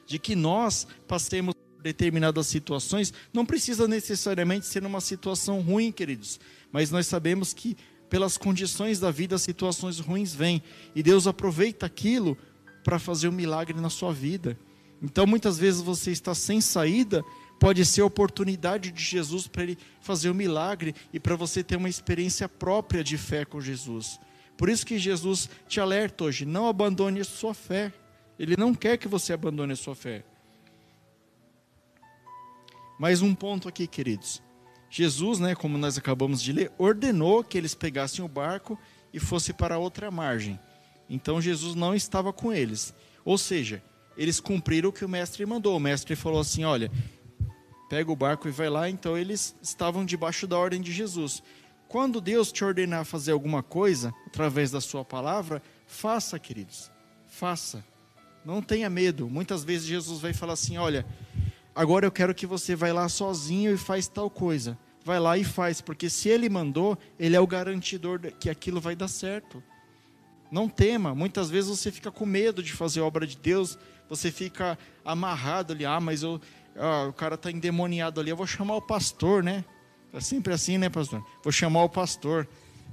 de 0.07 0.19
que 0.19 0.37
nós 0.37 0.87
passemos 1.09 1.55
por 1.55 1.83
determinadas 1.83 2.47
situações, 2.47 3.11
não 3.33 3.47
precisa 3.47 3.89
necessariamente 3.89 4.67
ser 4.67 4.85
uma 4.85 5.01
situação 5.01 5.63
ruim, 5.63 5.91
queridos, 5.91 6.39
mas 6.71 6.91
nós 6.91 7.07
sabemos 7.07 7.55
que 7.55 7.75
pelas 8.11 8.37
condições 8.37 9.01
da 9.01 9.11
vida, 9.11 9.39
situações 9.39 9.99
ruins 9.99 10.35
vêm, 10.35 10.63
e 10.95 11.03
Deus 11.03 11.27
aproveita 11.27 11.87
aquilo 11.87 12.37
para 12.85 12.99
fazer 12.99 13.29
um 13.29 13.33
milagre 13.33 13.81
na 13.81 13.89
sua 13.89 14.13
vida. 14.13 14.59
Então, 15.05 15.27
muitas 15.27 15.59
vezes 15.59 15.83
você 15.83 16.11
está 16.11 16.35
sem 16.35 16.63
saída, 16.63 17.23
pode 17.61 17.85
ser 17.85 18.01
a 18.01 18.07
oportunidade 18.07 18.91
de 18.91 19.05
Jesus 19.05 19.47
para 19.47 19.63
ele 19.63 19.79
fazer 20.01 20.31
um 20.31 20.35
milagre 20.35 20.95
e 21.13 21.21
para 21.21 21.37
você 21.37 21.63
ter 21.63 21.77
uma 21.77 21.91
experiência 21.91 22.49
própria 22.49 23.05
de 23.05 23.19
fé 23.19 23.45
com 23.45 23.61
Jesus. 23.61 24.19
Por 24.57 24.71
isso 24.71 24.87
que 24.87 24.99
Jesus 24.99 25.51
te 25.69 25.79
alerta 25.79 26.25
hoje: 26.25 26.47
não 26.47 26.67
abandone 26.67 27.21
a 27.21 27.25
sua 27.25 27.53
fé. 27.53 27.93
Ele 28.39 28.57
não 28.57 28.75
quer 28.75 28.97
que 28.97 29.07
você 29.07 29.35
abandone 29.35 29.75
a 29.75 29.77
sua 29.77 29.95
fé. 29.95 30.25
Mais 32.99 33.21
um 33.21 33.35
ponto 33.35 33.69
aqui, 33.69 33.87
queridos. 33.87 34.43
Jesus, 34.89 35.39
né, 35.39 35.55
como 35.55 35.77
nós 35.77 35.99
acabamos 35.99 36.41
de 36.41 36.51
ler, 36.51 36.73
ordenou 36.79 37.45
que 37.45 37.59
eles 37.59 37.75
pegassem 37.75 38.25
o 38.25 38.29
barco 38.29 38.79
e 39.13 39.21
fossem 39.21 39.55
para 39.55 39.77
outra 39.77 40.11
margem. 40.11 40.59
Então 41.11 41.43
Jesus 41.43 41.75
não 41.75 41.95
estava 41.95 42.33
com 42.33 42.51
eles. 42.51 42.95
Ou 43.23 43.37
seja, 43.37 43.83
eles 44.17 44.41
cumpriram 44.41 44.91
o 44.91 44.93
que 44.93 45.05
o 45.05 45.09
mestre 45.09 45.45
mandou. 45.45 45.77
O 45.77 45.81
mestre 45.81 46.15
falou 46.17 46.41
assim: 46.41 46.65
olha, 46.65 46.91
pega 47.89 48.11
o 48.11 48.17
barco 48.17 48.49
e 48.49 48.51
vai 48.51 48.69
lá. 48.69 48.89
Então 48.89 49.17
eles 49.17 49.55
estavam 49.63 50.05
debaixo 50.05 50.47
da 50.47 50.59
ordem 50.59 50.81
de 50.81 50.93
Jesus. 50.93 51.43
Quando 51.89 52.21
Deus 52.21 52.51
te 52.51 52.65
ordenar 52.65 53.05
fazer 53.05 53.33
alguma 53.33 53.63
coisa 53.63 54.13
através 54.27 54.71
da 54.71 54.81
sua 54.81 55.05
palavra, 55.05 55.63
faça, 55.87 56.39
queridos. 56.39 56.91
Faça. 57.29 57.85
Não 58.45 58.61
tenha 58.61 58.91
medo. 58.91 59.29
Muitas 59.29 59.65
vezes 59.65 59.87
Jesus 59.87 60.21
vai 60.21 60.33
falar 60.33 60.55
assim: 60.55 60.77
olha, 60.77 61.07
agora 61.75 62.07
eu 62.07 62.13
quero 62.13 62.35
que 62.35 62.47
você 62.47 62.75
vá 62.75 62.93
lá 62.93 63.09
sozinho 63.09 63.73
e 63.73 63.79
faz 63.79 64.09
tal 64.09 64.29
coisa. 64.29 64.79
Vai 65.05 65.21
lá 65.21 65.37
e 65.37 65.45
faz, 65.45 65.83
porque 65.83 66.09
se 66.09 66.31
ele 66.31 66.49
mandou, 66.49 66.99
ele 67.19 67.37
é 67.37 67.41
o 67.41 67.47
garantidor 67.47 68.19
que 68.41 68.49
aquilo 68.49 68.81
vai 68.81 68.97
dar 68.97 69.09
certo. 69.09 69.63
Não 70.51 70.69
tema. 70.69 71.15
Muitas 71.15 71.51
vezes 71.51 71.69
você 71.69 71.93
fica 71.93 72.11
com 72.11 72.25
medo 72.25 72.63
de 72.63 72.73
fazer 72.73 73.01
a 73.01 73.05
obra 73.05 73.27
de 73.27 73.37
Deus, 73.37 73.79
você 74.09 74.31
fica 74.31 74.79
amarrado 75.05 75.73
ali. 75.73 75.85
Ah, 75.85 76.01
mas 76.01 76.23
eu, 76.23 76.41
ah, 76.77 77.07
o 77.09 77.13
cara 77.13 77.35
está 77.35 77.51
endemoniado 77.51 78.21
ali, 78.21 78.31
eu 78.31 78.37
vou 78.37 78.47
chamar 78.47 78.77
o 78.77 78.83
pastor, 78.83 79.43
né? 79.43 79.65
É 80.13 80.21
sempre 80.21 80.53
assim, 80.53 80.79
né, 80.79 80.89
pastor? 80.89 81.25
Vou 81.43 81.53
chamar 81.53 81.85
o 81.85 81.89
pastor. 81.89 82.49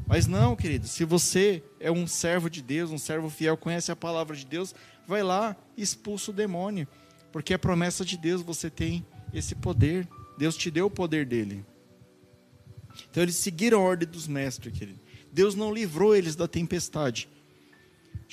Mas 0.07 0.28
não, 0.28 0.55
querido, 0.55 0.88
se 0.88 1.05
você 1.05 1.64
é 1.80 1.91
um 1.91 2.07
servo 2.07 2.49
de 2.49 2.62
Deus, 2.62 2.89
um 2.91 2.97
servo 2.97 3.30
fiel, 3.30 3.55
conhece 3.55 3.91
a 3.91 3.95
palavra 3.95 4.36
de 4.36 4.45
Deus, 4.45 4.74
vai 5.07 5.22
lá 5.22 5.55
e 5.78 5.82
expulsa 5.82 6.32
o 6.32 6.34
demônio. 6.34 6.88
Porque 7.32 7.53
é 7.53 7.57
promessa 7.57 8.03
de 8.03 8.18
Deus, 8.18 8.41
você 8.41 8.70
tem 8.70 9.05
esse 9.34 9.55
poder. 9.55 10.07
Deus 10.38 10.57
te 10.57 10.72
deu 10.72 10.88
o 10.88 10.91
poder 10.91 11.26
dele. 11.26 11.64
Então 13.09 13.24
eles 13.24 13.36
seguiram 13.36 13.80
a 13.80 13.84
ordem 13.84 14.07
dos 14.07 14.28
mestres, 14.28 14.78
querido. 14.78 14.99
Deus 15.32 15.55
não 15.55 15.74
livrou 15.74 16.16
eles 16.16 16.36
da 16.36 16.47
tempestade. 16.47 17.30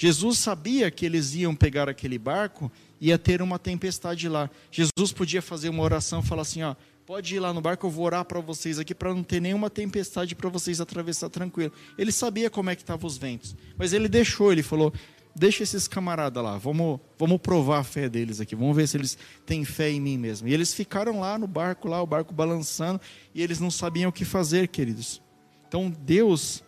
Jesus 0.01 0.38
sabia 0.38 0.92
que 0.92 1.05
eles 1.05 1.34
iam 1.34 1.57
pegar 1.57 1.88
aquele 1.88 2.20
barco 2.20 2.70
e 3.01 3.09
ia 3.09 3.18
ter 3.18 3.42
uma 3.42 3.59
tempestade 3.59 4.28
lá. 4.28 4.49
Jesus 4.70 5.11
podia 5.12 5.42
fazer 5.42 5.68
uma 5.70 5.82
oração, 5.82 6.22
falar 6.22 6.42
assim, 6.42 6.62
ó, 6.62 6.76
pode 7.05 7.34
ir 7.34 7.40
lá 7.40 7.53
no 7.53 7.61
barco, 7.61 7.84
eu 7.84 7.90
vou 7.90 8.05
orar 8.05 8.24
para 8.24 8.38
vocês 8.38 8.78
aqui 8.78 8.94
para 8.94 9.12
não 9.12 9.24
ter 9.24 9.40
nenhuma 9.40 9.68
tempestade 9.68 10.36
para 10.36 10.49
vocês 10.49 10.80
atravessar 10.80 11.28
tranquilo. 11.30 11.72
Ele 11.99 12.12
sabia 12.12 12.49
como 12.49 12.70
é 12.70 12.76
que 12.76 12.82
estavam 12.82 13.09
os 13.09 13.18
ventos, 13.18 13.57
mas 13.76 13.92
ele 13.92 14.09
deixou, 14.09 14.53
ele 14.53 14.62
falou: 14.62 14.92
deixa 15.34 15.64
esses 15.64 15.88
camaradas 15.88 16.44
lá, 16.44 16.57
vamos, 16.59 17.01
vamos 17.18 17.40
provar 17.40 17.80
a 17.80 17.84
fé 17.84 18.09
deles 18.09 18.40
aqui, 18.40 18.55
vamos 18.55 18.76
ver 18.76 18.86
se 18.86 18.96
eles 18.96 19.18
têm 19.44 19.64
fé 19.64 19.90
em 19.90 20.01
mim 20.01 20.16
mesmo. 20.16 20.46
E 20.46 20.55
eles 20.55 20.72
ficaram 20.72 21.18
lá 21.18 21.36
no 21.36 21.49
barco, 21.49 21.88
lá, 21.88 22.01
o 22.01 22.07
barco 22.07 22.32
balançando, 22.32 23.01
e 23.34 23.42
eles 23.42 23.59
não 23.59 23.68
sabiam 23.68 24.11
o 24.11 24.12
que 24.12 24.24
fazer, 24.24 24.68
queridos. 24.68 25.20
Então 25.66 25.90
Deus 25.90 26.62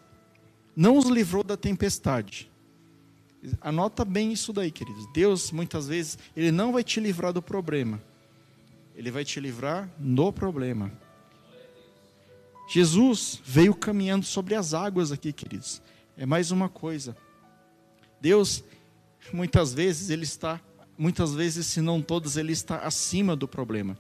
não 0.75 0.99
os 0.99 1.05
livrou 1.05 1.45
da 1.45 1.57
tempestade. 1.57 2.50
Anota 3.61 4.05
bem 4.05 4.33
isso 4.33 4.53
daí, 4.53 4.71
queridos. 4.71 5.07
Deus, 5.13 5.51
muitas 5.51 5.89
vezes, 5.89 6.19
Ele 6.37 6.51
não 6.51 6.73
vai 6.73 6.85
te 6.85 7.01
livrar 7.01 7.33
do 7.33 7.41
problema, 7.41 8.01
Ele 8.95 9.11
vai 9.11 9.25
te 9.25 9.41
livrar 9.41 9.89
no 9.99 10.33
problema. 10.33 10.93
Jesus 12.69 13.41
veio 13.45 13.75
caminhando 13.75 14.25
sobre 14.25 14.55
as 14.55 14.75
águas 14.75 15.11
aqui, 15.11 15.33
queridos. 15.33 15.83
É 16.17 16.25
mais 16.25 16.51
uma 16.51 16.69
coisa. 16.69 17.17
Deus, 18.21 18.63
muitas 19.33 19.73
vezes, 19.73 20.11
ele 20.11 20.23
está, 20.23 20.61
muitas 20.97 21.35
vezes, 21.35 21.67
se 21.67 21.81
não 21.81 22.01
todas, 22.01 22.37
ele 22.37 22.53
está 22.53 22.77
acima 22.77 23.35
do 23.35 23.49
problema. 23.49 23.99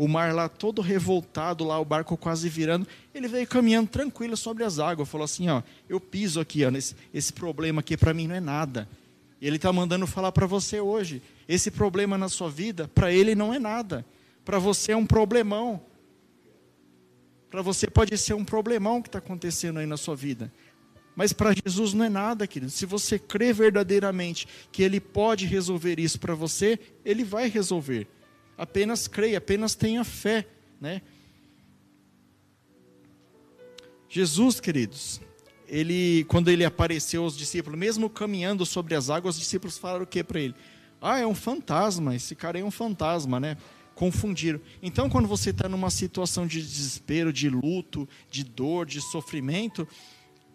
O 0.00 0.08
mar 0.08 0.34
lá 0.34 0.48
todo 0.48 0.80
revoltado, 0.80 1.62
lá 1.62 1.78
o 1.78 1.84
barco 1.84 2.16
quase 2.16 2.48
virando, 2.48 2.88
ele 3.14 3.28
veio 3.28 3.46
caminhando 3.46 3.90
tranquilo 3.90 4.34
sobre 4.34 4.64
as 4.64 4.78
águas, 4.78 5.06
falou 5.06 5.26
assim, 5.26 5.50
ó, 5.50 5.62
eu 5.90 6.00
piso 6.00 6.40
aqui, 6.40 6.64
ó, 6.64 6.70
nesse, 6.70 6.96
esse 7.12 7.34
problema 7.34 7.80
aqui 7.80 7.98
para 7.98 8.14
mim 8.14 8.26
não 8.26 8.34
é 8.34 8.40
nada. 8.40 8.88
E 9.38 9.46
ele 9.46 9.56
está 9.56 9.70
mandando 9.70 10.06
falar 10.06 10.32
para 10.32 10.46
você 10.46 10.80
hoje, 10.80 11.20
esse 11.46 11.70
problema 11.70 12.16
na 12.16 12.30
sua 12.30 12.48
vida, 12.48 12.88
para 12.94 13.12
ele 13.12 13.34
não 13.34 13.52
é 13.52 13.58
nada. 13.58 14.02
Para 14.42 14.58
você 14.58 14.92
é 14.92 14.96
um 14.96 15.04
problemão. 15.04 15.82
Para 17.50 17.60
você 17.60 17.86
pode 17.86 18.16
ser 18.16 18.32
um 18.32 18.44
problemão 18.44 19.02
que 19.02 19.08
está 19.08 19.18
acontecendo 19.18 19.80
aí 19.80 19.86
na 19.86 19.98
sua 19.98 20.16
vida. 20.16 20.50
Mas 21.14 21.34
para 21.34 21.52
Jesus 21.52 21.92
não 21.92 22.06
é 22.06 22.08
nada, 22.08 22.46
querido. 22.46 22.72
Se 22.72 22.86
você 22.86 23.18
crê 23.18 23.52
verdadeiramente 23.52 24.48
que 24.72 24.82
Ele 24.82 24.98
pode 24.98 25.44
resolver 25.44 26.00
isso 26.00 26.18
para 26.18 26.34
você, 26.34 26.78
Ele 27.04 27.22
vai 27.22 27.50
resolver. 27.50 28.08
Apenas 28.60 29.08
creia, 29.08 29.38
apenas 29.38 29.74
tenha 29.74 30.04
fé, 30.04 30.46
né? 30.78 31.00
Jesus, 34.06 34.60
queridos, 34.60 35.18
ele, 35.66 36.24
quando 36.24 36.50
ele 36.50 36.62
apareceu 36.62 37.22
aos 37.22 37.34
discípulos, 37.34 37.78
mesmo 37.78 38.10
caminhando 38.10 38.66
sobre 38.66 38.94
as 38.94 39.08
águas, 39.08 39.36
os 39.36 39.40
discípulos 39.40 39.78
falaram 39.78 40.04
o 40.04 40.06
que 40.06 40.22
para 40.22 40.40
ele? 40.40 40.54
Ah, 41.00 41.18
é 41.18 41.26
um 41.26 41.34
fantasma, 41.34 42.14
esse 42.14 42.34
cara 42.34 42.58
é 42.58 42.62
um 42.62 42.70
fantasma, 42.70 43.40
né? 43.40 43.56
Confundiram. 43.94 44.60
Então, 44.82 45.08
quando 45.08 45.26
você 45.26 45.48
está 45.48 45.66
numa 45.66 45.88
situação 45.88 46.46
de 46.46 46.60
desespero, 46.60 47.32
de 47.32 47.48
luto, 47.48 48.06
de 48.30 48.44
dor, 48.44 48.84
de 48.84 49.00
sofrimento, 49.00 49.88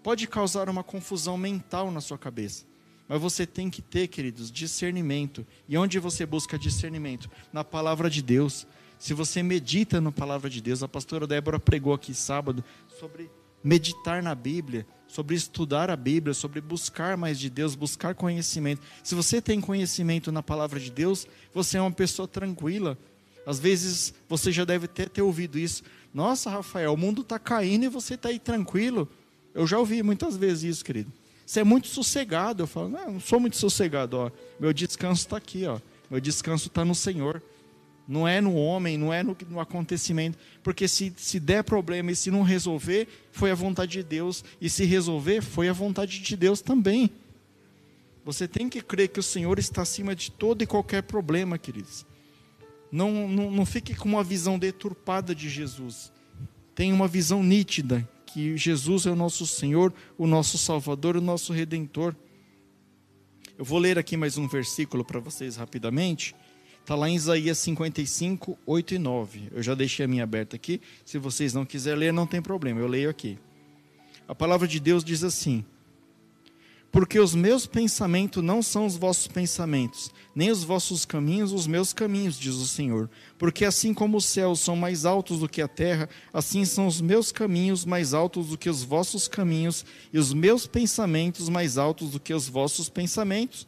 pode 0.04 0.28
causar 0.28 0.70
uma 0.70 0.84
confusão 0.84 1.40
mental 1.40 1.90
na 1.90 2.02
sua 2.02 2.20
cabeça. 2.20 2.66
Mas 3.08 3.22
você 3.22 3.46
tem 3.46 3.70
que 3.70 3.82
ter, 3.82 4.08
queridos, 4.08 4.52
discernimento. 4.52 5.46
E 5.68 5.78
onde 5.78 6.00
você 6.00 6.26
busca 6.26 6.58
discernimento? 6.58 7.30
Na 7.54 7.64
palavra 7.64 8.10
de 8.10 8.22
Deus. 8.22 8.66
Se 8.98 9.14
você 9.14 9.44
medita 9.44 10.02
na 10.02 10.12
palavra 10.12 10.50
de 10.50 10.62
Deus, 10.62 10.82
a 10.82 10.88
pastora 10.88 11.28
Débora 11.28 11.60
pregou 11.60 11.94
aqui 11.94 12.14
sábado 12.14 12.64
sobre 13.00 13.30
meditar 13.64 14.24
na 14.24 14.34
Bíblia, 14.34 14.86
sobre 15.08 15.36
estudar 15.36 15.90
a 15.90 15.96
Bíblia, 15.96 16.34
sobre 16.34 16.62
buscar 16.62 17.18
mais 17.18 17.40
de 17.40 17.50
Deus, 17.50 17.76
buscar 17.76 18.16
conhecimento. 18.16 18.82
Se 19.04 19.16
você 19.16 19.42
tem 19.42 19.60
conhecimento 19.60 20.32
na 20.32 20.42
palavra 20.42 20.80
de 20.80 20.92
Deus, 20.92 21.28
você 21.54 21.78
é 21.78 21.82
uma 21.82 21.92
pessoa 21.92 22.28
tranquila. 22.28 22.98
Às 23.46 23.60
vezes 23.60 24.14
você 24.28 24.52
já 24.52 24.66
deve 24.66 24.88
ter, 24.88 25.10
ter 25.10 25.22
ouvido 25.22 25.60
isso. 25.60 25.84
Nossa, 26.14 26.50
Rafael, 26.50 26.94
o 26.94 26.98
mundo 26.98 27.22
está 27.22 27.38
caindo 27.38 27.86
e 27.86 27.90
você 27.90 28.16
está 28.16 28.30
aí 28.30 28.40
tranquilo. 28.40 29.08
Eu 29.54 29.68
já 29.68 29.78
ouvi 29.78 30.02
muitas 30.02 30.36
vezes 30.38 30.64
isso, 30.64 30.86
querido. 30.86 31.12
Você 31.46 31.60
é 31.60 31.64
muito 31.64 31.88
sossegado. 31.88 32.64
Eu 32.64 32.68
falo, 32.68 32.90
não, 32.90 33.14
não 33.14 33.20
sou 33.20 33.40
muito 33.40 33.58
sossegado. 33.58 34.18
Ó. 34.18 34.32
Meu 34.60 34.74
descanso 34.74 35.22
está 35.22 35.38
aqui. 35.38 35.66
Ó. 35.66 35.80
Meu 36.10 36.20
descanso 36.20 36.68
está 36.68 36.84
no 36.84 36.96
Senhor. 36.96 37.42
Não 38.08 38.28
é 38.28 38.40
no 38.40 38.56
homem, 38.56 38.98
não 38.98 39.12
é 39.12 39.24
no, 39.24 39.36
no, 39.50 39.60
acontecimento. 39.60 40.38
Porque 40.64 40.88
se, 40.88 41.14
se 41.18 41.40
der 41.40 41.64
problema 41.64 42.12
e 42.12 42.16
se 42.16 42.30
não 42.30 42.44
resolver, 42.44 43.08
foi 43.32 43.52
a 43.52 43.56
vontade 43.56 43.94
de 43.94 44.04
Deus. 44.04 44.44
E 44.60 44.70
se 44.70 44.86
resolver, 44.86 45.42
foi 45.42 45.70
a 45.70 45.74
vontade 45.74 46.20
de 46.20 46.36
Deus 46.36 46.62
também. 46.62 47.10
Você 48.24 48.48
tem 48.48 48.68
que 48.68 48.82
crer 48.82 49.10
que 49.10 49.20
o 49.20 49.24
Senhor 49.24 49.60
está 49.60 49.84
acima 49.84 50.16
de 50.16 50.32
todo 50.32 50.64
e 50.64 50.68
qualquer 50.68 51.04
problema, 51.04 51.58
queridos. 51.58 52.06
Não, 52.92 53.28
não, 53.28 53.52
não 53.52 53.66
fique 53.66 53.96
com 53.96 54.10
uma 54.10 54.24
visão 54.24 54.58
deturpada 54.58 55.36
de 55.36 55.50
Jesus. 55.50 56.12
Tenha 56.74 56.94
uma 56.94 57.08
visão 57.08 57.44
nítida, 57.44 58.08
que 58.36 58.58
Jesus 58.58 59.06
é 59.06 59.10
o 59.10 59.16
nosso 59.16 59.48
Senhor, 59.48 59.94
o 60.18 60.28
nosso 60.28 60.58
Salvador, 60.58 61.16
o 61.16 61.22
nosso 61.22 61.54
Redentor. 61.54 62.14
Eu 63.58 63.64
vou 63.64 63.80
ler 63.80 63.98
aqui 63.98 64.18
mais 64.18 64.38
um 64.38 64.46
versículo 64.46 65.06
para 65.06 65.22
vocês 65.22 65.56
rapidamente. 65.56 66.36
Está 66.82 66.96
lá 66.96 67.10
em 67.10 67.16
Isaías 67.16 67.58
55, 67.60 68.60
8 68.66 68.96
e 68.96 69.00
9. 69.00 69.52
Eu 69.54 69.64
já 69.64 69.74
deixei 69.74 70.04
a 70.04 70.08
minha 70.10 70.26
aberta 70.26 70.58
aqui. 70.58 70.82
Se 71.06 71.18
vocês 71.18 71.54
não 71.54 71.66
quiserem 71.66 71.98
ler, 71.98 72.12
não 72.12 72.28
tem 72.28 72.42
problema, 72.42 72.82
eu 72.82 72.88
leio 72.88 73.10
aqui. 73.10 73.40
A 74.28 74.36
palavra 74.36 74.68
de 74.68 74.82
Deus 74.82 75.02
diz 75.02 75.24
assim: 75.24 75.64
porque 76.96 77.20
os 77.20 77.36
meus 77.36 77.68
pensamentos 77.68 78.42
não 78.42 78.64
são 78.64 78.86
os 78.86 78.96
vossos 78.96 79.28
pensamentos, 79.28 80.10
nem 80.34 80.50
os 80.50 80.64
vossos 80.64 81.04
caminhos 81.04 81.52
os 81.52 81.68
meus 81.68 81.92
caminhos, 81.92 82.40
diz 82.40 82.56
o 82.56 82.66
Senhor. 82.66 83.10
Porque 83.38 83.66
assim 83.66 83.94
como 83.94 84.16
os 84.16 84.24
céus 84.24 84.62
são 84.62 84.78
mais 84.78 85.04
altos 85.04 85.40
do 85.40 85.50
que 85.50 85.62
a 85.62 85.68
terra, 85.68 86.08
assim 86.32 86.64
são 86.64 86.88
os 86.88 87.02
meus 87.02 87.34
caminhos 87.34 87.84
mais 87.84 88.14
altos 88.14 88.48
do 88.48 88.58
que 88.58 88.70
os 88.70 88.82
vossos 88.82 89.28
caminhos, 89.28 89.86
e 90.14 90.18
os 90.18 90.34
meus 90.34 90.66
pensamentos 90.66 91.50
mais 91.50 91.78
altos 91.78 92.12
do 92.12 92.20
que 92.20 92.34
os 92.34 92.48
vossos 92.48 92.88
pensamentos. 92.88 93.68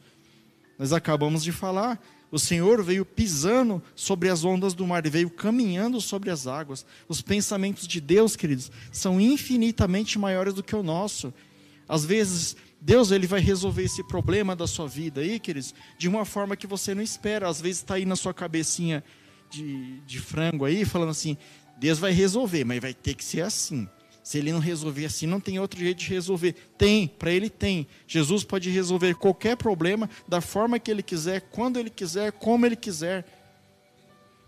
Nós 0.79 0.93
acabamos 0.93 1.43
de 1.43 1.51
falar, 1.51 2.01
o 2.31 2.39
Senhor 2.39 2.81
veio 2.81 3.03
pisando 3.03 3.83
sobre 3.93 4.29
as 4.29 4.45
ondas 4.45 4.73
do 4.73 4.87
mar, 4.87 5.05
veio 5.05 5.29
caminhando 5.29 5.99
sobre 5.99 6.29
as 6.29 6.47
águas. 6.47 6.85
Os 7.09 7.21
pensamentos 7.21 7.85
de 7.85 7.99
Deus, 7.99 8.37
queridos, 8.37 8.71
são 8.89 9.19
infinitamente 9.19 10.17
maiores 10.17 10.53
do 10.53 10.63
que 10.63 10.75
o 10.77 10.81
nosso. 10.83 11.33
Às 11.87 12.05
vezes 12.05 12.55
Deus 12.79 13.11
ele 13.11 13.27
vai 13.27 13.39
resolver 13.39 13.83
esse 13.83 14.03
problema 14.03 14.55
da 14.55 14.67
sua 14.67 14.87
vida 14.87 15.21
aí, 15.21 15.39
queridos, 15.39 15.73
de 15.97 16.07
uma 16.07 16.25
forma 16.25 16.55
que 16.55 16.67
você 16.67 16.93
não 16.93 17.01
espera. 17.01 17.49
Às 17.49 17.59
vezes 17.59 17.77
está 17.77 17.95
aí 17.95 18.05
na 18.05 18.15
sua 18.15 18.33
cabecinha 18.33 19.03
de, 19.49 19.99
de 20.01 20.19
frango 20.19 20.65
aí, 20.65 20.85
falando 20.85 21.09
assim: 21.09 21.37
Deus 21.77 21.99
vai 21.99 22.11
resolver, 22.11 22.63
mas 22.63 22.79
vai 22.79 22.93
ter 22.93 23.13
que 23.13 23.23
ser 23.23 23.41
assim. 23.41 23.87
Se 24.23 24.37
ele 24.37 24.51
não 24.51 24.59
resolver 24.59 25.05
assim, 25.05 25.25
não 25.25 25.39
tem 25.39 25.57
outro 25.57 25.79
jeito 25.79 25.99
de 25.99 26.09
resolver. 26.09 26.53
Tem, 26.77 27.07
para 27.07 27.31
ele 27.31 27.49
tem. 27.49 27.87
Jesus 28.05 28.43
pode 28.43 28.69
resolver 28.69 29.15
qualquer 29.15 29.55
problema 29.55 30.09
da 30.27 30.41
forma 30.41 30.77
que 30.77 30.91
ele 30.91 31.01
quiser, 31.01 31.41
quando 31.49 31.79
ele 31.79 31.89
quiser, 31.89 32.33
como 32.33 32.65
ele 32.65 32.75
quiser. 32.75 33.25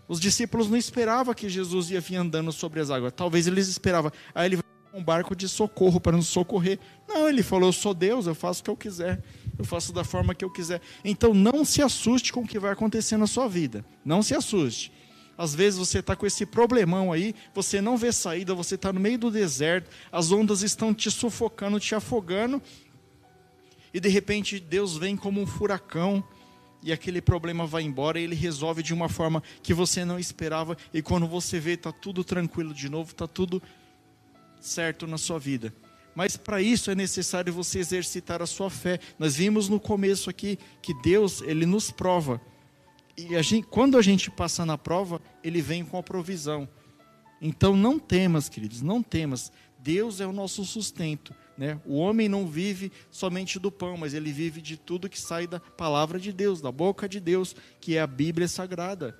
Os 0.06 0.20
discípulos 0.20 0.68
não 0.68 0.76
esperavam 0.76 1.32
que 1.32 1.48
Jesus 1.48 1.90
ia 1.90 2.00
vir 2.00 2.16
andando 2.16 2.52
sobre 2.52 2.78
as 2.78 2.90
águas. 2.90 3.12
Talvez 3.16 3.46
eles 3.46 3.68
esperavam. 3.68 4.12
Aí 4.34 4.48
ele 4.48 4.59
um 4.92 5.02
barco 5.02 5.34
de 5.34 5.48
socorro 5.48 6.00
para 6.00 6.16
nos 6.16 6.28
socorrer. 6.28 6.78
Não, 7.08 7.28
ele 7.28 7.42
falou: 7.42 7.68
Eu 7.68 7.72
sou 7.72 7.94
Deus, 7.94 8.26
eu 8.26 8.34
faço 8.34 8.60
o 8.60 8.64
que 8.64 8.70
eu 8.70 8.76
quiser, 8.76 9.22
eu 9.58 9.64
faço 9.64 9.92
da 9.92 10.04
forma 10.04 10.34
que 10.34 10.44
eu 10.44 10.50
quiser. 10.50 10.80
Então 11.04 11.32
não 11.32 11.64
se 11.64 11.82
assuste 11.82 12.32
com 12.32 12.40
o 12.40 12.46
que 12.46 12.58
vai 12.58 12.72
acontecer 12.72 13.16
na 13.16 13.26
sua 13.26 13.48
vida. 13.48 13.84
Não 14.04 14.22
se 14.22 14.34
assuste. 14.34 14.92
Às 15.36 15.54
vezes 15.54 15.78
você 15.78 16.00
está 16.00 16.14
com 16.14 16.26
esse 16.26 16.44
problemão 16.44 17.10
aí, 17.10 17.34
você 17.54 17.80
não 17.80 17.96
vê 17.96 18.12
saída, 18.12 18.54
você 18.54 18.74
está 18.74 18.92
no 18.92 19.00
meio 19.00 19.18
do 19.18 19.30
deserto, 19.30 19.88
as 20.12 20.30
ondas 20.30 20.60
estão 20.60 20.92
te 20.92 21.10
sufocando, 21.10 21.80
te 21.80 21.94
afogando, 21.94 22.60
e 23.94 23.98
de 23.98 24.08
repente 24.10 24.60
Deus 24.60 24.98
vem 24.98 25.16
como 25.16 25.40
um 25.40 25.46
furacão 25.46 26.22
e 26.82 26.92
aquele 26.92 27.20
problema 27.20 27.66
vai 27.66 27.82
embora 27.82 28.20
e 28.20 28.24
ele 28.24 28.34
resolve 28.34 28.82
de 28.82 28.92
uma 28.92 29.08
forma 29.08 29.42
que 29.62 29.72
você 29.72 30.04
não 30.04 30.18
esperava 30.18 30.76
e 30.92 31.02
quando 31.02 31.26
você 31.26 31.58
vê 31.58 31.72
está 31.72 31.90
tudo 31.90 32.22
tranquilo 32.22 32.74
de 32.74 32.90
novo, 32.90 33.10
está 33.10 33.26
tudo 33.26 33.62
certo 34.60 35.06
na 35.06 35.18
sua 35.18 35.38
vida. 35.38 35.72
Mas 36.14 36.36
para 36.36 36.60
isso 36.60 36.90
é 36.90 36.94
necessário 36.94 37.52
você 37.52 37.78
exercitar 37.78 38.42
a 38.42 38.46
sua 38.46 38.68
fé. 38.68 38.98
Nós 39.18 39.36
vimos 39.36 39.68
no 39.68 39.78
começo 39.78 40.28
aqui 40.28 40.58
que 40.82 40.92
Deus, 41.02 41.40
ele 41.42 41.64
nos 41.66 41.90
prova. 41.90 42.40
E 43.16 43.36
a 43.36 43.42
gente, 43.42 43.66
quando 43.66 43.96
a 43.96 44.02
gente 44.02 44.30
passa 44.30 44.66
na 44.66 44.76
prova, 44.76 45.20
ele 45.42 45.60
vem 45.60 45.84
com 45.84 45.98
a 45.98 46.02
provisão. 46.02 46.68
Então 47.40 47.76
não 47.76 47.98
temas, 47.98 48.48
queridos, 48.48 48.82
não 48.82 49.02
temas. 49.02 49.52
Deus 49.78 50.20
é 50.20 50.26
o 50.26 50.32
nosso 50.32 50.64
sustento. 50.64 51.34
Né? 51.56 51.80
O 51.86 51.96
homem 51.96 52.28
não 52.28 52.46
vive 52.46 52.90
somente 53.10 53.58
do 53.58 53.70
pão, 53.70 53.96
mas 53.96 54.14
ele 54.14 54.32
vive 54.32 54.60
de 54.60 54.76
tudo 54.76 55.08
que 55.08 55.20
sai 55.20 55.46
da 55.46 55.60
palavra 55.60 56.18
de 56.18 56.32
Deus, 56.32 56.60
da 56.60 56.72
boca 56.72 57.08
de 57.08 57.20
Deus, 57.20 57.54
que 57.80 57.96
é 57.96 58.00
a 58.00 58.06
Bíblia 58.06 58.48
Sagrada 58.48 59.16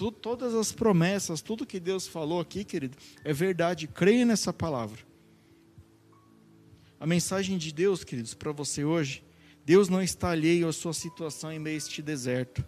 tudo, 0.00 0.16
todas 0.16 0.54
as 0.54 0.72
promessas, 0.72 1.42
tudo 1.42 1.66
que 1.66 1.78
Deus 1.78 2.06
falou 2.06 2.40
aqui, 2.40 2.64
querido, 2.64 2.96
é 3.22 3.34
verdade. 3.34 3.86
Creia 3.86 4.24
nessa 4.24 4.50
palavra. 4.50 4.98
A 6.98 7.06
mensagem 7.06 7.58
de 7.58 7.70
Deus, 7.70 8.02
queridos, 8.02 8.32
para 8.32 8.50
você 8.50 8.82
hoje, 8.82 9.22
Deus 9.62 9.90
não 9.90 10.02
está 10.02 10.30
alheio 10.30 10.66
à 10.66 10.72
sua 10.72 10.94
situação 10.94 11.52
em 11.52 11.58
meio 11.58 11.74
a 11.74 11.76
este 11.76 12.00
deserto. 12.00 12.64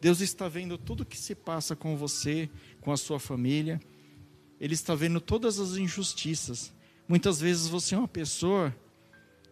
Deus 0.00 0.20
está 0.20 0.48
vendo 0.48 0.76
tudo 0.76 1.06
que 1.06 1.16
se 1.16 1.32
passa 1.32 1.76
com 1.76 1.96
você, 1.96 2.50
com 2.80 2.90
a 2.90 2.96
sua 2.96 3.20
família. 3.20 3.80
Ele 4.60 4.74
está 4.74 4.96
vendo 4.96 5.20
todas 5.20 5.60
as 5.60 5.76
injustiças. 5.76 6.72
Muitas 7.06 7.40
vezes 7.40 7.68
você 7.68 7.94
é 7.94 7.98
uma 7.98 8.08
pessoa 8.08 8.74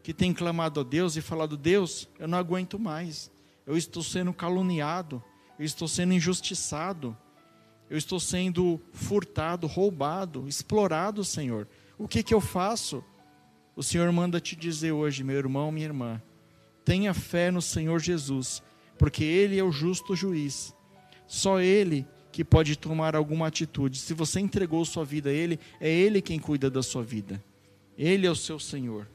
que 0.03 0.13
tem 0.13 0.35
clamado 0.35 0.81
a 0.81 0.83
Deus 0.83 1.15
e 1.15 1.21
falado: 1.21 1.57
Deus, 1.57 2.09
eu 2.19 2.27
não 2.27 2.37
aguento 2.37 2.81
mais. 2.81 3.31
Eu 3.65 3.77
estou 3.77 4.03
sendo 4.03 4.33
caluniado 4.33 5.23
eu 5.59 5.65
estou 5.65 5.89
sendo 5.89 6.13
injustiçado, 6.13 7.17
eu 7.89 7.97
estou 7.97 8.19
sendo 8.19 8.81
furtado, 8.93 9.67
roubado, 9.67 10.47
explorado, 10.49 11.25
Senhor. 11.25 11.69
O 11.99 12.09
que, 12.09 12.23
que 12.23 12.35
eu 12.35 12.41
faço? 12.41 13.03
O 13.75 13.83
Senhor 13.83 14.11
manda 14.13 14.41
te 14.41 14.57
dizer 14.57 14.93
hoje, 14.93 15.23
meu 15.23 15.37
irmão, 15.37 15.71
minha 15.71 15.87
irmã, 15.87 16.23
tenha 16.85 17.13
fé 17.15 17.51
no 17.51 17.63
Senhor 17.63 18.01
Jesus, 18.01 18.63
porque 18.99 19.23
Ele 19.23 19.59
é 19.59 19.63
o 19.63 19.73
justo 19.73 20.17
juiz. 20.17 20.75
Só 21.27 21.61
Ele 21.61 22.07
que 22.33 22.45
pode 22.45 22.77
tomar 22.77 23.17
alguma 23.17 23.47
atitude. 23.47 23.99
Se 23.99 24.15
você 24.15 24.41
entregou 24.41 24.85
sua 24.85 25.05
vida 25.05 25.31
a 25.31 25.33
Ele, 25.33 25.59
é 25.81 25.91
Ele 25.91 26.21
quem 26.21 26.39
cuida 26.39 26.71
da 26.71 26.83
sua 26.83 27.03
vida. 27.03 27.43
Ele 27.97 28.27
é 28.27 28.31
o 28.31 28.37
seu 28.37 28.59
Senhor. 28.59 29.09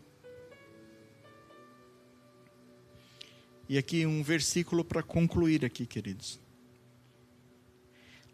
E 3.72 3.78
aqui 3.78 4.06
um 4.06 4.22
versículo 4.22 4.84
para 4.84 5.02
concluir 5.02 5.64
aqui, 5.64 5.86
queridos. 5.86 6.38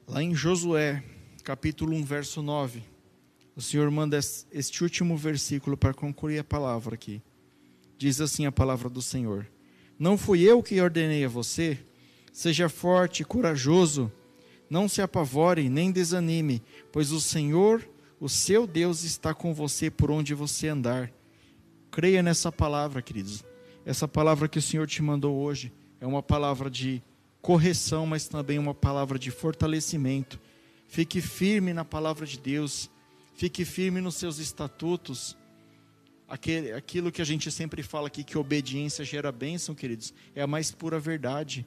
Lá 0.08 0.24
em 0.24 0.34
Josué, 0.34 1.04
capítulo 1.44 1.96
1, 1.96 2.04
verso 2.04 2.42
9, 2.42 2.82
o 3.56 3.62
Senhor 3.62 3.92
manda 3.92 4.18
este 4.52 4.82
último 4.82 5.16
versículo 5.16 5.78
para 5.78 5.94
concluir 5.94 6.40
a 6.40 6.44
palavra 6.44 6.96
aqui. 6.96 7.22
Diz 8.00 8.20
assim 8.20 8.48
a 8.48 8.52
palavra 8.52 8.90
do 8.90 9.00
Senhor: 9.00 9.48
Não 10.00 10.18
fui 10.18 10.42
eu 10.42 10.64
que 10.64 10.82
ordenei 10.82 11.24
a 11.24 11.30
você? 11.30 11.78
Seja 12.34 12.68
forte 12.68 13.22
e 13.22 13.26
corajoso, 13.26 14.12
não 14.68 14.90
se 14.90 15.04
apavore 15.04 15.70
nem 15.70 15.92
desanime, 15.92 16.64
pois 16.92 17.12
o 17.12 17.22
Senhor, 17.22 17.88
o 18.20 18.28
seu 18.28 18.66
Deus, 18.66 19.04
está 19.04 19.36
com 19.36 19.54
você 19.54 19.92
por 19.92 20.10
onde 20.10 20.34
você 20.34 20.68
andar. 20.68 21.14
Creia 21.92 22.24
nessa 22.24 22.52
palavra, 22.52 23.04
queridos. 23.04 23.46
Essa 23.88 24.06
palavra 24.06 24.50
que 24.50 24.60
o 24.60 24.62
Senhor 24.62 24.86
te 24.86 25.02
mandou 25.02 25.38
hoje 25.38 25.72
é 26.02 26.06
uma 26.06 26.22
palavra 26.22 26.70
de 26.70 27.02
correção, 27.42 28.06
mas 28.06 28.28
também 28.28 28.60
uma 28.60 28.74
palavra 28.74 29.18
de 29.18 29.32
fortalecimento. 29.32 30.38
Fique 30.90 31.22
firme 31.22 31.72
na 31.72 31.86
palavra 31.86 32.26
de 32.26 32.38
Deus, 32.38 32.90
fique 33.38 33.64
firme 33.64 34.02
nos 34.02 34.16
seus 34.16 34.40
estatutos. 34.40 35.38
Aquele, 36.28 36.74
aquilo 36.74 37.14
que 37.14 37.22
a 37.22 37.26
gente 37.26 37.50
sempre 37.50 37.82
fala 37.82 38.08
aqui, 38.08 38.26
que 38.26 38.38
obediência 38.38 39.06
gera 39.06 39.32
bênção, 39.32 39.74
queridos, 39.74 40.14
é 40.36 40.42
a 40.42 40.48
mais 40.48 40.70
pura 40.70 41.00
verdade. 41.00 41.66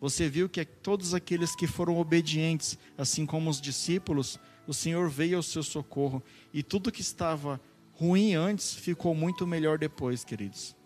Você 0.00 0.28
viu 0.28 0.48
que 0.48 0.64
todos 0.64 1.14
aqueles 1.14 1.56
que 1.56 1.66
foram 1.66 1.98
obedientes, 1.98 2.78
assim 2.96 3.26
como 3.26 3.50
os 3.50 3.60
discípulos, 3.60 4.38
o 4.68 4.72
Senhor 4.72 5.10
veio 5.10 5.38
ao 5.38 5.42
seu 5.42 5.64
socorro. 5.64 6.22
E 6.54 6.62
tudo 6.62 6.92
que 6.92 7.00
estava 7.00 7.60
ruim 7.94 8.34
antes 8.34 8.72
ficou 8.72 9.16
muito 9.16 9.48
melhor 9.48 9.78
depois, 9.78 10.22
queridos. 10.22 10.78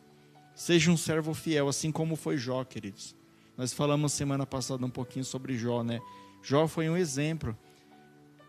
Seja 0.54 0.90
um 0.90 0.96
servo 0.96 1.34
fiel, 1.34 1.68
assim 1.68 1.90
como 1.90 2.16
foi 2.16 2.36
Jó, 2.36 2.64
queridos. 2.64 3.14
Nós 3.56 3.72
falamos 3.72 4.12
semana 4.12 4.46
passada 4.46 4.84
um 4.84 4.90
pouquinho 4.90 5.24
sobre 5.24 5.56
Jó, 5.56 5.82
né? 5.82 6.00
Jó 6.42 6.68
foi 6.68 6.88
um 6.88 6.96
exemplo. 6.96 7.56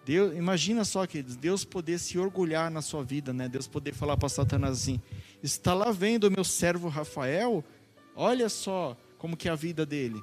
Deus, 0.06 0.36
imagina 0.36 0.86
só 0.86 1.08
que 1.08 1.24
Deus 1.24 1.66
poder 1.66 1.97
se 1.97 2.20
orgulhar 2.20 2.70
na 2.70 2.82
sua 2.82 3.03
vida, 3.03 3.34
né? 3.34 3.49
Deus 3.49 3.68
poder 3.68 3.93
falar 3.93 4.18
para 4.18 4.30
Satanás 4.30 4.74
assim: 4.74 5.01
está 5.41 5.74
lá 5.74 5.91
vendo 5.91 6.26
o 6.26 6.32
meu 6.32 6.43
servo 6.43 6.89
Rafael? 6.89 7.64
Olha 8.16 8.49
só 8.49 8.95
como 9.18 9.36
que 9.36 9.47
é 9.47 9.51
a 9.51 9.56
vida 9.56 9.86
dele. 9.86 10.22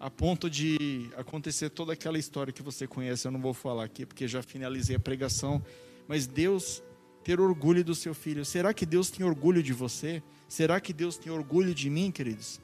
a 0.00 0.08
ponto 0.08 0.48
de 0.48 1.10
acontecer 1.14 1.68
toda 1.68 1.92
aquela 1.92 2.18
história 2.18 2.54
que 2.54 2.62
você 2.62 2.86
conhece, 2.86 3.28
eu 3.28 3.30
não 3.30 3.38
vou 3.38 3.52
falar 3.52 3.84
aqui 3.84 4.06
porque 4.06 4.26
já 4.26 4.42
finalizei 4.42 4.96
a 4.96 4.98
pregação, 4.98 5.62
mas 6.08 6.26
Deus 6.26 6.82
ter 7.22 7.38
orgulho 7.38 7.84
do 7.84 7.94
seu 7.94 8.14
filho. 8.14 8.42
Será 8.42 8.72
que 8.72 8.86
Deus 8.86 9.10
tem 9.10 9.26
orgulho 9.26 9.62
de 9.62 9.74
você? 9.74 10.22
Será 10.50 10.80
que 10.80 10.92
Deus 10.92 11.16
tem 11.16 11.30
orgulho 11.30 11.72
de 11.72 11.88
mim, 11.88 12.10
queridos? 12.10 12.60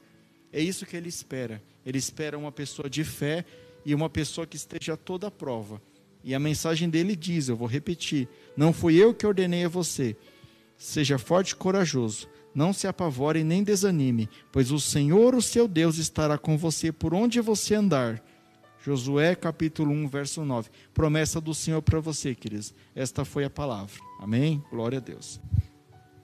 É 0.51 0.61
isso 0.61 0.85
que 0.85 0.97
ele 0.97 1.07
espera. 1.07 1.63
Ele 1.85 1.97
espera 1.97 2.37
uma 2.37 2.51
pessoa 2.51 2.89
de 2.89 3.01
fé 3.05 3.45
e 3.85 3.95
uma 3.95 4.09
pessoa 4.09 4.45
que 4.45 4.57
esteja 4.57 4.97
toda 4.97 5.27
à 5.27 5.31
prova. 5.31 5.81
E 6.21 6.35
a 6.35 6.39
mensagem 6.39 6.89
dele 6.89 7.15
diz, 7.15 7.47
eu 7.47 7.55
vou 7.55 7.65
repetir: 7.65 8.27
Não 8.57 8.73
fui 8.73 9.01
eu 9.01 9.13
que 9.13 9.25
ordenei 9.25 9.63
a 9.63 9.69
você. 9.69 10.17
Seja 10.77 11.17
forte 11.17 11.51
e 11.51 11.55
corajoso. 11.55 12.27
Não 12.53 12.73
se 12.73 12.87
apavore 12.87 13.41
nem 13.41 13.63
desanime, 13.63 14.27
pois 14.51 14.69
o 14.69 14.81
Senhor, 14.81 15.33
o 15.33 15.41
seu 15.41 15.65
Deus, 15.65 15.97
estará 15.97 16.37
com 16.37 16.57
você 16.57 16.91
por 16.91 17.13
onde 17.13 17.39
você 17.39 17.73
andar. 17.73 18.21
Josué 18.83 19.33
capítulo 19.33 19.93
1, 19.93 20.09
verso 20.09 20.43
9. 20.43 20.69
Promessa 20.93 21.39
do 21.39 21.53
Senhor 21.53 21.81
para 21.81 22.01
você, 22.01 22.35
queridos. 22.35 22.73
Esta 22.93 23.23
foi 23.23 23.45
a 23.45 23.49
palavra. 23.49 23.95
Amém? 24.19 24.61
Glória 24.69 24.97
a 24.97 25.01
Deus. 25.01 25.39